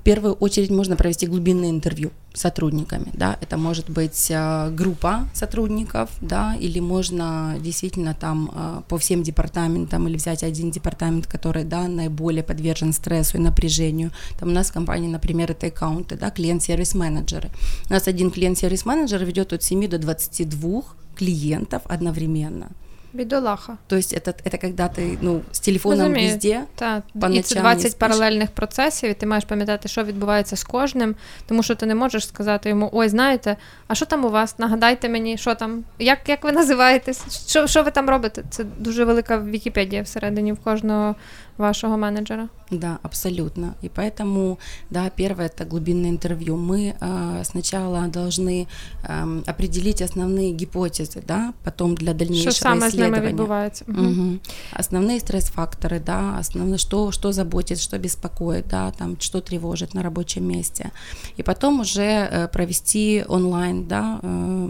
В 0.00 0.02
первую 0.02 0.32
очередь 0.32 0.70
можно 0.70 0.96
провести 0.96 1.26
глубинное 1.26 1.68
интервью 1.68 2.10
с 2.32 2.40
сотрудниками, 2.40 3.10
да, 3.12 3.36
это 3.42 3.58
может 3.58 3.90
быть 3.90 4.30
э, 4.30 4.70
группа 4.70 5.28
сотрудников, 5.34 6.08
да, 6.22 6.56
или 6.58 6.80
можно 6.80 7.56
действительно 7.60 8.14
там 8.14 8.50
э, 8.54 8.80
по 8.88 8.96
всем 8.96 9.22
департаментам 9.22 10.08
или 10.08 10.16
взять 10.16 10.42
один 10.42 10.70
департамент, 10.70 11.26
который, 11.26 11.64
да, 11.64 11.86
наиболее 11.86 12.42
подвержен 12.42 12.94
стрессу 12.94 13.36
и 13.36 13.40
напряжению. 13.40 14.10
Там 14.38 14.48
у 14.48 14.52
нас 14.52 14.70
в 14.70 14.72
компании, 14.72 15.08
например, 15.08 15.50
это 15.50 15.66
аккаунты, 15.66 16.16
да, 16.16 16.30
клиент-сервис-менеджеры. 16.30 17.50
У 17.90 17.92
нас 17.92 18.08
один 18.08 18.30
клиент-сервис-менеджер 18.30 19.22
ведет 19.22 19.52
от 19.52 19.62
7 19.62 19.86
до 19.86 19.98
22 19.98 20.82
клиентов 21.14 21.82
одновременно. 21.84 22.70
Бідолаха. 23.15 23.77
То 23.87 23.95
есть 23.95 24.13
это, 24.13 24.33
это 24.43 24.57
когда 24.57 24.87
ты 24.87 25.17
ну, 25.21 25.41
з 25.51 25.59
телефоном 25.59 25.99
Розумію. 25.99 26.29
везде. 26.29 26.61
Так. 26.75 27.03
І 27.31 27.41
це 27.41 27.59
20 27.59 27.99
паралельних 27.99 28.51
процесів, 28.51 29.09
і 29.09 29.13
ти 29.13 29.25
маєш 29.25 29.45
пам'ятати, 29.45 29.87
що 29.87 30.03
відбувається 30.03 30.55
з 30.55 30.63
кожним, 30.63 31.15
тому 31.47 31.63
що 31.63 31.75
ти 31.75 31.85
не 31.85 31.95
можеш 31.95 32.27
сказати 32.27 32.69
йому: 32.69 32.89
ой, 32.93 33.09
знаєте, 33.09 33.57
а 33.87 33.95
що 33.95 34.05
там 34.05 34.25
у 34.25 34.29
вас? 34.29 34.59
Нагадайте 34.59 35.09
мені, 35.09 35.37
що 35.37 35.55
там, 35.55 35.83
як 35.99 36.29
як 36.29 36.43
ви 36.43 36.51
називаєтесь? 36.51 37.47
Що 37.47 37.67
що 37.67 37.83
ви 37.83 37.91
там 37.91 38.09
робите? 38.09 38.43
Це 38.49 38.63
дуже 38.63 39.05
велика 39.05 39.39
Вікіпедія 39.39 40.01
всередині 40.01 40.53
в 40.53 40.59
кожного 40.59 41.15
вашего 41.60 41.96
менеджера. 41.96 42.48
Да, 42.70 42.98
абсолютно. 43.02 43.74
И 43.84 43.88
поэтому, 43.88 44.58
да, 44.90 45.10
первое 45.10 45.46
это 45.46 45.64
глубинное 45.64 46.10
интервью. 46.10 46.56
Мы 46.56 46.94
э, 47.00 47.44
сначала 47.44 48.08
должны 48.08 48.66
э, 49.02 49.42
определить 49.46 50.02
основные 50.02 50.52
гипотезы, 50.52 51.22
да, 51.26 51.52
потом 51.64 51.94
для 51.94 52.14
дальнейшего 52.14 52.52
что 52.52 52.62
самое 52.62 52.90
исследования. 52.90 53.28
відбувається. 53.28 53.84
Угу. 53.88 54.00
Угу. 54.00 54.38
Основные 54.78 55.20
стресс-факторы, 55.20 56.00
да, 56.00 56.38
основные, 56.38 56.78
что, 56.78 57.10
что 57.12 57.32
заботит, 57.32 57.80
что 57.80 57.98
беспокоит, 57.98 58.68
да, 58.68 58.90
там, 58.90 59.16
что 59.20 59.40
тревожит 59.40 59.94
на 59.94 60.02
рабочем 60.02 60.44
месте. 60.44 60.90
И 61.38 61.42
потом 61.42 61.80
уже 61.80 62.02
э, 62.02 62.48
провести 62.48 63.24
онлайн, 63.28 63.88
да, 63.88 64.20
э, 64.22 64.68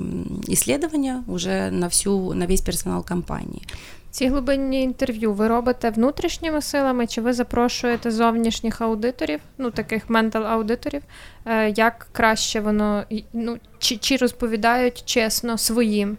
исследования 0.49 1.23
уже 1.27 1.71
на 1.71 1.89
всю, 1.89 2.35
на 2.35 2.47
весь 2.47 2.63
персонал 2.63 3.03
компании. 3.03 3.63
Ці 4.11 4.29
глибинні 4.29 4.83
інтерв'ю 4.83 5.33
ви 5.33 5.49
робите 5.49 5.91
внутрішніми 5.91 6.63
силами, 6.63 7.07
чи 7.07 7.21
ви 7.21 7.33
запрошуєте 7.33 8.11
зовнішніх 8.11 8.81
аудиторів, 8.81 9.41
ну 9.59 9.71
таких 9.71 10.11
ментал-аудиторів, 10.11 11.03
як 11.77 12.09
краще 12.13 12.61
воно 12.61 13.05
ну, 13.33 13.59
чи, 13.79 13.97
чи 13.97 14.17
розповідають 14.17 15.03
чесно 15.05 15.59
своїм? 15.59 16.17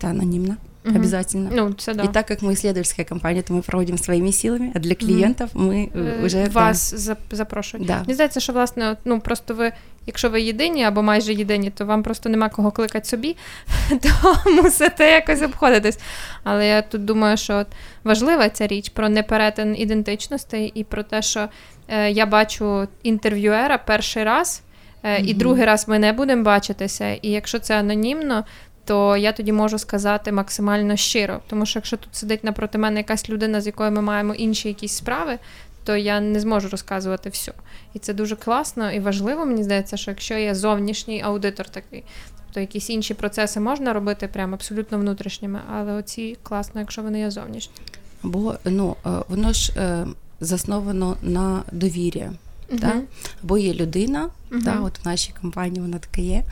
Це 0.00 0.06
анонімно. 0.06 0.56
Угу. 0.84 0.96
Обязательно. 0.96 1.50
Ну, 1.52 1.72
це 1.72 1.94
да. 1.94 2.04
И 2.04 2.08
так 2.08 2.26
как 2.26 2.42
мы 2.42 2.52
исследовательская 2.52 3.04
компания, 3.04 3.42
то 3.42 3.54
мы 3.54 3.62
проводим 3.62 3.98
своими 3.98 4.32
силами, 4.32 4.72
а 4.74 4.78
для 4.78 4.94
клієнтів 4.94 5.48
ми 5.54 5.88
угу. 5.94 6.04
вже 6.22 6.44
вас 6.44 6.92
да. 7.06 7.16
запрошують. 7.36 7.86
Да. 7.86 8.00
Мені 8.00 8.14
здається, 8.14 8.40
що 8.40 8.52
власне, 8.52 8.96
ну 9.04 9.20
просто 9.20 9.54
ви, 9.54 9.72
якщо 10.06 10.30
ви 10.30 10.40
єдині 10.40 10.84
або 10.84 11.02
майже 11.02 11.34
єдині, 11.34 11.70
то 11.70 11.86
вам 11.86 12.02
просто 12.02 12.28
нема 12.28 12.48
кого 12.48 12.70
кликати 12.70 13.04
собі, 13.04 13.36
то 13.88 14.36
мусите 14.50 15.10
якось 15.10 15.42
обходитись. 15.42 15.98
Але 16.44 16.66
я 16.66 16.82
тут 16.82 17.04
думаю, 17.04 17.36
що 17.36 17.56
от 17.56 17.66
важлива 18.04 18.48
ця 18.48 18.66
річ 18.66 18.88
про 18.88 19.08
неперетин 19.08 19.76
ідентичностей 19.78 20.72
і 20.74 20.84
про 20.84 21.02
те, 21.02 21.22
що 21.22 21.48
е, 21.88 22.10
я 22.10 22.26
бачу 22.26 22.88
інтерв'юера 23.02 23.78
перший 23.78 24.24
раз. 24.24 24.62
Mm-hmm. 25.04 25.24
І 25.24 25.34
другий 25.34 25.64
раз 25.64 25.88
ми 25.88 25.98
не 25.98 26.12
будемо 26.12 26.42
бачитися, 26.42 27.12
і 27.12 27.28
якщо 27.28 27.58
це 27.58 27.78
анонімно, 27.78 28.44
то 28.84 29.16
я 29.16 29.32
тоді 29.32 29.52
можу 29.52 29.78
сказати 29.78 30.32
максимально 30.32 30.96
щиро. 30.96 31.40
Тому 31.46 31.66
що 31.66 31.78
якщо 31.78 31.96
тут 31.96 32.14
сидить 32.16 32.44
напроти 32.44 32.78
мене 32.78 33.00
якась 33.00 33.30
людина, 33.30 33.60
з 33.60 33.66
якою 33.66 33.92
ми 33.92 34.00
маємо 34.00 34.34
інші 34.34 34.68
якісь 34.68 34.92
справи, 34.92 35.38
то 35.84 35.96
я 35.96 36.20
не 36.20 36.40
зможу 36.40 36.68
розказувати 36.68 37.30
все. 37.30 37.52
І 37.94 37.98
це 37.98 38.14
дуже 38.14 38.36
класно 38.36 38.92
і 38.92 39.00
важливо, 39.00 39.46
мені 39.46 39.64
здається, 39.64 39.96
що 39.96 40.10
якщо 40.10 40.34
є 40.34 40.54
зовнішній 40.54 41.22
аудитор 41.22 41.68
такий, 41.68 42.04
то 42.52 42.60
якісь 42.60 42.90
інші 42.90 43.14
процеси 43.14 43.60
можна 43.60 43.92
робити 43.92 44.28
прямо 44.28 44.54
абсолютно 44.54 44.98
внутрішніми, 44.98 45.60
але 45.72 45.92
оці 45.92 46.36
класно, 46.42 46.80
якщо 46.80 47.02
вони 47.02 47.20
є 47.20 47.30
зовнішні. 47.30 47.74
Бо 48.22 48.54
ну 48.64 48.96
е, 49.06 49.10
воно 49.28 49.52
ж 49.52 49.72
е, 49.76 50.06
засновано 50.40 51.16
на 51.22 51.62
довір'я. 51.72 52.32
Uh-huh. 52.72 53.00
Бо 53.42 53.58
є 53.58 53.74
людина, 53.74 54.28
uh-huh. 54.50 54.84
от 54.84 55.04
в 55.04 55.08
нашій 55.08 55.32
компанії 55.40 55.80
вона 55.80 55.98
така 55.98 56.20
є. 56.20 56.44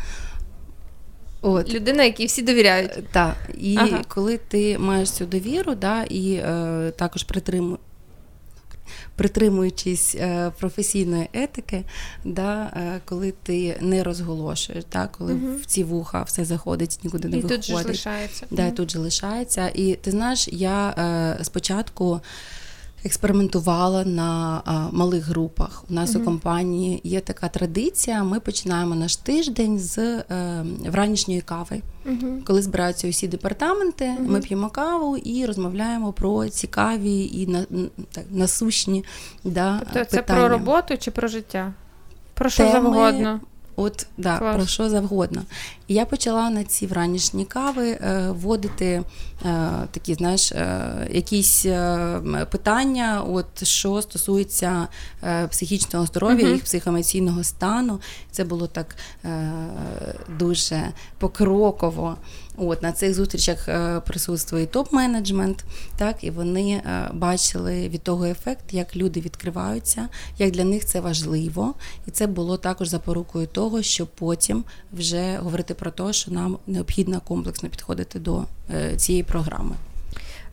От. 1.40 1.74
Людина, 1.74 2.04
якій 2.04 2.26
всі 2.26 2.42
довіряють. 2.42 2.90
Е, 2.96 3.02
так. 3.12 3.36
І 3.58 3.76
ага. 3.76 4.04
коли 4.08 4.38
ти 4.48 4.78
маєш 4.78 5.10
цю 5.10 5.26
довіру, 5.26 5.74
да, 5.74 6.02
і 6.02 6.32
е, 6.32 6.92
також 6.96 7.22
притримуєш. 7.22 7.80
Притримуючись 9.16 10.14
е, 10.14 10.52
професійної 10.58 11.28
етики, 11.32 11.84
да, 12.24 12.72
е, 12.76 13.00
коли 13.04 13.34
ти 13.42 13.78
не 13.80 14.02
розголошуєш, 14.02 14.84
да, 14.92 15.08
коли 15.18 15.34
угу. 15.34 15.56
в 15.62 15.66
ці 15.66 15.84
вуха 15.84 16.22
все 16.22 16.44
заходить, 16.44 17.00
нікуди 17.04 17.28
не 17.28 17.36
і 17.36 17.40
виходить. 17.40 17.66
Тут 17.66 17.78
же 17.78 17.88
лишається. 17.88 18.46
Да, 18.50 18.66
угу. 18.66 18.72
тут 18.76 18.90
же 18.90 18.98
лишається. 18.98 19.70
І 19.74 19.94
ти 19.94 20.10
знаєш, 20.10 20.48
я 20.52 20.90
е, 20.90 21.44
спочатку 21.44 22.20
експериментувала 23.04 24.04
на 24.04 24.62
а, 24.64 24.88
малих 24.92 25.24
групах. 25.24 25.84
У 25.90 25.94
нас 25.94 26.10
uh 26.10 26.22
у 26.22 26.24
компанії 26.24 27.00
є 27.04 27.20
така 27.20 27.48
традиція. 27.48 28.24
Ми 28.24 28.40
починаємо 28.40 28.94
наш 28.94 29.16
тиждень 29.16 29.78
з 29.78 29.98
е, 29.98 30.64
вранішньої 30.86 31.40
кави. 31.40 31.82
uh 32.06 32.44
Коли 32.44 32.62
збираються 32.62 33.08
усі 33.08 33.28
департаменти, 33.28 34.04
uh 34.04 34.28
ми 34.28 34.40
п'ємо 34.40 34.68
каву 34.70 35.16
і 35.16 35.46
розмовляємо 35.46 36.12
про 36.12 36.48
цікаві 36.48 37.24
і 37.24 37.46
на, 37.46 37.64
так, 38.12 38.24
насущні 38.30 39.04
да, 39.44 39.78
тобто 39.78 39.88
питання. 39.88 40.04
це 40.04 40.22
про 40.22 40.48
роботу 40.48 40.96
чи 40.98 41.10
про 41.10 41.28
життя? 41.28 41.72
Про 42.34 42.50
що 42.50 42.62
Теми, 42.62 42.72
завгодно? 42.72 43.40
От 43.80 44.06
да, 44.16 44.38
про 44.38 44.66
що 44.66 44.88
завгодно. 44.88 45.42
І 45.88 45.94
я 45.94 46.04
почала 46.04 46.50
на 46.50 46.64
ці 46.64 46.86
вранішні 46.86 47.44
кави 47.44 47.90
е, 47.90 48.30
вводити 48.30 48.86
е, 48.86 49.04
такі, 49.90 50.14
знаєш, 50.14 50.52
е, 50.52 51.08
якісь 51.10 51.66
е, 51.66 52.20
питання, 52.50 53.22
от 53.22 53.64
що 53.64 54.02
стосується 54.02 54.88
е, 55.24 55.46
психічного 55.46 56.06
здоров'я, 56.06 56.46
uh-huh. 56.46 56.52
їх 56.52 56.64
психоемоційного 56.64 57.44
стану. 57.44 58.00
Це 58.30 58.44
було 58.44 58.66
так 58.66 58.96
е, 59.24 59.52
дуже 60.38 60.82
покроково. 61.18 62.16
От 62.58 62.82
На 62.82 62.92
цих 62.92 63.14
зустрічах 63.14 63.68
е, 63.68 64.00
присутствує 64.00 64.66
топ-менеджмент, 64.66 65.58
так, 65.96 66.24
і 66.24 66.30
вони 66.30 66.70
е, 66.70 67.10
бачили 67.12 67.88
від 67.88 68.02
того 68.02 68.24
ефект, 68.24 68.64
як 68.72 68.96
люди 68.96 69.20
відкриваються, 69.20 70.08
як 70.38 70.50
для 70.50 70.64
них 70.64 70.84
це 70.84 71.00
важливо. 71.00 71.74
І 72.06 72.10
це 72.10 72.26
було 72.26 72.56
також 72.56 72.88
запорукою 72.88 73.46
того, 73.46 73.82
щоб 73.82 74.08
потім 74.08 74.64
вже 74.92 75.36
говорити 75.36 75.74
про 75.74 75.90
те, 75.90 76.12
що 76.12 76.30
нам 76.30 76.58
необхідно 76.66 77.20
комплексно 77.20 77.68
підходити 77.68 78.18
до 78.18 78.42
е, 78.74 78.96
цієї 78.96 79.22
програми. 79.22 79.76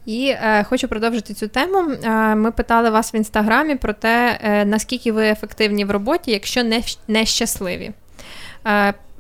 І 0.05 0.27
е, 0.27 0.63
хочу 0.63 0.87
продовжити 0.87 1.33
цю 1.33 1.47
тему. 1.47 1.91
Е, 2.03 2.35
ми 2.35 2.51
питали 2.51 2.89
вас 2.89 3.13
в 3.13 3.15
інстаграмі 3.15 3.75
про 3.75 3.93
те, 3.93 4.39
е, 4.41 4.65
наскільки 4.65 5.11
ви 5.11 5.27
ефективні 5.27 5.85
в 5.85 5.91
роботі, 5.91 6.31
якщо 6.31 6.63
не, 6.63 6.81
не 7.07 7.25
щасливі 7.25 7.91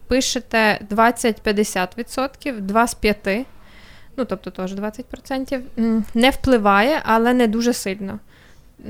пишете 0.07 0.79
20-50%, 0.91 2.61
2 2.61 2.87
з 2.87 2.93
5, 2.93 3.45
ну 4.17 4.25
тобто 4.25 4.51
теж 4.51 4.73
20%, 4.73 5.61
не 6.13 6.29
впливає, 6.29 7.01
але 7.03 7.33
не 7.33 7.47
дуже 7.47 7.73
сильно. 7.73 8.19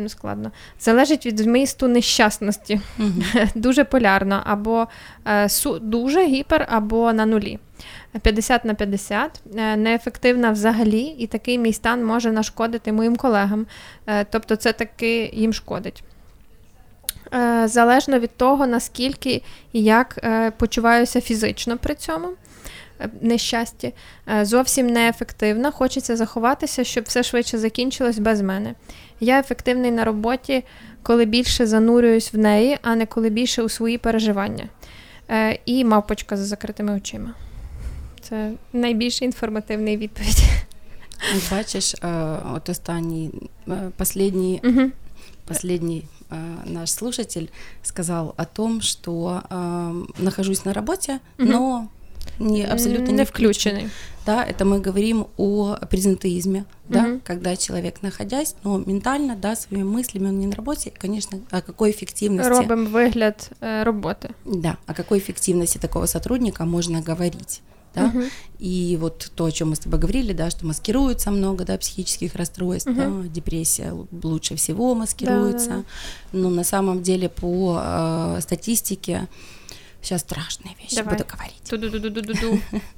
Складно. 0.08 0.52
Залежить 0.80 1.26
від 1.26 1.40
змісту 1.40 1.88
нещасності. 1.88 2.82
uh 3.00 3.50
Дуже 3.56 3.84
полярно, 3.84 4.42
або 4.46 4.88
е, 5.28 5.50
су, 5.50 5.80
дуже 5.80 6.26
гіпер, 6.26 6.68
або 6.70 7.14
на 7.14 7.26
нулі. 7.26 7.60
50 8.22 8.66
на 8.66 8.74
50, 8.74 9.42
е, 9.56 9.78
неефективна 9.78 10.52
взагалі, 10.52 11.02
і 11.02 11.28
такий 11.28 11.58
мій 11.58 11.74
стан 11.74 12.06
може 12.06 12.32
нашкодити 12.32 12.92
моїм 12.92 13.16
колегам. 13.16 13.66
Е, 14.08 14.26
тобто, 14.30 14.56
це 14.56 14.74
таки 14.74 15.32
їм 15.34 15.54
шкодить. 15.54 16.04
Е, 17.34 17.68
залежно 17.68 18.20
від 18.20 18.38
того, 18.38 18.68
наскільки 18.68 19.42
і 19.74 19.84
як 19.84 20.20
е, 20.24 20.52
почуваюся 20.52 21.22
фізично 21.22 21.78
при 21.78 21.96
цьому 21.96 22.28
е, 23.00 23.10
нещасті, 23.22 23.94
зовсім 24.42 24.88
неефективна. 24.88 25.72
Хочеться 25.72 26.16
заховатися, 26.16 26.84
щоб 26.84 27.04
все 27.04 27.24
швидше 27.24 27.58
закінчилось 27.58 28.20
без 28.20 28.42
мене. 28.42 28.76
Я 29.20 29.40
ефективний 29.40 29.92
на 29.92 30.04
роботі, 30.04 30.64
коли 31.04 31.26
більше 31.26 31.68
занурююсь 31.68 32.34
в 32.34 32.38
неї, 32.38 32.78
а 32.82 32.96
не 32.96 33.06
коли 33.06 33.30
більше 33.30 33.64
у 33.64 33.70
свої 33.70 33.98
переживання. 33.98 34.70
І 35.66 35.86
мавпочка 35.86 36.38
за 36.38 36.46
закритими 36.46 36.94
очима. 36.94 37.34
Це 38.22 38.52
найбільш 38.74 39.22
інформативний 39.22 39.98
відповідь. 39.98 40.44
Бачиш, 41.52 41.96
от 42.56 42.70
останній, 42.70 43.32
останній, 44.00 44.62
угу. 44.64 44.92
Наш 46.66 46.92
слушатель 46.92 47.52
сказал 47.84 48.34
о 48.38 48.46
том, 48.46 48.82
что 48.82 49.44
э, 49.50 50.04
нахожусь 50.18 50.66
на 50.66 50.74
работе, 50.74 51.20
угу. 51.38 51.48
но 51.48 51.90
не 52.40 52.64
абсолютно 52.64 53.12
не, 53.12 53.20
не 53.20 53.26
включенный. 53.26 53.90
Да, 54.26 54.44
это 54.44 54.66
мы 54.66 54.80
говорим 54.80 55.28
о 55.38 55.76
презентеизме, 55.90 56.66
да, 56.90 57.04
угу. 57.04 57.22
когда 57.24 57.56
человек, 57.56 58.02
находясь, 58.02 58.56
но 58.64 58.78
ментально, 58.80 59.36
да, 59.36 59.56
своими 59.56 59.84
мыслями, 59.84 60.28
он 60.28 60.40
не 60.40 60.48
на 60.48 60.56
работе, 60.56 60.92
конечно, 60.98 61.40
о 61.52 61.62
какой 61.62 61.92
эффективности... 61.92 62.50
Робим 62.50 62.88
выгляд 62.88 63.52
э, 63.62 63.84
работы. 63.84 64.32
Да, 64.44 64.78
о 64.88 64.94
какой 64.94 65.20
эффективности 65.20 65.78
такого 65.78 66.08
сотрудника 66.08 66.66
можно 66.66 67.02
говорить 67.02 67.62
да, 67.96 68.06
угу. 68.08 68.24
и 68.60 68.98
вот 69.00 69.32
то, 69.36 69.46
о 69.46 69.52
чем 69.52 69.70
мы 69.70 69.76
с 69.76 69.80
тобой 69.80 70.00
говорили, 70.00 70.34
да, 70.34 70.50
что 70.50 70.66
маскируется 70.66 71.32
много, 71.32 71.66
да, 71.66 71.78
психических 71.78 72.36
расстройств, 72.36 72.90
угу. 72.90 72.96
да, 72.96 73.28
депрессия 73.28 73.94
лучше 74.24 74.56
всего 74.56 74.96
маскируется, 74.96 75.70
да, 75.70 75.76
да. 75.78 75.84
но 76.34 76.50
на 76.50 76.64
самом 76.64 77.02
деле 77.02 77.30
по 77.30 77.80
э, 77.82 78.40
статистике 78.42 79.28
сейчас 80.06 80.22
страшные 80.22 80.76
вещи 80.82 80.96
Давай. 80.96 81.18
буду 81.18 81.28
говорить. 81.28 81.62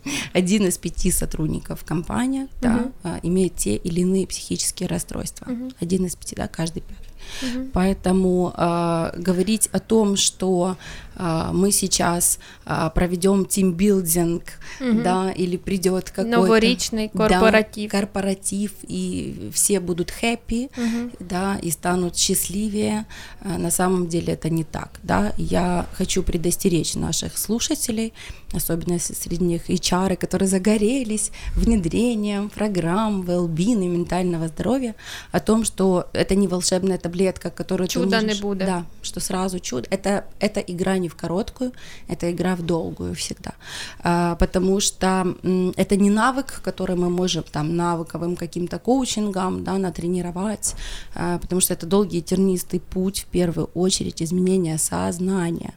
Один 0.33 0.67
из 0.67 0.77
пяти 0.77 1.11
сотрудников 1.11 1.83
компании 1.85 2.43
угу. 2.43 2.51
да, 2.61 2.91
э, 3.03 3.19
имеет 3.23 3.55
те 3.55 3.75
или 3.75 4.01
иные 4.01 4.27
психические 4.27 4.89
расстройства. 4.89 5.49
Угу. 5.49 5.71
Один 5.79 6.05
из 6.05 6.15
пяти, 6.15 6.35
да, 6.35 6.47
каждый 6.47 6.81
пятый. 6.81 7.07
Угу. 7.41 7.69
Поэтому 7.73 8.53
э, 8.55 9.11
говорить 9.17 9.69
о 9.71 9.79
том, 9.79 10.15
что 10.15 10.77
э, 11.15 11.49
мы 11.53 11.71
сейчас 11.71 12.39
э, 12.65 12.89
проведем 12.93 13.45
тимбилдинг, 13.45 14.43
угу. 14.79 15.01
да, 15.01 15.31
или 15.31 15.57
придет 15.57 16.09
какой-то 16.09 16.37
новоричный 16.37 17.09
корпоратив, 17.09 17.91
да, 17.91 17.97
корпоратив, 17.97 18.71
и 18.83 19.49
все 19.53 19.79
будут 19.79 20.11
хэппи, 20.11 20.69
угу. 20.75 21.11
да, 21.19 21.57
и 21.61 21.71
станут 21.71 22.17
счастливее. 22.17 23.05
Э, 23.41 23.57
на 23.57 23.71
самом 23.71 24.07
деле 24.07 24.33
это 24.33 24.49
не 24.49 24.63
так, 24.63 24.99
да. 25.03 25.33
Я 25.37 25.85
хочу 25.93 26.23
предостеречь 26.23 26.95
наших 26.95 27.37
слушателей, 27.37 28.13
особенно 28.53 28.97
среди 28.99 29.43
них 29.43 29.69
HR, 29.69 30.15
которые 30.15 30.47
загорелись 30.47 31.31
внедрением 31.55 32.49
программ 32.49 33.21
well-being 33.21 33.83
и 33.83 33.87
ментального 33.87 34.47
здоровья, 34.47 34.95
о 35.31 35.39
том, 35.39 35.65
что 35.65 36.07
это 36.13 36.35
не 36.35 36.47
волшебная 36.47 36.97
таблетка, 36.97 37.49
которую 37.49 37.87
Чудо 37.87 38.19
ты 38.19 38.23
можешь... 38.23 38.37
не 38.37 38.41
будет. 38.41 38.65
Да, 38.65 38.85
что 39.01 39.19
сразу 39.19 39.59
чудо. 39.59 39.87
Это, 39.89 40.25
это 40.39 40.59
игра 40.61 40.97
не 40.97 41.09
в 41.09 41.15
короткую, 41.15 41.73
это 42.07 42.31
игра 42.31 42.55
в 42.55 42.61
долгую 42.61 43.15
всегда. 43.15 43.53
А, 43.99 44.35
потому 44.35 44.79
что 44.79 45.35
это 45.75 45.97
не 45.97 46.09
навык, 46.09 46.61
который 46.63 46.95
мы 46.95 47.09
можем 47.09 47.43
там 47.43 47.75
навыковым 47.75 48.35
каким-то 48.35 48.79
коучингом 48.79 49.63
да, 49.63 49.77
натренировать, 49.77 50.75
а, 51.15 51.37
потому 51.39 51.61
что 51.61 51.73
это 51.73 51.85
долгий 51.85 52.21
тернистый 52.21 52.79
путь, 52.79 53.21
в 53.21 53.25
первую 53.25 53.69
очередь, 53.73 54.21
изменения 54.21 54.77
сознания. 54.77 55.73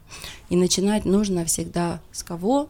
И 0.50 0.56
начинать 0.56 1.04
нужно 1.04 1.44
всегда 1.44 2.00
с 2.12 2.22
кого? 2.22 2.69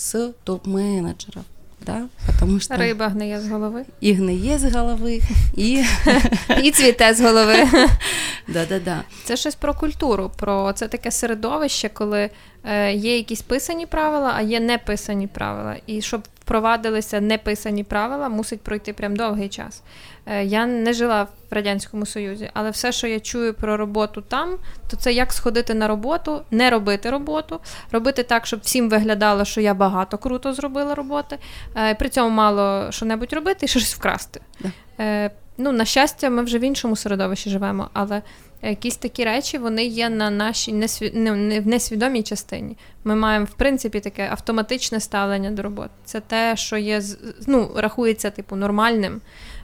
С 0.00 0.32
топ-менеджеров. 0.44 1.44
Да? 1.86 2.08
Потому 2.26 2.58
что... 2.60 2.76
Риба 2.76 3.08
гниє 3.08 3.40
з 3.40 3.48
голови. 3.48 3.84
І 4.00 4.12
гниє 4.12 4.58
з 4.58 4.74
голови, 4.74 5.20
і 5.56 5.84
і 6.62 6.70
цвіте 6.70 7.14
з 7.14 7.20
голови. 7.20 7.54
Да-да-да. 8.48 9.02
Це 9.24 9.36
щось 9.36 9.54
про 9.54 9.74
культуру, 9.74 10.30
про 10.36 10.72
це 10.72 10.88
таке 10.88 11.10
середовище, 11.10 11.88
коли 11.88 12.30
е, 12.64 12.92
є 12.92 13.16
якісь 13.16 13.42
писані 13.42 13.86
правила, 13.86 14.32
а 14.36 14.40
є 14.42 14.60
неписані 14.60 15.26
правила. 15.26 15.76
І 15.86 16.02
щоб 16.02 16.22
впровадилися 16.50 17.20
неписані 17.20 17.84
правила, 17.84 18.28
мусить 18.28 18.60
пройти 18.60 18.92
прям 18.92 19.16
довгий 19.16 19.48
час. 19.48 19.82
Е, 20.26 20.44
я 20.44 20.66
не 20.66 20.92
жила 20.92 21.22
в 21.22 21.54
радянському 21.54 22.06
союзі, 22.06 22.50
але 22.54 22.70
все, 22.70 22.92
що 22.92 23.06
я 23.06 23.20
чую 23.20 23.54
про 23.54 23.76
роботу 23.76 24.20
там, 24.20 24.58
то 24.90 24.96
це 24.96 25.12
як 25.12 25.32
сходити 25.32 25.74
на 25.74 25.88
роботу, 25.88 26.42
не 26.50 26.70
робити 26.70 27.10
роботу, 27.10 27.60
робити 27.92 28.22
так, 28.22 28.46
щоб 28.46 28.60
всім 28.60 28.88
виглядало, 28.88 29.44
що 29.44 29.60
я 29.60 29.74
багато 29.74 30.18
круто 30.18 30.52
зробила 30.52 30.94
роботи, 30.94 31.38
е, 31.76 31.94
при 31.94 32.08
цьому 32.08 32.30
мало 32.30 32.92
що 32.92 33.06
небудь 33.06 33.32
робити 33.32 33.66
і 33.66 33.68
щось 33.68 33.94
вкрасти. 33.94 34.40
Да. 34.60 34.70
Е, 35.00 35.30
ну, 35.58 35.72
на 35.72 35.84
щастя, 35.84 36.30
ми 36.30 36.42
вже 36.42 36.58
в 36.58 36.62
іншому 36.62 36.96
середовищі 36.96 37.50
живемо, 37.50 37.90
але 37.92 38.22
якісь 38.62 38.96
такі 38.96 39.24
речі 39.24 39.58
вони 39.58 39.84
є 39.84 40.08
на 40.08 40.30
нашій 40.30 40.72
несві... 40.72 41.10
не, 41.14 41.60
в 41.60 41.66
несвідомій 41.66 42.22
частині. 42.22 42.76
Ми 43.04 43.16
маємо, 43.16 43.44
в 43.44 43.54
принципі, 43.54 44.00
таке 44.00 44.28
автоматичне 44.30 45.00
ставлення 45.00 45.50
до 45.50 45.62
роботи. 45.62 45.90
Це 46.04 46.20
те, 46.20 46.56
що 46.56 46.76
є 46.76 47.02
ну, 47.46 47.70
рахується 47.76 48.30
типу 48.30 48.56
нормальним. 48.56 49.20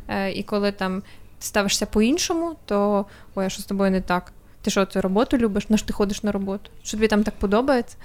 Е, 0.08 0.32
і 0.32 0.42
коли 0.42 0.72
там 0.72 1.02
ставишся 1.40 1.86
по-іншому, 1.86 2.56
то 2.64 3.06
ой, 3.34 3.46
а 3.46 3.48
що 3.48 3.62
з 3.62 3.64
тобою 3.64 3.90
не 3.90 4.00
так? 4.00 4.32
Ти 4.62 4.70
що, 4.70 4.86
цю 4.86 5.00
роботу 5.00 5.38
любиш? 5.38 5.68
На 5.68 5.76
що 5.76 5.86
ти 5.86 5.92
ходиш 5.92 6.22
на 6.22 6.32
роботу? 6.32 6.70
Що 6.82 6.96
тобі 6.96 7.08
там 7.08 7.22
так 7.22 7.34
подобається? 7.34 7.96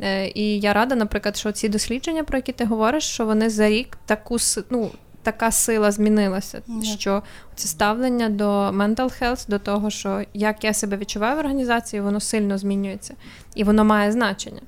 Е, 0.00 0.28
і 0.34 0.60
я 0.60 0.72
рада, 0.72 0.94
наприклад, 0.94 1.36
що 1.36 1.52
ці 1.52 1.68
дослідження, 1.68 2.24
про 2.24 2.38
які 2.38 2.52
ти 2.52 2.64
говориш, 2.64 3.04
що 3.04 3.26
вони 3.26 3.50
за 3.50 3.68
рік 3.68 3.98
таку 4.06 4.36
ну, 4.70 4.90
така 5.23 5.51
сила 5.51 5.91
змінилася, 5.91 6.61
mm. 6.69 6.83
що 6.83 7.23
це 7.55 7.67
ставлення 7.67 8.29
до 8.29 8.49
mental 8.69 9.21
health, 9.21 9.49
до 9.49 9.59
того, 9.59 9.89
що 9.89 10.21
як 10.33 10.63
я 10.63 10.73
себе 10.73 10.97
відчуваю 10.97 11.35
в 11.35 11.39
організації, 11.39 12.01
воно 12.01 12.19
сильно 12.19 12.57
змінюється 12.57 13.13
і 13.55 13.63
воно 13.63 13.85
має 13.85 14.11
значення. 14.11 14.61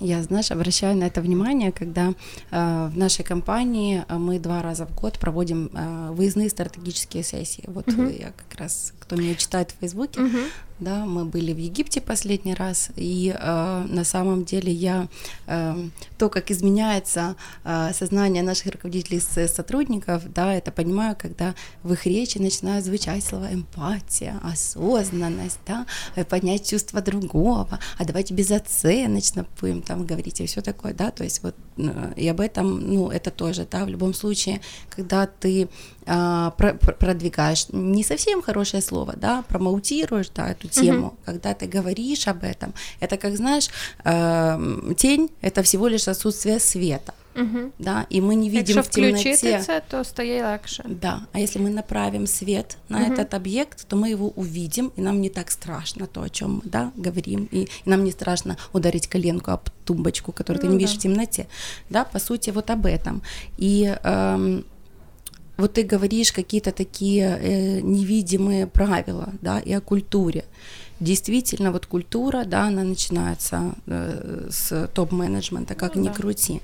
Я, 0.00 0.22
знаешь, 0.22 0.50
обращаю 0.50 0.96
на 0.96 1.06
это 1.06 1.22
внимание, 1.22 1.72
когда 1.72 2.12
э, 2.52 2.90
в 2.90 2.98
нашей 2.98 3.24
компании 3.24 4.02
мы 4.10 4.38
два 4.38 4.62
раза 4.62 4.84
в 4.84 5.00
год 5.00 5.18
проводим 5.18 5.70
э, 5.72 6.14
выездные 6.14 6.50
стратегические 6.50 7.22
сессии. 7.22 7.64
Вот 7.66 7.88
угу. 7.88 8.02
я 8.02 8.32
как 8.36 8.60
раз, 8.60 8.92
кто 8.98 9.16
меня 9.16 9.34
читает 9.34 9.70
в 9.70 9.80
Фейсбуке, 9.80 10.20
угу 10.20 10.38
Да, 10.81 11.05
мы 11.05 11.25
были 11.25 11.53
в 11.53 11.57
Египте 11.57 12.01
последний 12.01 12.55
раз, 12.55 12.89
и 12.95 13.33
э, 13.37 13.85
на 13.87 14.03
самом 14.03 14.43
деле 14.43 14.73
я 14.73 15.07
э, 15.45 15.75
то, 16.17 16.29
как 16.29 16.49
изменяется 16.49 17.35
э, 17.63 17.91
сознание 17.93 18.41
наших 18.41 18.73
руководителей 18.73 19.19
сотрудников, 19.47 20.23
да, 20.33 20.53
это 20.53 20.71
понимаю, 20.71 21.15
когда 21.17 21.53
в 21.83 21.93
их 21.93 22.05
речи 22.07 22.39
начинают 22.39 22.83
звучать 22.83 23.23
слова 23.23 23.53
эмпатия, 23.53 24.39
осознанность, 24.43 25.59
да, 25.67 25.85
э, 26.15 26.25
поднять 26.25 26.67
чувство 26.67 27.01
другого, 27.01 27.79
а 27.99 28.05
давайте 28.05 28.33
безоценочно 28.33 29.45
будем 29.61 29.83
там 29.83 30.05
говорить 30.07 30.41
и 30.41 30.47
все 30.47 30.61
такое, 30.61 30.93
да, 30.93 31.11
то 31.11 31.23
есть 31.23 31.43
вот 31.43 31.55
э, 31.77 32.13
и 32.15 32.27
об 32.27 32.41
этом, 32.41 32.79
ну, 32.79 33.11
это 33.11 33.29
тоже, 33.29 33.67
да, 33.69 33.85
в 33.85 33.87
любом 33.87 34.15
случае, 34.15 34.61
когда 34.89 35.27
ты 35.27 35.63
э, 35.63 35.67
продвигаешь 36.05 37.67
не 37.71 38.03
совсем 38.03 38.41
хорошее 38.41 38.81
слово, 38.81 39.13
да, 39.15 39.43
промоутируешь, 39.47 40.29
да, 40.29 40.49
эту 40.49 40.67
тему, 40.67 41.07
угу. 41.07 41.17
когда 41.25 41.53
ты 41.53 41.67
говоришь 41.67 42.27
об 42.27 42.43
этом, 42.43 42.73
это 42.99 43.17
как 43.17 43.35
знаешь, 43.37 43.69
э, 44.03 44.93
тень 44.97 45.29
это 45.41 45.61
всего 45.63 45.87
лишь 45.87 46.07
отсутствие 46.07 46.59
света. 46.59 47.13
Угу. 47.35 47.71
Да, 47.79 48.05
и 48.09 48.21
мы 48.21 48.35
не 48.35 48.49
видим 48.49 48.75
Якщо 48.75 48.81
в 48.81 48.87
темноте. 48.87 49.59
це, 49.61 49.81
то 49.87 50.03
стає 50.03 50.43
легше. 50.43 50.83
Да, 51.01 51.21
а 51.33 51.39
если 51.39 51.61
мы 51.61 51.69
направим 51.69 52.27
свет 52.27 52.77
на 52.89 52.97
угу. 52.97 53.13
этот 53.13 53.33
объект, 53.33 53.87
то 53.87 53.95
мы 53.95 54.09
его 54.09 54.33
увидим, 54.35 54.91
и 54.97 55.01
нам 55.01 55.21
не 55.21 55.29
так 55.29 55.51
страшно 55.51 56.07
то, 56.07 56.21
о 56.21 56.29
чем 56.29 56.55
мы 56.55 56.61
да, 56.65 56.91
говорим, 56.97 57.47
и, 57.51 57.59
и 57.61 57.89
нам 57.89 58.03
не 58.03 58.11
страшно 58.11 58.57
ударить 58.73 59.07
коленку 59.07 59.51
об 59.51 59.69
тумбочку, 59.85 60.31
которую 60.31 60.63
ну, 60.63 60.67
ты 60.67 60.73
не 60.73 60.77
видишь 60.79 60.93
да. 60.93 60.99
в 60.99 61.03
темноте. 61.03 61.47
Да, 61.89 62.03
по 62.03 62.19
сути, 62.19 62.51
вот 62.51 62.69
об 62.69 62.85
этом. 62.85 63.21
И 63.57 63.97
эм, 64.03 64.63
вот 65.57 65.73
ты 65.73 65.83
говоришь 65.83 66.31
какие-то 66.31 66.71
такие 66.71 67.37
э, 67.41 67.81
невидимые 67.81 68.67
правила, 68.67 69.29
да, 69.41 69.59
и 69.59 69.73
о 69.73 69.81
культуре. 69.81 70.45
Действительно, 70.99 71.71
вот 71.71 71.85
культура, 71.87 72.45
да, 72.45 72.67
она 72.67 72.83
начинается 72.83 73.73
э, 73.87 74.47
с 74.51 74.87
топ-менеджмента, 74.93 75.75
как 75.75 75.95
ну, 75.95 76.03
ни 76.03 76.07
да. 76.07 76.13
крути. 76.13 76.61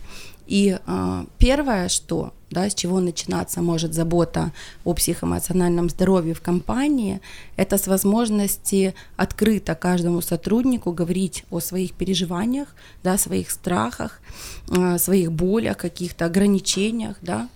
И 0.48 0.78
э, 0.86 1.26
первое, 1.38 1.90
что, 1.90 2.34
да, 2.50 2.70
с 2.70 2.76
чего 2.76 3.00
начинаться 3.00 3.62
может 3.62 3.94
забота 3.94 4.52
о 4.86 4.94
психоэмоциональном 4.94 5.90
здоровье 5.90 6.34
в 6.34 6.42
компании, 6.42 7.20
это 7.58 7.78
с 7.78 7.88
возможности 7.88 8.96
открыто 9.18 9.76
каждому 9.76 10.22
сотруднику 10.22 10.94
говорить 10.94 11.44
о 11.52 11.60
своих 11.60 11.94
переживаниях, 11.94 12.76
да, 13.04 13.18
своих 13.18 13.52
страхах, 13.52 14.22
э, 14.70 14.98
своих 14.98 15.32
болях, 15.32 15.78
каких-то 15.78 16.26
ограничениях, 16.26 17.18
да, 17.22 17.50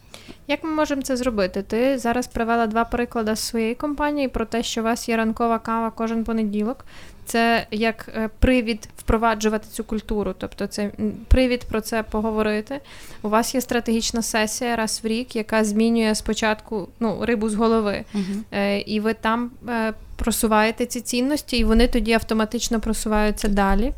Як 0.52 0.64
ми 0.64 0.70
можемо 0.70 1.02
це 1.02 1.18
зробити? 1.18 1.62
Ти 1.62 1.98
зараз 1.98 2.28
привела 2.28 2.68
два 2.68 2.86
приклади 2.86 3.36
з 3.36 3.40
своєї 3.40 3.76
компанії 3.76 4.28
про 4.28 4.46
те, 4.46 4.64
що 4.64 4.82
у 4.82 4.84
вас 4.84 5.10
є 5.10 5.18
ранкова 5.18 5.60
кава 5.60 5.92
кожен 5.92 6.24
понеділок. 6.24 6.86
Це 7.26 7.68
як 7.72 8.10
е, 8.16 8.30
привід 8.40 8.90
впроваджувати 8.98 9.68
цю 9.72 9.84
культуру, 9.84 10.36
тобто 10.38 10.68
це 10.68 10.92
привід 11.28 11.64
про 11.64 11.82
це 11.82 12.04
поговорити. 12.04 12.80
У 13.22 13.30
вас 13.30 13.56
є 13.56 13.62
стратегічна 13.62 14.22
сесія 14.22 14.76
раз 14.76 15.02
в 15.04 15.08
рік, 15.08 15.36
яка 15.36 15.64
змінює 15.64 16.16
спочатку 16.16 16.88
ну, 17.00 17.26
рибу 17.26 17.50
з 17.50 17.56
голови, 17.56 18.06
uh 18.16 18.84
і 18.86 19.00
ви 19.00 19.14
там 19.14 19.52
е, 19.70 19.94
просуваєте 20.16 20.86
ці 20.86 21.02
цінності, 21.02 21.58
і 21.58 21.64
вони 21.64 21.88
тоді 21.88 22.14
автоматично 22.14 22.80
просуваються 22.80 23.48
далі. 23.48 23.94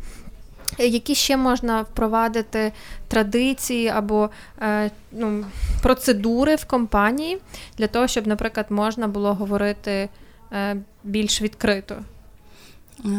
Які 0.78 1.16
ще 1.16 1.38
можна 1.38 1.82
впровадити 1.82 2.72
традиції 3.08 3.88
або 3.88 4.30
е, 4.62 4.92
ну, 5.12 5.46
процедури 5.82 6.56
в 6.56 6.66
компанії 6.66 7.38
для 7.78 7.88
того, 7.88 8.08
щоб, 8.08 8.28
наприклад, 8.28 8.66
можна 8.70 9.08
було 9.08 9.34
говорити 9.34 10.10
е, 10.52 10.76
більш 11.04 11.42
відкрито? 11.42 11.96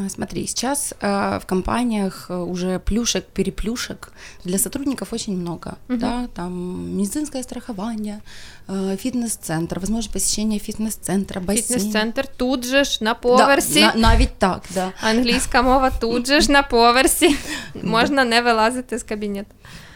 Смотри, 0.09 0.45
сейчас 0.45 0.93
э, 0.99 1.39
в 1.39 1.45
компаниях 1.45 2.29
уже 2.29 2.79
плюшек, 2.79 3.25
переплюшек 3.25 4.11
для 4.43 4.57
сотрудников 4.57 5.13
очень 5.13 5.37
много, 5.37 5.77
угу. 5.87 5.97
да, 5.97 6.27
там 6.35 6.97
медицинское 6.97 7.43
страхование, 7.43 8.21
э, 8.67 8.97
фитнес-центр, 8.97 9.79
возможно 9.79 10.11
посещение 10.11 10.59
фитнес-центра, 10.59 11.39
бассейн. 11.39 11.79
Фітнес-центр 11.79 12.27
тут 12.27 12.65
же 12.65 12.83
ж 12.83 13.03
на 13.03 13.13
поверсі. 13.13 13.79
Да, 13.79 13.93
на, 13.95 14.01
навіть 14.01 14.37
так, 14.37 14.63
да. 14.73 14.91
Англійська 15.01 15.61
мова 15.61 15.89
тут 15.89 16.27
же 16.27 16.41
ж 16.41 16.51
на 16.51 16.63
поверсі. 16.63 17.35
Можна 17.83 18.25
не 18.25 18.41
вилазити 18.41 18.97
з 18.97 19.03
кабінету. 19.03 19.51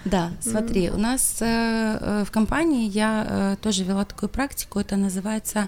Да, 0.06 0.32
смотри, 0.42 0.82
mm-hmm. 0.82 0.96
у 0.96 0.98
нас 0.98 1.42
э, 1.42 2.24
в 2.24 2.32
компании 2.32 2.88
я 2.88 3.26
э, 3.30 3.56
тоже 3.62 3.84
вела 3.84 4.04
такую 4.04 4.30
практику, 4.30 4.80
это 4.80 4.98
называется 4.98 5.68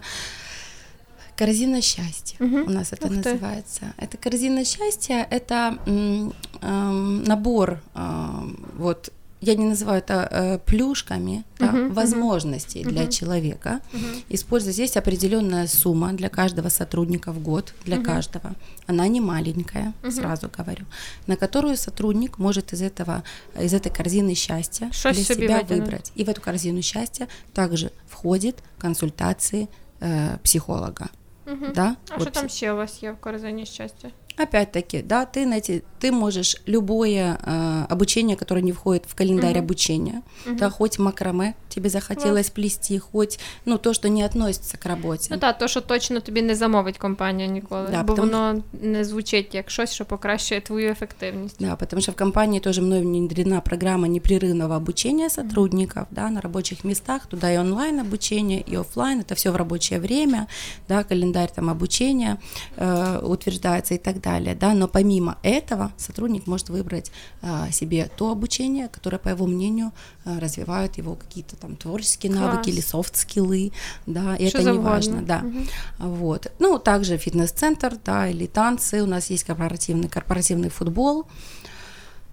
Корзина 1.40 1.80
счастья 1.80 2.36
угу. 2.38 2.66
у 2.66 2.70
нас 2.70 2.92
это 2.92 3.06
Ух 3.06 3.12
называется. 3.12 3.80
Ты. 3.80 4.04
Это 4.04 4.16
корзина 4.18 4.62
счастья, 4.62 5.26
это 5.30 5.78
э, 5.86 6.30
набор 6.60 7.80
э, 7.94 8.28
вот 8.76 9.10
я 9.40 9.54
не 9.54 9.64
называю 9.64 10.00
это 10.00 10.28
э, 10.30 10.58
плюшками, 10.58 11.44
да, 11.58 11.68
uh-huh, 11.68 11.94
возможностей 11.94 12.82
uh-huh. 12.82 12.90
для 12.90 13.06
человека. 13.06 13.80
Uh-huh. 13.90 14.24
Используя 14.28 14.74
здесь 14.74 14.98
определенная 14.98 15.66
сумма 15.66 16.12
для 16.12 16.28
каждого 16.28 16.68
сотрудника 16.68 17.32
в 17.32 17.42
год, 17.42 17.72
для 17.86 17.96
uh-huh. 17.96 18.04
каждого. 18.04 18.54
Она 18.86 19.08
не 19.08 19.22
маленькая, 19.22 19.94
uh-huh. 20.02 20.10
сразу 20.10 20.50
говорю, 20.54 20.84
на 21.26 21.36
которую 21.36 21.78
сотрудник 21.78 22.36
может 22.36 22.74
из 22.74 22.82
этого, 22.82 23.24
из 23.58 23.72
этой 23.72 23.90
корзины 23.90 24.34
счастья 24.34 24.90
Что 24.92 25.14
для 25.14 25.24
себя 25.24 25.60
вытянуть? 25.60 25.70
выбрать. 25.70 26.12
И 26.16 26.24
в 26.24 26.28
эту 26.28 26.42
корзину 26.42 26.82
счастья 26.82 27.26
также 27.54 27.92
входит 28.08 28.62
консультации 28.78 29.70
э, 30.00 30.36
психолога. 30.44 31.08
Угу. 31.52 31.66
Да? 31.74 31.96
А 32.10 32.16
вот. 32.16 32.22
що 32.22 32.30
там 32.30 32.48
ще 32.48 32.72
у 32.72 32.76
вас 32.76 33.02
є 33.02 33.12
в 33.12 33.16
корзині 33.16 33.66
щастя? 33.66 34.08
Опять-таки, 34.39 35.01
да, 35.01 35.25
ты, 35.25 35.45
найти, 35.45 35.81
ты 35.99 36.11
можешь 36.11 36.57
любое 36.65 37.39
э, 37.41 37.85
обучение, 37.89 38.35
которое 38.35 38.61
не 38.61 38.73
входит 38.73 39.05
в 39.07 39.15
календарь 39.15 39.57
угу. 39.57 39.59
обучения, 39.59 40.23
угу. 40.45 40.55
да, 40.57 40.69
хоть 40.69 40.99
макраме 40.99 41.55
тебе 41.69 41.89
захотелось 41.89 42.47
вот. 42.47 42.53
плести, 42.53 42.99
хоть 42.99 43.39
ну, 43.65 43.77
то, 43.77 43.93
что 43.93 44.09
не 44.09 44.23
относится 44.23 44.77
к 44.77 44.85
работе. 44.85 45.27
Ну 45.29 45.37
так, 45.37 45.57
то, 45.57 45.67
що 45.67 45.81
точно 45.81 46.19
тобі 46.19 46.41
не 46.41 46.55
замовить 46.55 46.97
компанія 46.97 47.49
ніколи, 47.49 47.87
да, 47.91 48.03
бо 48.03 48.13
потому... 48.15 48.31
воно 48.31 48.63
не 48.81 49.03
звучить 49.03 49.55
як 49.55 49.69
щось, 49.69 49.93
що 49.93 50.05
покращує 50.05 50.61
твою 50.61 50.91
ефективність. 50.91 51.55
Да, 51.59 51.75
потому 51.75 52.01
что 52.01 52.11
в 52.11 52.15
компании 52.15 52.59
тоже 52.59 52.81
мной 52.81 53.01
внедрена 53.01 53.61
программа 53.61 54.07
непрерывного 54.07 54.75
обучения 54.75 55.29
сотрудников, 55.29 56.03
угу. 56.03 56.07
да, 56.11 56.29
на 56.29 56.41
рабочих 56.41 56.83
местах, 56.83 57.25
туда 57.27 57.53
и 57.53 57.57
онлайн 57.57 57.99
обучение, 57.99 58.63
и 58.71 58.75
офлайн, 58.75 59.19
это 59.19 59.35
все 59.35 59.51
в 59.51 59.55
рабочее 59.55 59.99
время, 59.99 60.47
да, 60.89 61.03
календарь 61.03 61.49
там 61.55 61.69
обучения 61.69 62.37
э, 62.77 63.19
утверждается 63.23 63.93
и 63.93 63.97
так 63.97 64.15
далее 64.15 64.25
далее, 64.30 64.54
да, 64.54 64.74
но 64.74 64.88
помимо 64.88 65.38
этого 65.42 65.92
сотрудник 65.96 66.46
может 66.46 66.68
выбрать 66.68 67.10
а, 67.42 67.70
себе 67.70 68.10
то 68.16 68.30
обучение, 68.30 68.88
которое, 68.88 69.18
по 69.18 69.28
его 69.28 69.46
мнению, 69.46 69.92
а, 70.24 70.38
развивает 70.40 70.98
его 70.98 71.14
какие-то 71.14 71.56
там 71.56 71.76
творческие 71.76 72.32
Класс. 72.32 72.44
навыки 72.44 72.70
или 72.70 72.80
софт-скиллы, 72.80 73.72
да, 74.06 74.36
и 74.36 74.48
Что 74.48 74.58
это 74.58 74.72
не 74.72 74.78
важно, 74.78 75.22
да, 75.22 75.42
угу. 75.44 75.58
вот. 75.98 76.52
Ну, 76.58 76.78
также 76.78 77.18
фитнес-центр, 77.18 77.98
да, 78.04 78.28
или 78.28 78.46
танцы, 78.46 79.02
у 79.02 79.06
нас 79.06 79.30
есть 79.30 79.44
корпоративный, 79.44 80.08
корпоративный 80.08 80.68
футбол, 80.68 81.26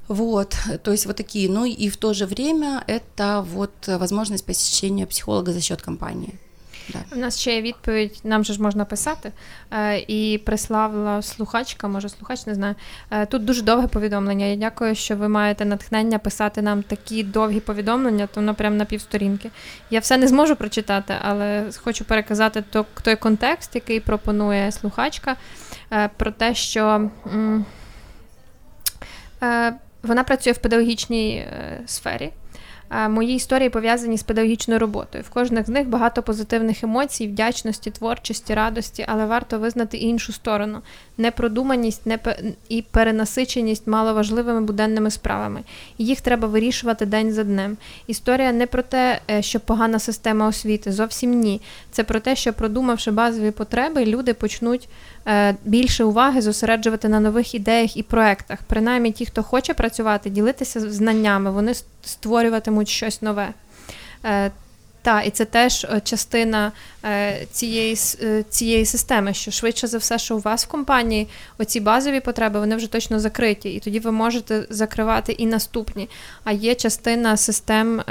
вот, 0.07 0.55
то 0.83 0.91
есть 0.91 1.05
вот 1.05 1.17
такие, 1.17 1.49
ну 1.49 1.65
и 1.65 1.89
в 1.89 1.97
то 1.97 2.13
же 2.13 2.25
время 2.25 2.83
это 2.87 3.45
вот 3.53 3.73
возможность 3.87 4.45
посещения 4.45 5.05
психолога 5.05 5.51
за 5.51 5.61
счет 5.61 5.81
компании. 5.81 6.39
У 7.11 7.15
нас 7.15 7.39
ще 7.39 7.55
є 7.55 7.61
відповідь, 7.61 8.19
нам 8.23 8.43
же 8.43 8.53
ж 8.53 8.61
можна 8.61 8.85
писати. 8.85 9.31
Е, 9.71 9.99
і 10.07 10.37
прислала 10.37 11.21
слухачка, 11.21 11.87
може 11.87 12.09
слухач, 12.09 12.45
не 12.45 12.55
знаю. 12.55 12.75
Е, 13.11 13.25
тут 13.25 13.45
дуже 13.45 13.61
довге 13.61 13.87
повідомлення. 13.87 14.45
Я 14.45 14.55
дякую, 14.55 14.95
що 14.95 15.15
ви 15.15 15.27
маєте 15.27 15.65
натхнення 15.65 16.19
писати 16.19 16.61
нам 16.61 16.83
такі 16.83 17.23
довгі 17.23 17.59
повідомлення, 17.59 18.27
то 18.27 18.39
воно 18.41 18.55
прямо 18.55 18.75
на 18.75 18.85
півсторінки. 18.85 19.49
Я 19.89 19.99
все 19.99 20.17
не 20.17 20.27
зможу 20.27 20.55
прочитати, 20.55 21.13
але 21.21 21.65
хочу 21.77 22.05
переказати 22.05 22.63
той 23.01 23.15
контекст, 23.15 23.75
який 23.75 23.99
пропонує 23.99 24.71
слухачка, 24.71 25.35
е, 25.91 26.09
про 26.17 26.31
те, 26.31 26.55
що. 26.55 27.09
Вона 30.03 30.23
працює 30.23 30.53
в 30.53 30.57
педагогічній 30.57 31.47
сфері, 31.85 32.31
Мої 33.09 33.35
історії 33.35 33.69
пов'язані 33.69 34.17
з 34.17 34.23
педагогічною 34.23 34.79
роботою. 34.79 35.23
В 35.27 35.29
кожних 35.29 35.65
з 35.65 35.69
них 35.69 35.87
багато 35.87 36.23
позитивних 36.23 36.83
емоцій, 36.83 37.27
вдячності, 37.27 37.91
творчості, 37.91 38.53
радості, 38.53 39.05
але 39.07 39.25
варто 39.25 39.59
визнати 39.59 39.97
іншу 39.97 40.33
сторону: 40.33 40.81
непродуманість 41.17 42.05
не 42.05 42.19
і 42.69 42.81
перенасиченість 42.81 43.87
маловажливими 43.87 44.61
буденними 44.61 45.11
справами. 45.11 45.61
Їх 45.97 46.21
треба 46.21 46.47
вирішувати 46.47 47.05
день 47.05 47.31
за 47.31 47.43
днем. 47.43 47.77
Історія 48.07 48.51
не 48.51 48.67
про 48.67 48.81
те, 48.81 49.19
е, 49.31 49.41
що 49.41 49.59
погана 49.59 49.99
система 49.99 50.47
освіти, 50.47 50.91
зовсім 50.91 51.31
ні. 51.31 51.61
Це 51.91 52.03
про 52.03 52.19
те, 52.19 52.35
що 52.35 52.53
продумавши 52.53 53.11
базові 53.11 53.51
потреби, 53.51 54.05
люди 54.05 54.33
почнуть 54.33 54.89
більше 55.63 56.03
уваги 56.03 56.41
зосереджувати 56.41 57.09
на 57.09 57.19
нових 57.19 57.55
ідеях 57.55 57.97
і 57.97 58.03
проектах. 58.03 58.59
Принаймні, 58.67 59.11
ті, 59.11 59.25
хто 59.25 59.43
хоче 59.43 59.73
працювати, 59.73 60.29
ділитися 60.29 60.91
знаннями, 60.91 61.51
вони 61.51 61.73
створюватимуть 62.01 62.89
щось 62.89 63.21
нове. 63.21 63.49
Е, 64.25 64.51
та, 65.07 65.21
і 65.21 65.29
це 65.29 65.45
теж 65.45 65.83
е, 65.83 66.01
частина 66.03 66.71
е, 67.05 67.45
цієї 67.51 67.95
е, 68.21 68.43
цієї 68.49 68.85
системи, 68.85 69.33
що 69.33 69.51
швидше 69.51 69.87
за 69.87 69.97
все, 69.97 70.17
що 70.17 70.35
у 70.35 70.39
вас 70.39 70.65
в 70.65 70.67
компанії 70.67 71.27
оці 71.57 71.79
базові 71.79 72.19
потреби 72.19 72.59
вони 72.59 72.75
вже 72.75 72.91
точно 72.91 73.19
закриті, 73.19 73.69
і 73.69 73.79
тоді 73.79 73.99
ви 73.99 74.11
можете 74.11 74.67
закривати 74.69 75.31
і 75.31 75.45
наступні. 75.45 76.09
А 76.43 76.51
є 76.51 76.75
частина 76.75 77.37
систем 77.37 78.01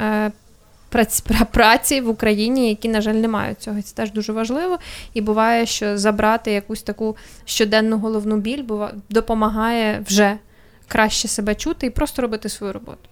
праці 1.51 2.01
в 2.01 2.09
Україні, 2.09 2.69
які, 2.69 2.89
на 2.89 3.01
жаль, 3.01 3.13
не 3.13 3.27
мають 3.27 3.61
цього. 3.61 3.81
Це 3.81 3.95
теж 3.95 4.11
дуже 4.11 4.33
важливо. 4.33 4.79
І 5.13 5.21
буває, 5.21 5.65
що 5.65 5.97
забрати 5.97 6.51
якусь 6.51 6.81
таку 6.81 7.17
щоденну 7.45 7.97
головну 7.97 8.37
біль 8.37 8.63
допомагає 9.09 10.03
вже 10.07 10.37
краще 10.87 11.27
себе 11.27 11.55
чути 11.55 11.87
і 11.87 11.89
просто 11.89 12.21
робити 12.21 12.49
свою 12.49 12.73
роботу. 12.73 13.09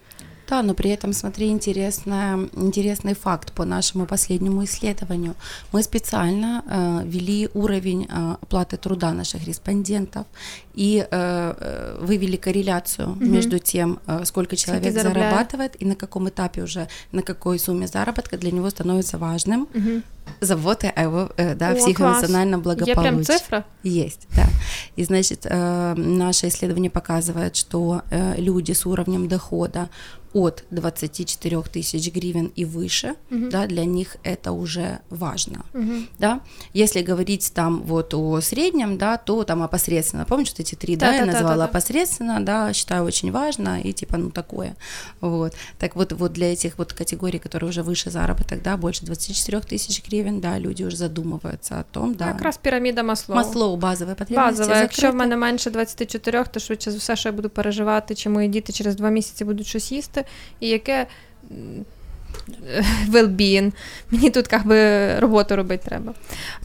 Да, 0.49 0.61
но 0.61 0.73
при 0.73 0.91
этом, 0.91 1.13
смотри, 1.13 1.47
интересная, 1.47 2.49
интересный 2.53 3.15
факт 3.15 3.51
по 3.51 3.65
нашему 3.65 4.05
последнему 4.05 4.63
исследованию. 4.63 5.33
Мы 5.71 5.83
специально 5.83 6.63
э, 6.67 7.01
ввели 7.05 7.49
уровень 7.53 8.07
э, 8.09 8.35
оплаты 8.41 8.77
труда 8.77 9.11
наших 9.13 9.47
респондентов 9.47 10.27
и 10.75 10.99
э, 10.99 11.07
э 11.11 12.05
вывели 12.05 12.37
корреляцию 12.37 13.11
угу. 13.11 13.25
между 13.25 13.59
тем, 13.59 13.99
э, 14.07 14.25
сколько 14.25 14.55
человек 14.55 14.93
зарабатывает 14.93 15.81
и 15.81 15.85
на 15.85 15.95
каком 15.95 16.29
этапе 16.29 16.63
уже, 16.63 16.87
на 17.11 17.21
какой 17.21 17.57
сумме 17.59 17.87
заработка 17.87 18.37
для 18.37 18.51
него 18.51 18.69
становится 18.69 19.17
важным. 19.17 19.67
Угу 19.73 20.01
заботы 20.41 20.87
о 20.87 21.01
его 21.01 21.29
э, 21.37 21.55
да, 21.55 21.71
О, 21.71 21.75
психоэмоциональном 21.75 22.61
благополучии. 22.61 23.17
Есть 23.17 23.27
прям 23.27 23.39
цифра? 23.39 23.65
Есть, 23.83 24.27
да. 24.35 24.47
И, 24.95 25.03
значит, 25.03 25.45
э, 25.45 25.93
наше 25.95 26.47
исследование 26.47 26.89
показывает, 26.89 27.55
что 27.55 28.01
э, 28.09 28.35
люди 28.37 28.73
с 28.73 28.85
уровнем 28.85 29.27
дохода 29.27 29.89
от 30.34 30.64
24 30.70 31.62
тысяч 31.62 32.12
гривен 32.12 32.52
и 32.54 32.64
выше, 32.64 33.14
угу. 33.30 33.48
да, 33.50 33.66
для 33.66 33.84
них 33.84 34.16
это 34.22 34.52
уже 34.52 35.00
важно, 35.10 35.64
угу. 35.74 36.04
да. 36.18 36.40
Если 36.72 37.02
говорить 37.02 37.52
там 37.54 37.82
вот 37.82 38.14
о 38.14 38.40
среднем, 38.40 38.96
да, 38.96 39.16
то 39.16 39.44
там 39.44 39.62
опосредственно, 39.62 40.24
помнишь, 40.24 40.50
вот 40.50 40.60
эти 40.60 40.74
три, 40.74 40.96
да, 40.96 41.06
да 41.06 41.14
я 41.14 41.20
да, 41.20 41.32
назвала 41.32 41.54
да, 41.54 41.56
да, 41.56 41.64
опосредственно, 41.64 42.40
да, 42.40 42.72
считаю 42.72 43.04
очень 43.04 43.32
важно 43.32 43.80
и 43.80 43.92
типа, 43.92 44.16
ну, 44.18 44.30
такое, 44.30 44.76
вот. 45.20 45.54
Так 45.78 45.96
вот, 45.96 46.12
вот 46.12 46.32
для 46.32 46.52
этих 46.52 46.78
вот 46.78 46.92
категорий, 46.92 47.38
которые 47.38 47.70
уже 47.70 47.82
выше 47.82 48.10
заработок, 48.10 48.62
да, 48.62 48.76
больше 48.76 49.04
24 49.04 49.60
тысяч 49.62 50.02
гривен, 50.06 50.40
да, 50.40 50.58
люди 50.58 50.84
уже 50.84 50.96
задумываются 50.96 51.80
о 51.80 51.84
том, 51.90 52.14
да. 52.14 52.26
Якраз 52.28 52.56
піраміда 52.56 53.02
Маслоу. 53.02 53.36
Маслоу, 53.36 53.76
базові 53.76 54.14
потребності. 54.14 54.58
Базове. 54.58 54.80
Якщо 54.80 55.10
в 55.10 55.14
мене 55.14 55.36
менше 55.36 55.70
24, 55.70 56.44
то 56.44 56.60
швидше 56.60 56.90
за 56.90 56.98
все, 56.98 57.16
що 57.16 57.28
я 57.28 57.32
буду 57.32 57.50
переживати, 57.50 58.14
чи 58.14 58.28
мої 58.28 58.48
діти 58.48 58.72
через 58.72 58.96
два 58.96 59.10
місяці 59.10 59.44
будуть 59.44 59.66
щось 59.66 59.92
їсти, 59.92 60.20
і 60.59 60.69
яке 60.69 61.07
well-being. 63.11 63.73
Мені 64.11 64.29
тут 64.29 64.65
би, 64.65 65.19
роботу 65.19 65.55
робити 65.55 65.83
треба. 65.89 66.13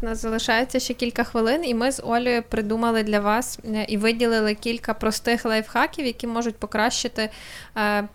У 0.02 0.06
нас 0.06 0.22
залишається 0.22 0.80
ще 0.80 0.94
кілька 0.94 1.24
хвилин, 1.24 1.64
і 1.64 1.74
ми 1.74 1.92
з 1.92 2.02
Олею 2.02 2.42
придумали 2.42 3.02
для 3.02 3.20
вас 3.20 3.58
е, 3.64 3.84
і 3.88 3.96
виділили 3.96 4.54
кілька 4.54 4.94
простих 4.94 5.44
лайфхаків, 5.44 6.06
які 6.06 6.26
можуть 6.26 6.56
покращити. 6.56 7.30
Е, 7.76 8.08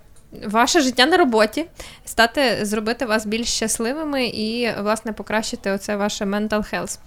ваше 0.48 0.82
життя 0.82 1.06
на 1.06 1.18
роботі, 1.18 1.66
стати, 2.06 2.66
зробити 2.66 3.06
вас 3.06 3.26
більш 3.26 3.48
щасливими 3.48 4.26
і, 4.26 4.72
власне, 4.82 5.14
покращити 5.14 5.72
оце 5.72 5.96
ваше 5.96 6.26
mental 6.26 6.74
health. 6.74 7.00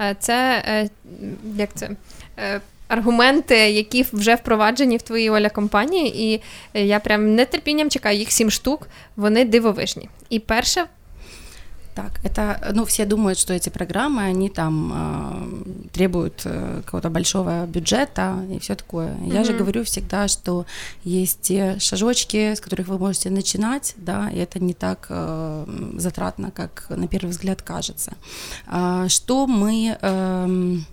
Е, 0.00 0.16
це 0.18 0.62
як 1.56 1.70
це? 1.74 1.90
аргументи, 2.87 3.55
які 3.55 4.05
вже 4.13 4.35
впроваджені 4.35 4.97
в 4.97 5.01
твоїй 5.01 5.29
Оля 5.29 5.49
компанії, 5.49 6.33
і 6.33 6.41
я 6.73 6.99
прям 6.99 7.35
нетерпінням 7.35 7.89
чекаю 7.89 8.19
їх 8.19 8.31
сім 8.31 8.51
штук, 8.51 8.87
вони 9.15 9.45
дивовижні. 9.45 10.09
І 10.29 10.39
перше. 10.39 10.85
Так, 11.99 12.11
это, 12.23 12.71
ну, 12.73 12.83
все 12.83 13.05
думают, 13.05 13.37
что 13.37 13.53
эти 13.53 13.69
программы, 13.69 14.29
они 14.29 14.49
там 14.49 14.93
э, 14.93 15.91
требуют 15.91 16.45
э, 16.45 16.81
какого-то 16.85 17.09
большого 17.09 17.65
бюджета 17.65 18.35
и 18.55 18.59
все 18.59 18.75
такое. 18.75 19.07
Mm-hmm. 19.07 19.33
Я 19.33 19.43
же 19.43 19.53
говорю 19.53 19.83
всегда, 19.83 20.27
что 20.29 20.65
есть 21.03 21.41
те 21.41 21.77
шажочки, 21.79 22.53
с 22.53 22.61
которых 22.61 22.87
вы 22.87 22.97
можете 22.99 23.29
начинать, 23.29 23.95
да, 23.97 24.29
и 24.29 24.37
это 24.37 24.59
не 24.59 24.73
так 24.73 25.07
э, 25.09 25.65
затратно, 25.97 26.51
как 26.51 26.85
на 26.89 27.07
первый 27.07 27.31
взгляд 27.31 27.61
кажется. 27.61 28.13
Э, 28.67 29.07
что 29.09 29.45
мы 29.45 29.97
э, 29.99 30.45
в 30.47 30.92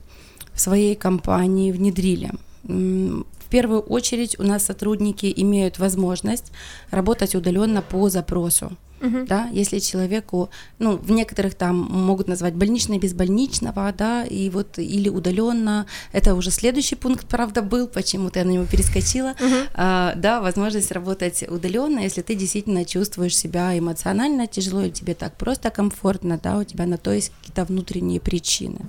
своей 0.62 0.96
компании 0.96 1.72
внедрили. 1.72 2.32
В 2.64 3.50
первую 3.50 3.82
очередь 3.82 4.40
у 4.40 4.44
нас 4.44 4.64
сотрудники 4.66 5.32
имеют 5.36 5.80
возможность 5.80 6.52
работать 6.92 7.36
удаленно 7.36 7.82
по 7.82 8.10
запросу. 8.10 8.72
Угу. 9.01 9.27
Да, 9.27 9.49
если 9.53 9.79
человеку, 9.79 10.49
ну, 10.79 10.97
в 10.97 11.11
некоторых 11.11 11.55
там 11.55 11.77
могут 11.77 12.29
назвать 12.29 12.55
больничное 12.55 12.99
без 12.99 13.13
больничного, 13.13 13.93
да, 13.93 14.25
и 14.25 14.51
вот 14.51 14.79
или 14.79 15.09
удаленно, 15.09 15.87
это 16.13 16.35
уже 16.35 16.51
следующий 16.51 16.97
пункт, 16.97 17.27
правда, 17.27 17.61
был, 17.61 17.89
почему-то 17.89 18.39
я 18.39 18.45
на 18.45 18.51
него 18.51 18.65
перескочила, 18.65 19.35
угу. 19.41 19.55
а, 19.75 20.15
да, 20.17 20.41
возможность 20.41 20.93
работать 20.93 21.45
удаленно, 21.49 22.01
если 22.01 22.23
ты 22.23 22.35
действительно 22.35 22.85
чувствуешь 22.85 23.37
себя 23.37 23.79
эмоционально 23.79 24.47
тяжело, 24.47 24.83
или 24.83 24.91
тебе 24.91 25.15
так 25.15 25.37
просто 25.37 25.71
комфортно, 25.71 26.41
да, 26.43 26.57
у 26.57 26.65
тебя 26.65 26.87
на 26.87 26.97
то 26.97 27.13
есть 27.13 27.33
какие-то 27.41 27.65
внутренние 27.65 28.21
причины. 28.21 28.81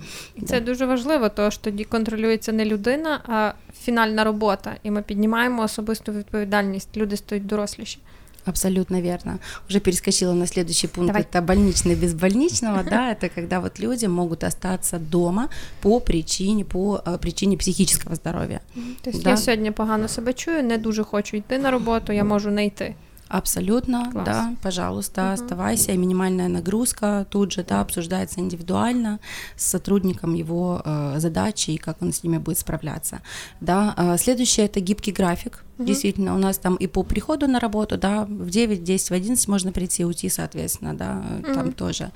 Це 0.48 0.60
да. 0.60 0.66
дуже 0.66 0.86
важливо, 0.86 1.30
то 1.30 1.52
що 1.52 1.62
тоді 1.62 1.84
контролюється 1.84 2.52
не 2.52 2.66
людина, 2.66 3.22
а 3.28 3.54
фінальна 3.84 4.24
робота, 4.24 4.76
і 4.84 4.92
ми 4.92 5.02
піднімаємо 5.02 5.64
особисту 5.64 6.12
відповідальність. 6.12 6.98
Люди 6.98 7.18
стають 7.18 7.46
доросліші. 7.46 8.00
Абсолютно 8.45 9.01
верно. 9.01 9.39
Уже 9.69 9.81
перескочила 9.81 10.33
на 10.33 10.47
следующий 10.47 10.89
пункт. 10.89 11.09
Давай. 11.09 11.23
Это 11.23 11.41
больничный 11.43 11.95
без 11.95 12.15
больничного, 12.15 12.83
да, 12.83 13.13
это 13.13 13.29
когда 13.29 13.61
вот 13.61 13.79
люди 13.79 14.07
могут 14.07 14.45
остаться 14.45 14.99
дома 14.99 15.49
по 15.81 16.01
причине, 16.01 16.65
по 16.65 17.03
э, 17.07 17.19
причине 17.19 17.57
психического 17.57 18.15
здоров'я. 18.15 18.61
Тобто 19.03 19.23
да? 19.23 19.31
я 19.31 19.37
сьогодні 19.37 19.71
погано 19.71 20.09
себе 20.09 20.33
чую, 20.33 20.63
не 20.63 20.79
дуже 20.79 21.05
хочу 21.05 21.37
йти 21.37 21.59
на 21.59 21.71
роботу, 21.71 22.13
я 22.13 22.25
можу 22.25 22.51
не 22.51 22.67
йти. 22.67 22.95
Абсолютно, 23.33 24.11
Класс. 24.13 24.27
да, 24.27 24.55
пожалуйста, 24.63 25.23
угу. 25.23 25.33
оставайся. 25.33 25.93
И 25.93 25.97
минимальная 25.97 26.49
нагрузка 26.49 27.27
тут 27.31 27.53
же, 27.53 27.65
да, 27.65 27.81
обсуждается 27.81 28.41
индивидуально 28.41 29.21
с 29.57 29.65
сотрудником 29.65 30.35
его 30.35 30.83
э, 30.85 31.15
задачи 31.17 31.71
и 31.71 31.79
как 31.79 32.03
он 32.03 32.13
с 32.13 32.23
ними 32.23 32.37
будет 32.37 32.59
справляться. 32.59 33.23
Да, 33.63 33.95
э, 33.97 34.19
следующее 34.19 34.67
это 34.67 34.81
гибкий 34.81 35.13
график. 35.13 35.65
Угу. 35.79 35.87
Действительно, 35.87 36.35
у 36.35 36.39
нас 36.39 36.59
там 36.59 36.77
и 36.77 36.87
по 36.87 37.03
приходу 37.05 37.49
на 37.49 37.59
работу, 37.59 37.97
да, 37.97 38.27
в 38.27 38.51
9, 38.51 38.85
10, 38.85 39.09
в 39.09 39.15
11 39.15 39.49
можно 39.49 39.73
прийти 39.73 40.03
и 40.03 40.05
уйти, 40.05 40.29
соответственно, 40.29 40.93
да, 40.93 41.23
угу. 41.39 41.55
там 41.55 41.73
тоже. 41.73 42.11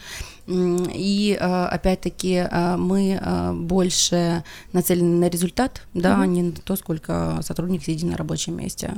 И 0.46 1.38
э, 1.40 1.64
опять-таки 1.64 2.46
мы 2.76 3.18
больше 3.54 4.44
нацелены 4.74 5.16
на 5.16 5.30
результат, 5.30 5.80
да, 5.94 6.12
угу. 6.12 6.20
а 6.20 6.26
не 6.26 6.42
на 6.42 6.52
то, 6.52 6.76
сколько 6.76 7.38
сотрудник 7.40 7.82
сидит 7.84 8.10
на 8.10 8.18
рабочем 8.18 8.58
месте. 8.58 8.92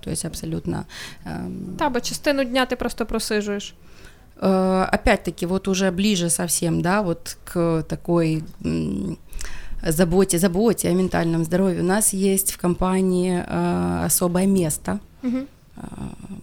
То 0.00 0.10
есть 0.10 0.24
абсолютно... 0.24 0.84
Да, 1.78 1.90
бо 1.90 2.00
частину 2.00 2.44
дня 2.44 2.66
ты 2.66 2.76
просто 2.76 3.04
просиживаешь. 3.04 3.74
Опять-таки, 4.40 5.46
вот 5.46 5.68
уже 5.68 5.90
ближе 5.90 6.30
совсем, 6.30 6.82
да, 6.82 7.02
вот 7.02 7.36
к 7.44 7.82
такой 7.88 8.42
заботе, 9.82 10.38
заботе 10.38 10.88
о 10.88 10.92
ментальном 10.92 11.44
здоровье. 11.44 11.80
У 11.80 11.84
нас 11.84 12.14
есть 12.14 12.52
в 12.52 12.58
компании 12.58 13.44
особое 14.06 14.46
место. 14.46 14.98
Угу. 15.22 15.38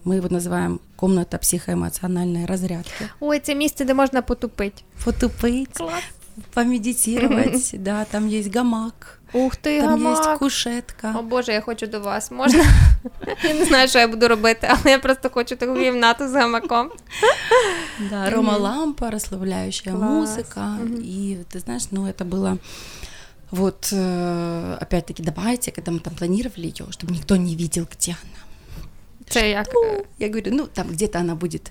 Ми 0.04 0.16
його 0.16 0.28
називаємо 0.28 0.78
комната 0.96 1.38
психоемоциональной 1.38 2.46
разрядки. 2.46 3.04
Ой, 3.20 3.40
це 3.40 3.54
місце, 3.54 3.84
де 3.84 3.94
можна 3.94 4.22
потупити. 4.22 4.82
Потупити, 5.04 5.72
Клас. 5.72 6.02
помедитировать, 6.54 7.74
да, 7.78 8.04
там 8.04 8.28
есть 8.28 8.54
гамак. 8.54 9.20
Ух 9.33 9.55
ти, 9.55 9.81
Там 9.81 9.89
гамак. 9.89 10.25
є 10.31 10.37
кушетка. 10.37 11.15
О 11.17 11.21
Боже, 11.21 11.51
я 11.53 11.61
хочу 11.61 11.87
до 11.87 11.99
вас. 11.99 12.31
Можна? 12.31 12.63
Я 13.43 13.53
не 13.53 13.65
знаю, 13.65 13.87
що 13.87 13.99
я 13.99 14.07
буду 14.07 14.27
робити, 14.27 14.67
але 14.69 14.91
я 14.91 14.99
просто 14.99 15.29
хочу 15.29 15.55
таку 15.55 15.75
кімнату 15.75 16.27
з 16.27 16.33
гамаком. 16.33 16.89
Да, 18.09 18.29
Рома 18.29 18.57
лампа, 18.57 19.09
расслабляющая 19.09 19.93
музыка. 19.95 20.77
И 21.03 21.37
ты 21.53 21.59
знаешь, 21.59 21.91
ну 21.91 22.07
это 22.07 22.25
было 22.25 22.57
вот 23.51 23.93
опять-таки 24.81 25.23
давайте, 25.23 25.71
когда 25.71 25.91
мы 25.91 25.99
там 25.99 26.13
планировали 26.13 26.65
ее, 26.67 26.85
чтобы 26.91 27.13
никто 27.13 27.35
не 27.35 27.55
видел, 27.55 27.87
где 27.97 28.11
она 28.11 28.41
Це 29.28 29.50
як? 29.50 29.66
Я 30.18 30.28
говорю, 30.28 30.50
ну 30.52 30.68
там 30.72 30.86
где-то 30.88 31.18
она 31.18 31.34
будет. 31.34 31.70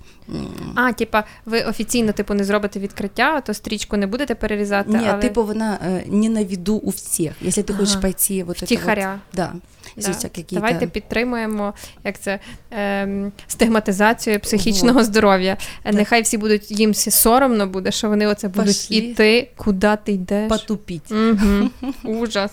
А, 0.75 0.93
типа, 0.93 1.23
ви 1.45 1.61
офіційно 1.61 2.11
типу 2.11 2.33
не 2.33 2.43
зробите 2.43 2.79
відкриття, 2.79 3.41
то 3.41 3.53
стрічку 3.53 3.97
не 3.97 4.07
будете 4.07 4.35
перерізати. 4.35 4.89
Ні, 4.89 5.07
але... 5.09 5.21
типу 5.21 5.43
вона 5.43 5.79
э, 5.85 6.11
не 6.11 6.29
на 6.29 6.43
виду 6.43 6.75
у 6.75 6.89
всіх. 6.89 7.31
Якщо 7.41 7.63
ти 7.63 7.73
ага. 7.73 7.79
хочеш 7.79 7.95
пойти 7.95 8.43
вот 8.43 8.61
Втіхаря. 8.61 9.11
Вот, 9.11 9.19
да. 9.33 9.53
Да. 9.97 10.29
Давайте 10.51 10.87
підтримуємо 10.87 11.73
як 12.03 12.19
це 12.19 12.39
ем, 12.71 13.31
стигматизацію 13.47 14.39
психічного 14.39 14.99
вот. 14.99 15.05
здоров'я. 15.05 15.57
Да. 15.85 15.91
Нехай 15.91 16.21
всі 16.21 16.37
будуть 16.37 16.71
їм 16.71 16.93
соромно 16.93 17.67
буде, 17.67 17.91
що 17.91 18.09
вони 18.09 18.27
оце 18.27 18.47
будуть 18.47 18.67
Пошли. 18.67 18.97
іти, 18.97 19.49
куди 19.57 19.97
ти 20.03 20.11
йдеш. 20.11 20.49
Потупіть. 20.49 21.11
Угу. 21.11 21.69
Ужас. 22.21 22.51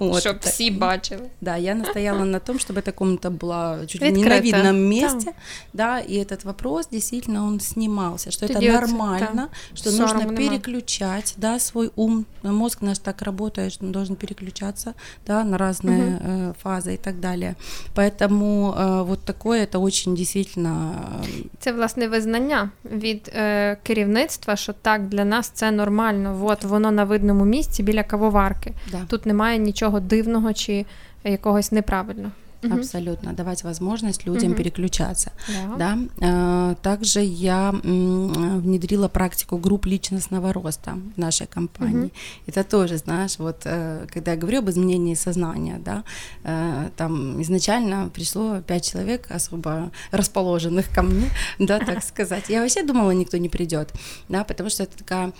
Вот, 0.00 0.20
Щоб 0.20 0.36
всі 0.40 0.70
бачили. 0.70 1.22
Да, 1.40 1.56
я 1.56 1.74
настояла 1.74 2.24
на 2.24 2.38
том, 2.38 2.58
чтобы 2.58 2.80
эта 2.80 2.92
комната 2.92 3.30
была 3.30 3.86
чуть 3.86 4.02
ли 4.02 4.12
не 4.12 4.24
на 4.24 4.40
видном 4.40 4.76
месте, 4.76 5.32
да. 5.72 6.00
да, 6.00 6.00
и 6.00 6.24
этот 6.24 6.44
вопрос 6.44 6.88
действительно 6.88 7.46
он 7.46 7.60
снимался, 7.60 8.30
что 8.30 8.46
это 8.46 8.60
нормально, 8.60 9.28
да. 9.34 9.48
что 9.74 9.90
Сором 9.90 10.16
нужно 10.16 10.36
переключать, 10.36 11.34
да, 11.36 11.58
свой 11.58 11.90
ум, 11.96 12.26
мозг 12.42 12.82
наш 12.82 12.98
так 12.98 13.22
работает, 13.22 13.72
что 13.72 13.86
он 13.86 13.92
должен 13.92 14.16
переключаться, 14.16 14.94
да, 15.26 15.44
на 15.44 15.58
разные 15.58 16.16
угу. 16.16 16.24
э, 16.24 16.52
фазы 16.62 16.94
и 16.94 16.96
так 16.96 17.20
далее. 17.20 17.56
Поэтому 17.94 18.74
э, 18.76 19.02
вот 19.02 19.20
такое 19.20 19.62
это 19.62 19.78
очень 19.78 20.14
действительно... 20.14 20.94
Це 21.58 21.72
власне 21.72 22.08
визнання 22.08 22.70
від 22.84 23.32
е, 23.34 23.76
керівництва, 23.82 24.56
що 24.56 24.72
так 24.72 25.08
для 25.08 25.24
нас 25.24 25.48
це 25.48 25.70
нормально. 25.70 26.40
От 26.42 26.64
воно 26.64 26.90
на 26.90 27.04
видному 27.04 27.44
місці 27.44 27.82
біля 27.82 28.02
кавоварки. 28.02 28.72
Да. 28.90 29.00
Тут 29.08 29.26
немає 29.26 29.58
нічого 29.58 29.89
дивного 29.99 30.53
чи 30.53 30.85
якогось 31.23 31.71
неправильного. 31.71 32.31
Угу. 32.63 32.73
Абсолютно. 32.75 33.33
Давать 33.33 33.63
возможность 33.63 34.27
людям 34.27 34.51
угу. 34.51 34.57
переключаться. 34.57 35.31
Да. 35.77 35.97
Да? 36.19 36.75
Также 36.81 37.21
я 37.21 37.71
внедрила 37.71 39.07
практику 39.07 39.57
групп 39.57 39.85
личностного 39.85 40.53
роста 40.53 40.97
в 41.15 41.19
нашей 41.19 41.47
компании. 41.47 42.05
Угу. 42.05 42.11
Это 42.47 42.63
тоже, 42.63 42.97
знаешь, 42.97 43.39
вот 43.39 43.61
э, 43.65 44.05
когда 44.13 44.31
я 44.31 44.37
говорю 44.37 44.59
об 44.59 44.69
изменении 44.69 45.15
сознания, 45.15 45.79
да, 45.85 46.03
э, 46.43 46.89
там 46.95 47.41
изначально 47.41 48.09
пришло 48.13 48.61
пять 48.61 48.91
человек 48.91 49.27
особо 49.31 49.91
расположенных 50.11 50.89
ко 50.93 51.01
мне, 51.01 51.29
да, 51.59 51.79
так 51.79 52.03
сказать. 52.03 52.49
Я 52.49 52.61
вообще 52.61 52.83
думала, 52.83 53.11
никто 53.11 53.37
не 53.37 53.49
придет, 53.49 53.91
да, 54.29 54.43
потому 54.43 54.69
что 54.69 54.83
это 54.83 54.97
такая 54.97 55.31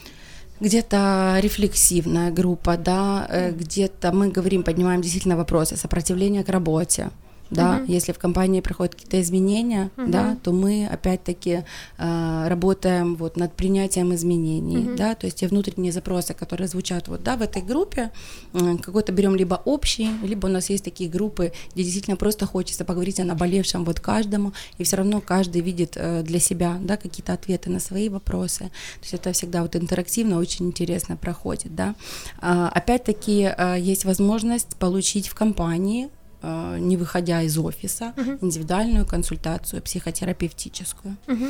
где-то 0.61 1.39
рефлексивная 1.41 2.31
группа, 2.31 2.77
да, 2.77 3.27
э, 3.29 3.53
где-то 3.53 4.13
мы 4.13 4.29
говорим, 4.29 4.63
поднимаем 4.63 5.03
действительно 5.03 5.37
вопросы 5.37 5.77
сопротивления 5.77 6.45
к 6.45 6.49
работе, 6.49 7.11
да, 7.52 7.82
угу. 7.84 7.92
если 7.92 8.14
в 8.14 8.18
компании 8.18 8.62
проходят 8.62 8.96
какие-то 8.96 9.22
изменения, 9.22 9.92
угу. 9.98 10.10
да, 10.10 10.38
то 10.42 10.52
мы 10.54 10.88
опять-таки 10.88 11.64
э, 11.98 12.48
работаем 12.48 13.16
вот 13.16 13.38
над 13.38 13.54
принятием 13.54 14.14
изменений, 14.16 14.78
угу. 14.78 14.96
да, 14.96 15.16
то 15.16 15.28
есть 15.28 15.38
те 15.38 15.48
внутренние 15.48 15.92
запросы, 15.92 16.34
которые 16.34 16.68
звучат 16.68 17.10
вот, 17.10 17.24
да, 17.24 17.36
в 17.36 17.42
этой 17.42 17.62
группе, 17.62 18.12
э, 18.54 18.78
какой-то 18.82 19.12
берем 19.12 19.36
либо 19.36 19.62
общий, 19.66 20.10
либо 20.24 20.48
у 20.48 20.50
нас 20.50 20.70
есть 20.70 20.86
такие 20.86 21.10
группы, 21.10 21.52
где 21.74 21.84
действительно 21.84 22.16
просто 22.16 22.46
хочется 22.46 22.86
поговорить 22.86 23.20
о 23.20 23.26
наболевшем 23.26 23.84
вот 23.84 24.00
каждому, 24.00 24.54
и 24.78 24.84
все 24.84 24.96
равно 24.96 25.20
каждый 25.20 25.62
видит 25.62 25.94
э, 25.96 26.24
для 26.24 26.40
себя, 26.40 26.78
да, 26.82 26.96
какие-то 26.96 27.34
ответы 27.34 27.70
на 27.70 27.80
свои 27.80 28.08
вопросы, 28.08 28.60
то 28.60 29.02
есть 29.02 29.14
это 29.14 29.34
всегда 29.34 29.62
вот 29.62 29.76
интерактивно, 29.76 30.40
очень 30.40 30.68
интересно 30.68 31.18
проходит, 31.18 31.76
да. 31.76 31.96
Э, 32.42 32.70
опять-таки 32.74 33.52
э, 33.58 33.76
есть 33.78 34.06
возможность 34.06 34.78
получить 34.78 35.28
в 35.28 35.36
компании 35.36 36.10
не 36.44 36.98
выходя 36.98 37.42
из 37.42 37.58
офиса, 37.58 38.14
угу. 38.18 38.46
индивидуальную 38.46 39.06
консультацию 39.06 39.82
психотерапевтическую. 39.82 41.18
Угу. 41.28 41.46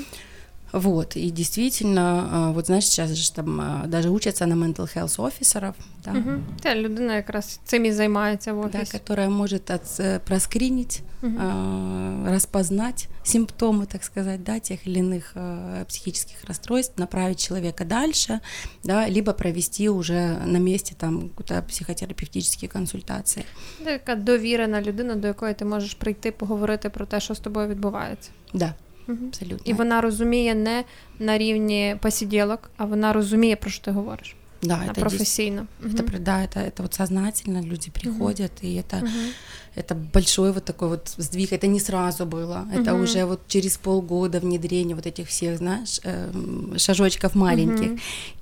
Вот, 0.73 1.17
и 1.17 1.31
действительно, 1.31 2.51
э, 2.51 2.53
вот 2.53 2.67
знаешь, 2.67 2.85
сейчас 2.85 3.11
же 3.11 3.33
там 3.33 3.61
э, 3.61 3.87
даже 3.87 4.11
учатся 4.11 4.47
на 4.47 4.55
mental 4.55 4.87
health 4.95 5.23
офисеров. 5.23 5.75
Да. 6.05 6.11
Угу. 6.11 6.43
Та 6.63 6.75
людина 6.75 7.15
якраз 7.15 7.61
цим 7.65 7.85
і 7.85 7.93
займається 7.93 8.53
в 8.53 8.61
офісі. 8.61 8.93
Да, 8.93 8.99
которая 8.99 9.29
может 9.29 9.71
от, 9.71 10.25
проскринить, 10.25 11.03
угу. 11.23 11.33
э, 11.33 12.31
распознать 12.31 13.09
симптомы, 13.25 13.87
так 13.87 14.05
сказать, 14.05 14.43
да, 14.43 14.59
тех 14.59 14.87
или 14.87 14.99
иных 14.99 15.33
э, 15.35 15.85
психических 15.85 16.45
расстройств, 16.45 16.99
направить 16.99 17.41
человека 17.49 17.85
дальше, 17.85 18.41
да, 18.85 19.09
либо 19.09 19.33
провести 19.33 19.89
уже 19.89 20.39
на 20.45 20.59
месте 20.59 20.95
там 20.95 21.31
какие-то 21.37 21.67
психотерапевтичні 21.69 22.69
консультації. 22.69 23.45
Це 23.79 23.85
така 23.85 24.15
довірена 24.15 24.83
людина, 24.83 25.15
до 25.15 25.29
якої 25.29 25.55
ти 25.55 25.65
можеш 25.65 25.95
прийти 25.95 26.33
поговорити 26.33 26.91
про 26.91 27.07
те, 27.07 27.21
що 27.21 27.35
з 27.35 27.41
тобою 27.41 27.69
відбувається. 27.69 28.31
Да. 28.55 28.75
Абсолютно. 29.11 29.59
І 29.65 29.73
вона 29.73 30.01
розуміє 30.01 30.55
не 30.55 30.85
на 31.19 31.39
рівні 31.39 31.97
посиділок, 32.03 32.71
а 32.77 32.85
вона 32.85 33.13
розуміє, 33.13 33.57
про 33.57 33.71
що 33.71 33.85
ти 33.85 33.91
говориш. 33.91 34.37
Да, 34.63 34.81
а 34.83 34.91
это 34.91 35.01
профессийно. 35.01 35.67
Это, 35.83 36.03
угу. 36.03 36.19
да, 36.19 36.43
это, 36.43 36.61
это 36.61 36.83
вот 36.83 36.95
сознательно 36.95 37.63
люди 37.63 37.91
приходят, 37.91 38.53
угу. 38.63 38.73
и 38.73 38.77
это, 38.77 38.99
угу. 38.99 39.33
Это 39.76 39.96
большой 39.96 40.52
вот 40.52 40.66
такой 40.66 40.90
вот 40.90 41.14
сдвиг. 41.18 41.54
Это 41.54 41.68
не 41.68 41.80
сразу 41.80 42.26
было. 42.26 42.68
Это 42.74 42.94
угу. 42.94 43.04
уже 43.04 43.26
вот 43.26 43.40
через 43.48 43.78
полгода 43.78 44.40
внедрения 44.40 44.96
вот 44.96 45.06
этих 45.06 45.28
всех, 45.28 45.58
знаешь, 45.58 46.00
э, 46.04 46.32
шажочков 46.78 47.36
маленьких. 47.36 47.92
Угу. 47.92 48.00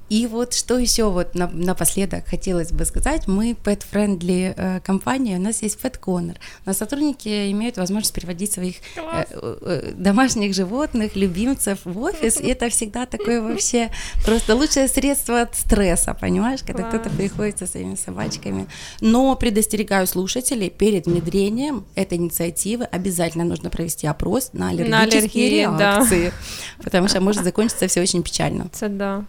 И 0.09 0.25
вот 0.25 0.53
что 0.53 0.77
еще 0.77 1.09
вот 1.09 1.36
на, 1.36 1.47
напоследок 1.47 2.27
хотелось 2.27 2.71
бы 2.71 2.84
сказать, 2.86 3.27
мы 3.27 3.55
pet-friendly 3.63 4.53
э, 4.55 4.80
компания, 4.82 5.38
у 5.38 5.41
нас 5.41 5.61
есть 5.61 5.80
Pet 5.80 5.99
Corner. 5.99 6.36
У 6.65 6.69
нас 6.69 6.77
сотрудники 6.77 7.51
имеют 7.51 7.77
возможность 7.77 8.13
переводить 8.13 8.51
своих 8.51 8.77
э, 8.95 9.25
э, 9.32 9.93
домашних 9.95 10.55
животных, 10.55 11.15
любимцев 11.15 11.80
в 11.84 12.01
офис, 12.01 12.41
и 12.41 12.47
это 12.47 12.69
всегда 12.69 13.05
такое 13.05 13.41
вообще 13.47 13.91
просто 14.25 14.55
лучшее 14.55 14.88
средство 14.88 15.41
от 15.41 15.55
стресса, 15.55 16.15
понимаешь, 16.19 16.61
когда 16.65 16.84
кто-то 16.84 17.09
приходит 17.11 17.59
со 17.59 17.67
своими 17.67 17.95
собачками. 17.95 18.67
Но 19.01 19.36
предостерегаю 19.36 20.07
слушателей, 20.07 20.71
перед 20.71 21.05
внедрением 21.18 21.84
этой 21.94 22.18
инициативы 22.18 22.84
обязательно 22.84 23.44
нужно 23.44 23.70
провести 23.70 24.07
опрос 24.07 24.50
на 24.52 24.68
аллергические 24.68 24.90
на 24.90 25.02
аллергии, 25.02 25.61
реакции, 25.61 26.32
да. 26.78 26.84
потому 26.84 27.09
что 27.09 27.20
может 27.20 27.44
закончиться 27.44 27.86
все 27.88 28.00
очень 28.00 28.22
печально. 28.22 28.68
Это 28.72 28.88
да. 28.88 29.24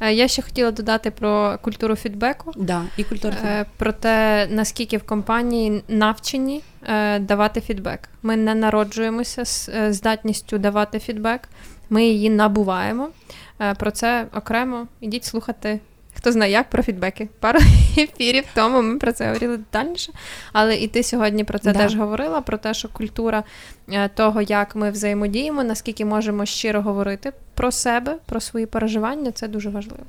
Е, 0.00 0.12
я 0.12 0.28
ще 0.28 0.42
хотіла 0.42 0.70
додати 0.70 1.10
про 1.10 1.58
культуру 1.62 1.96
фідбеку, 1.96 2.52
да, 2.56 2.82
і 2.96 3.04
культуру 3.04 3.34
е, 3.34 3.40
фідбеку. 3.40 3.70
про 3.76 3.92
те, 3.92 4.46
наскільки 4.50 4.96
в 4.96 5.02
компанії 5.02 5.82
навчені 5.88 6.62
е, 6.82 7.18
давати 7.18 7.60
фідбек. 7.60 8.00
Ми 8.22 8.36
не 8.36 8.54
народжуємося 8.54 9.44
з 9.44 9.70
здатністю 9.92 10.58
давати 10.58 10.98
фідбек, 10.98 11.48
ми 11.90 12.04
її 12.04 12.30
набуваємо. 12.30 13.08
Про 13.78 13.90
це 13.90 14.26
окремо 14.34 14.86
ідіть 15.00 15.24
слухати 15.24 15.80
Хто 16.17 16.31
знає, 16.31 16.51
як 16.51 16.69
про 16.69 16.83
фідбеки. 16.83 17.29
Пару 17.39 17.59
ефірів 17.97 18.43
тому 18.55 18.81
ми 18.81 18.97
про 18.97 19.11
це 19.11 19.27
говорили 19.27 19.57
детальніше. 19.57 20.11
Але 20.53 20.75
і 20.75 20.87
ти 20.87 21.03
сьогодні 21.03 21.43
про 21.43 21.59
це 21.59 21.73
да. 21.73 21.79
теж 21.79 21.95
говорила: 21.95 22.41
про 22.41 22.57
те, 22.57 22.73
що 22.73 22.87
культура 22.89 23.43
е, 23.91 24.09
того, 24.09 24.41
як 24.41 24.75
ми 24.75 24.91
взаємодіємо, 24.91 25.63
наскільки 25.63 26.05
можемо 26.05 26.45
щиро 26.45 26.81
говорити 26.81 27.31
про 27.53 27.71
себе, 27.71 28.15
про 28.25 28.39
свої 28.39 28.65
переживання, 28.65 29.31
це 29.31 29.47
дуже 29.47 29.69
важливо. 29.69 30.03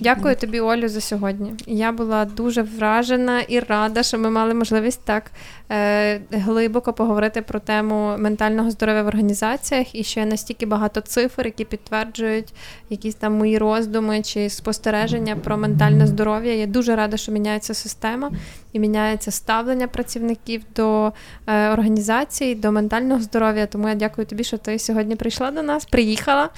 Дякую 0.00 0.36
тобі, 0.36 0.60
Олю, 0.60 0.88
за 0.88 1.00
сьогодні. 1.00 1.52
Я 1.66 1.92
була 1.92 2.24
дуже 2.24 2.62
вражена 2.62 3.40
і 3.40 3.60
рада, 3.60 4.02
що 4.02 4.18
ми 4.18 4.30
мали 4.30 4.54
можливість 4.54 5.04
так 5.04 5.30
е, 5.70 6.20
глибоко 6.30 6.92
поговорити 6.92 7.42
про 7.42 7.60
тему 7.60 8.14
ментального 8.18 8.70
здоров'я 8.70 9.02
в 9.02 9.06
організаціях 9.06 9.94
і 9.94 10.04
ще 10.04 10.26
настільки 10.26 10.66
багато 10.66 11.00
цифр, 11.00 11.44
які 11.44 11.64
підтверджують 11.64 12.54
якісь 12.90 13.14
там 13.14 13.34
мої 13.34 13.58
роздуми 13.58 14.22
чи 14.22 14.50
спостереження 14.50 15.36
про 15.36 15.56
ментальне 15.56 16.06
здоров'я. 16.06 16.54
Я 16.54 16.66
дуже 16.66 16.96
рада, 16.96 17.16
що 17.16 17.32
міняється 17.32 17.74
система 17.74 18.30
і 18.72 18.78
міняється 18.78 19.30
ставлення 19.30 19.88
працівників 19.88 20.62
до 20.76 21.12
е, 21.46 21.70
організації, 21.70 22.54
до 22.54 22.72
ментального 22.72 23.20
здоров'я. 23.20 23.66
Тому 23.66 23.88
я 23.88 23.94
дякую 23.94 24.26
тобі, 24.26 24.44
що 24.44 24.58
ти 24.58 24.78
сьогодні 24.78 25.16
прийшла 25.16 25.50
до 25.50 25.62
нас, 25.62 25.84
приїхала, 25.84 26.48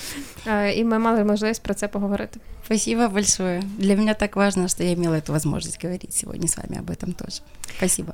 е, 0.46 0.72
і 0.72 0.84
ми 0.84 0.98
мали 0.98 1.24
можливість 1.24 1.62
про 1.62 1.74
це 1.74 1.88
поговорити. 1.88 2.40
Спасибо 2.64 3.08
большое. 3.08 3.62
Для 3.78 3.94
меня 3.94 4.14
так 4.14 4.36
важно, 4.36 4.68
что 4.68 4.82
я 4.84 4.94
имела 4.94 5.14
эту 5.14 5.32
возможность 5.32 5.82
говорить 5.82 6.14
сегодня 6.14 6.48
с 6.48 6.56
вами 6.56 6.78
об 6.78 6.90
этом 6.90 7.12
тоже. 7.12 7.42
Спасибо. 7.76 8.12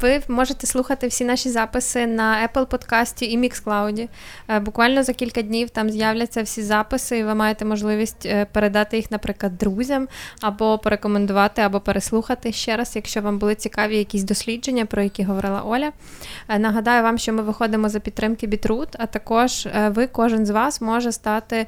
Ви 0.00 0.22
можете 0.28 0.66
слухати 0.66 1.06
всі 1.06 1.24
наші 1.24 1.48
записи 1.48 2.06
на 2.06 2.48
Apple 2.48 2.66
подкасті 2.66 3.26
і 3.26 3.38
Mixcloud. 3.38 4.08
Буквально 4.60 5.02
за 5.02 5.12
кілька 5.12 5.42
днів 5.42 5.70
там 5.70 5.90
з'являться 5.90 6.42
всі 6.42 6.62
записи, 6.62 7.18
і 7.18 7.24
ви 7.24 7.34
маєте 7.34 7.64
можливість 7.64 8.28
передати 8.52 8.96
їх, 8.96 9.10
наприклад, 9.10 9.58
друзям, 9.58 10.08
або 10.40 10.78
порекомендувати, 10.78 11.62
або 11.62 11.80
переслухати 11.80 12.52
ще 12.52 12.76
раз, 12.76 12.92
якщо 12.96 13.22
вам 13.22 13.38
були 13.38 13.54
цікаві 13.54 13.98
якісь 13.98 14.22
дослідження, 14.22 14.86
про 14.86 15.02
які 15.02 15.24
говорила 15.24 15.62
Оля. 15.62 15.92
Нагадаю 16.58 17.02
вам, 17.02 17.18
що 17.18 17.32
ми 17.32 17.42
виходимо 17.42 17.88
за 17.88 18.00
підтримки 18.00 18.46
Бітрут, 18.46 18.88
а 18.98 19.06
також 19.06 19.68
ви, 19.88 20.06
кожен 20.06 20.46
з 20.46 20.50
вас, 20.50 20.80
може 20.80 21.12
стати 21.12 21.66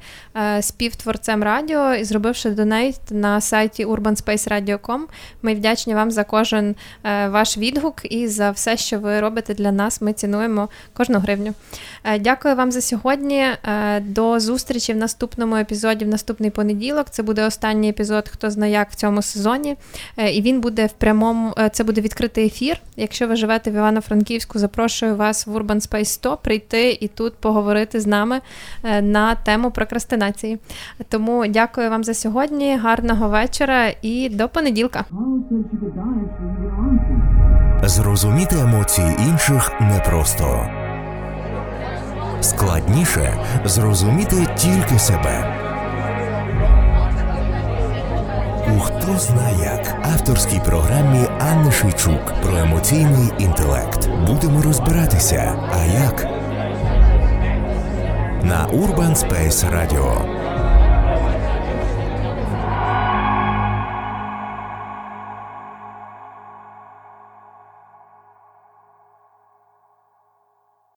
співтворцем 0.60 1.42
радіо 1.42 1.94
і 1.94 2.04
зробивши 2.20 2.50
до 2.50 2.64
неї 2.64 2.94
на 3.10 3.40
сайті 3.40 3.86
urbanspaceradio.com. 3.86 5.00
Ми 5.42 5.54
вдячні 5.54 5.94
вам 5.94 6.10
за 6.10 6.24
кожен 6.24 6.74
е, 7.04 7.28
ваш 7.28 7.58
відгук 7.58 7.96
і 8.04 8.28
за 8.28 8.50
все, 8.50 8.76
що 8.76 8.98
ви 8.98 9.20
робите 9.20 9.54
для 9.54 9.72
нас. 9.72 10.00
Ми 10.00 10.12
цінуємо 10.12 10.68
кожну 10.92 11.18
гривню. 11.18 11.54
Е, 12.04 12.18
дякую 12.18 12.54
вам 12.54 12.72
за 12.72 12.80
сьогодні. 12.80 13.46
До 14.00 14.40
зустрічі 14.40 14.92
в 14.92 14.96
наступному 14.96 15.56
епізоді, 15.56 16.04
в 16.04 16.08
наступний 16.08 16.50
понеділок. 16.50 17.06
Це 17.10 17.22
буде 17.22 17.46
останній 17.46 17.88
епізод, 17.88 18.28
хто 18.28 18.50
знає 18.50 18.72
як 18.72 18.90
в 18.90 18.94
цьому 18.94 19.22
сезоні. 19.22 19.76
І 20.32 20.42
він 20.42 20.60
буде 20.60 20.86
в 20.86 20.92
прямому, 20.92 21.54
це 21.72 21.84
буде 21.84 22.00
відкритий 22.00 22.46
ефір. 22.46 22.80
Якщо 22.96 23.28
ви 23.28 23.36
живете 23.36 23.70
в 23.70 23.74
Івано-Франківську, 23.74 24.58
запрошую 24.58 25.16
вас 25.16 25.46
в 25.46 25.56
Urban 25.56 25.88
Space 25.88 26.04
100 26.04 26.36
прийти 26.36 26.98
і 27.00 27.08
тут 27.08 27.34
поговорити 27.34 28.00
з 28.00 28.06
нами 28.06 28.40
на 29.02 29.34
тему 29.34 29.70
прокрастинації. 29.70 30.58
Тому 31.08 31.46
дякую 31.46 31.90
вам 31.90 32.04
за 32.04 32.09
сьогодні. 32.14 32.76
Гарного 32.76 33.28
вечора 33.28 33.92
і 34.02 34.28
до 34.28 34.48
понеділка. 34.48 35.04
Зрозуміти 37.84 38.56
емоції 38.60 39.16
інших 39.28 39.72
непросто. 39.80 40.66
Складніше 42.40 43.32
зрозуміти 43.64 44.36
тільки 44.56 44.98
себе. 44.98 45.56
У 48.76 48.80
хто 48.80 49.18
зна 49.18 49.50
як 49.62 49.96
авторській 50.12 50.60
програмі 50.64 51.26
Анни 51.40 51.72
Шийчук 51.72 52.34
про 52.42 52.56
емоційний 52.56 53.32
інтелект. 53.38 54.08
Будемо 54.26 54.62
розбиратися. 54.62 55.54
А 55.72 55.84
як? 55.84 56.26
На 58.42 58.66
Urban 58.66 59.14
Space 59.14 59.70
Radio 59.70 60.39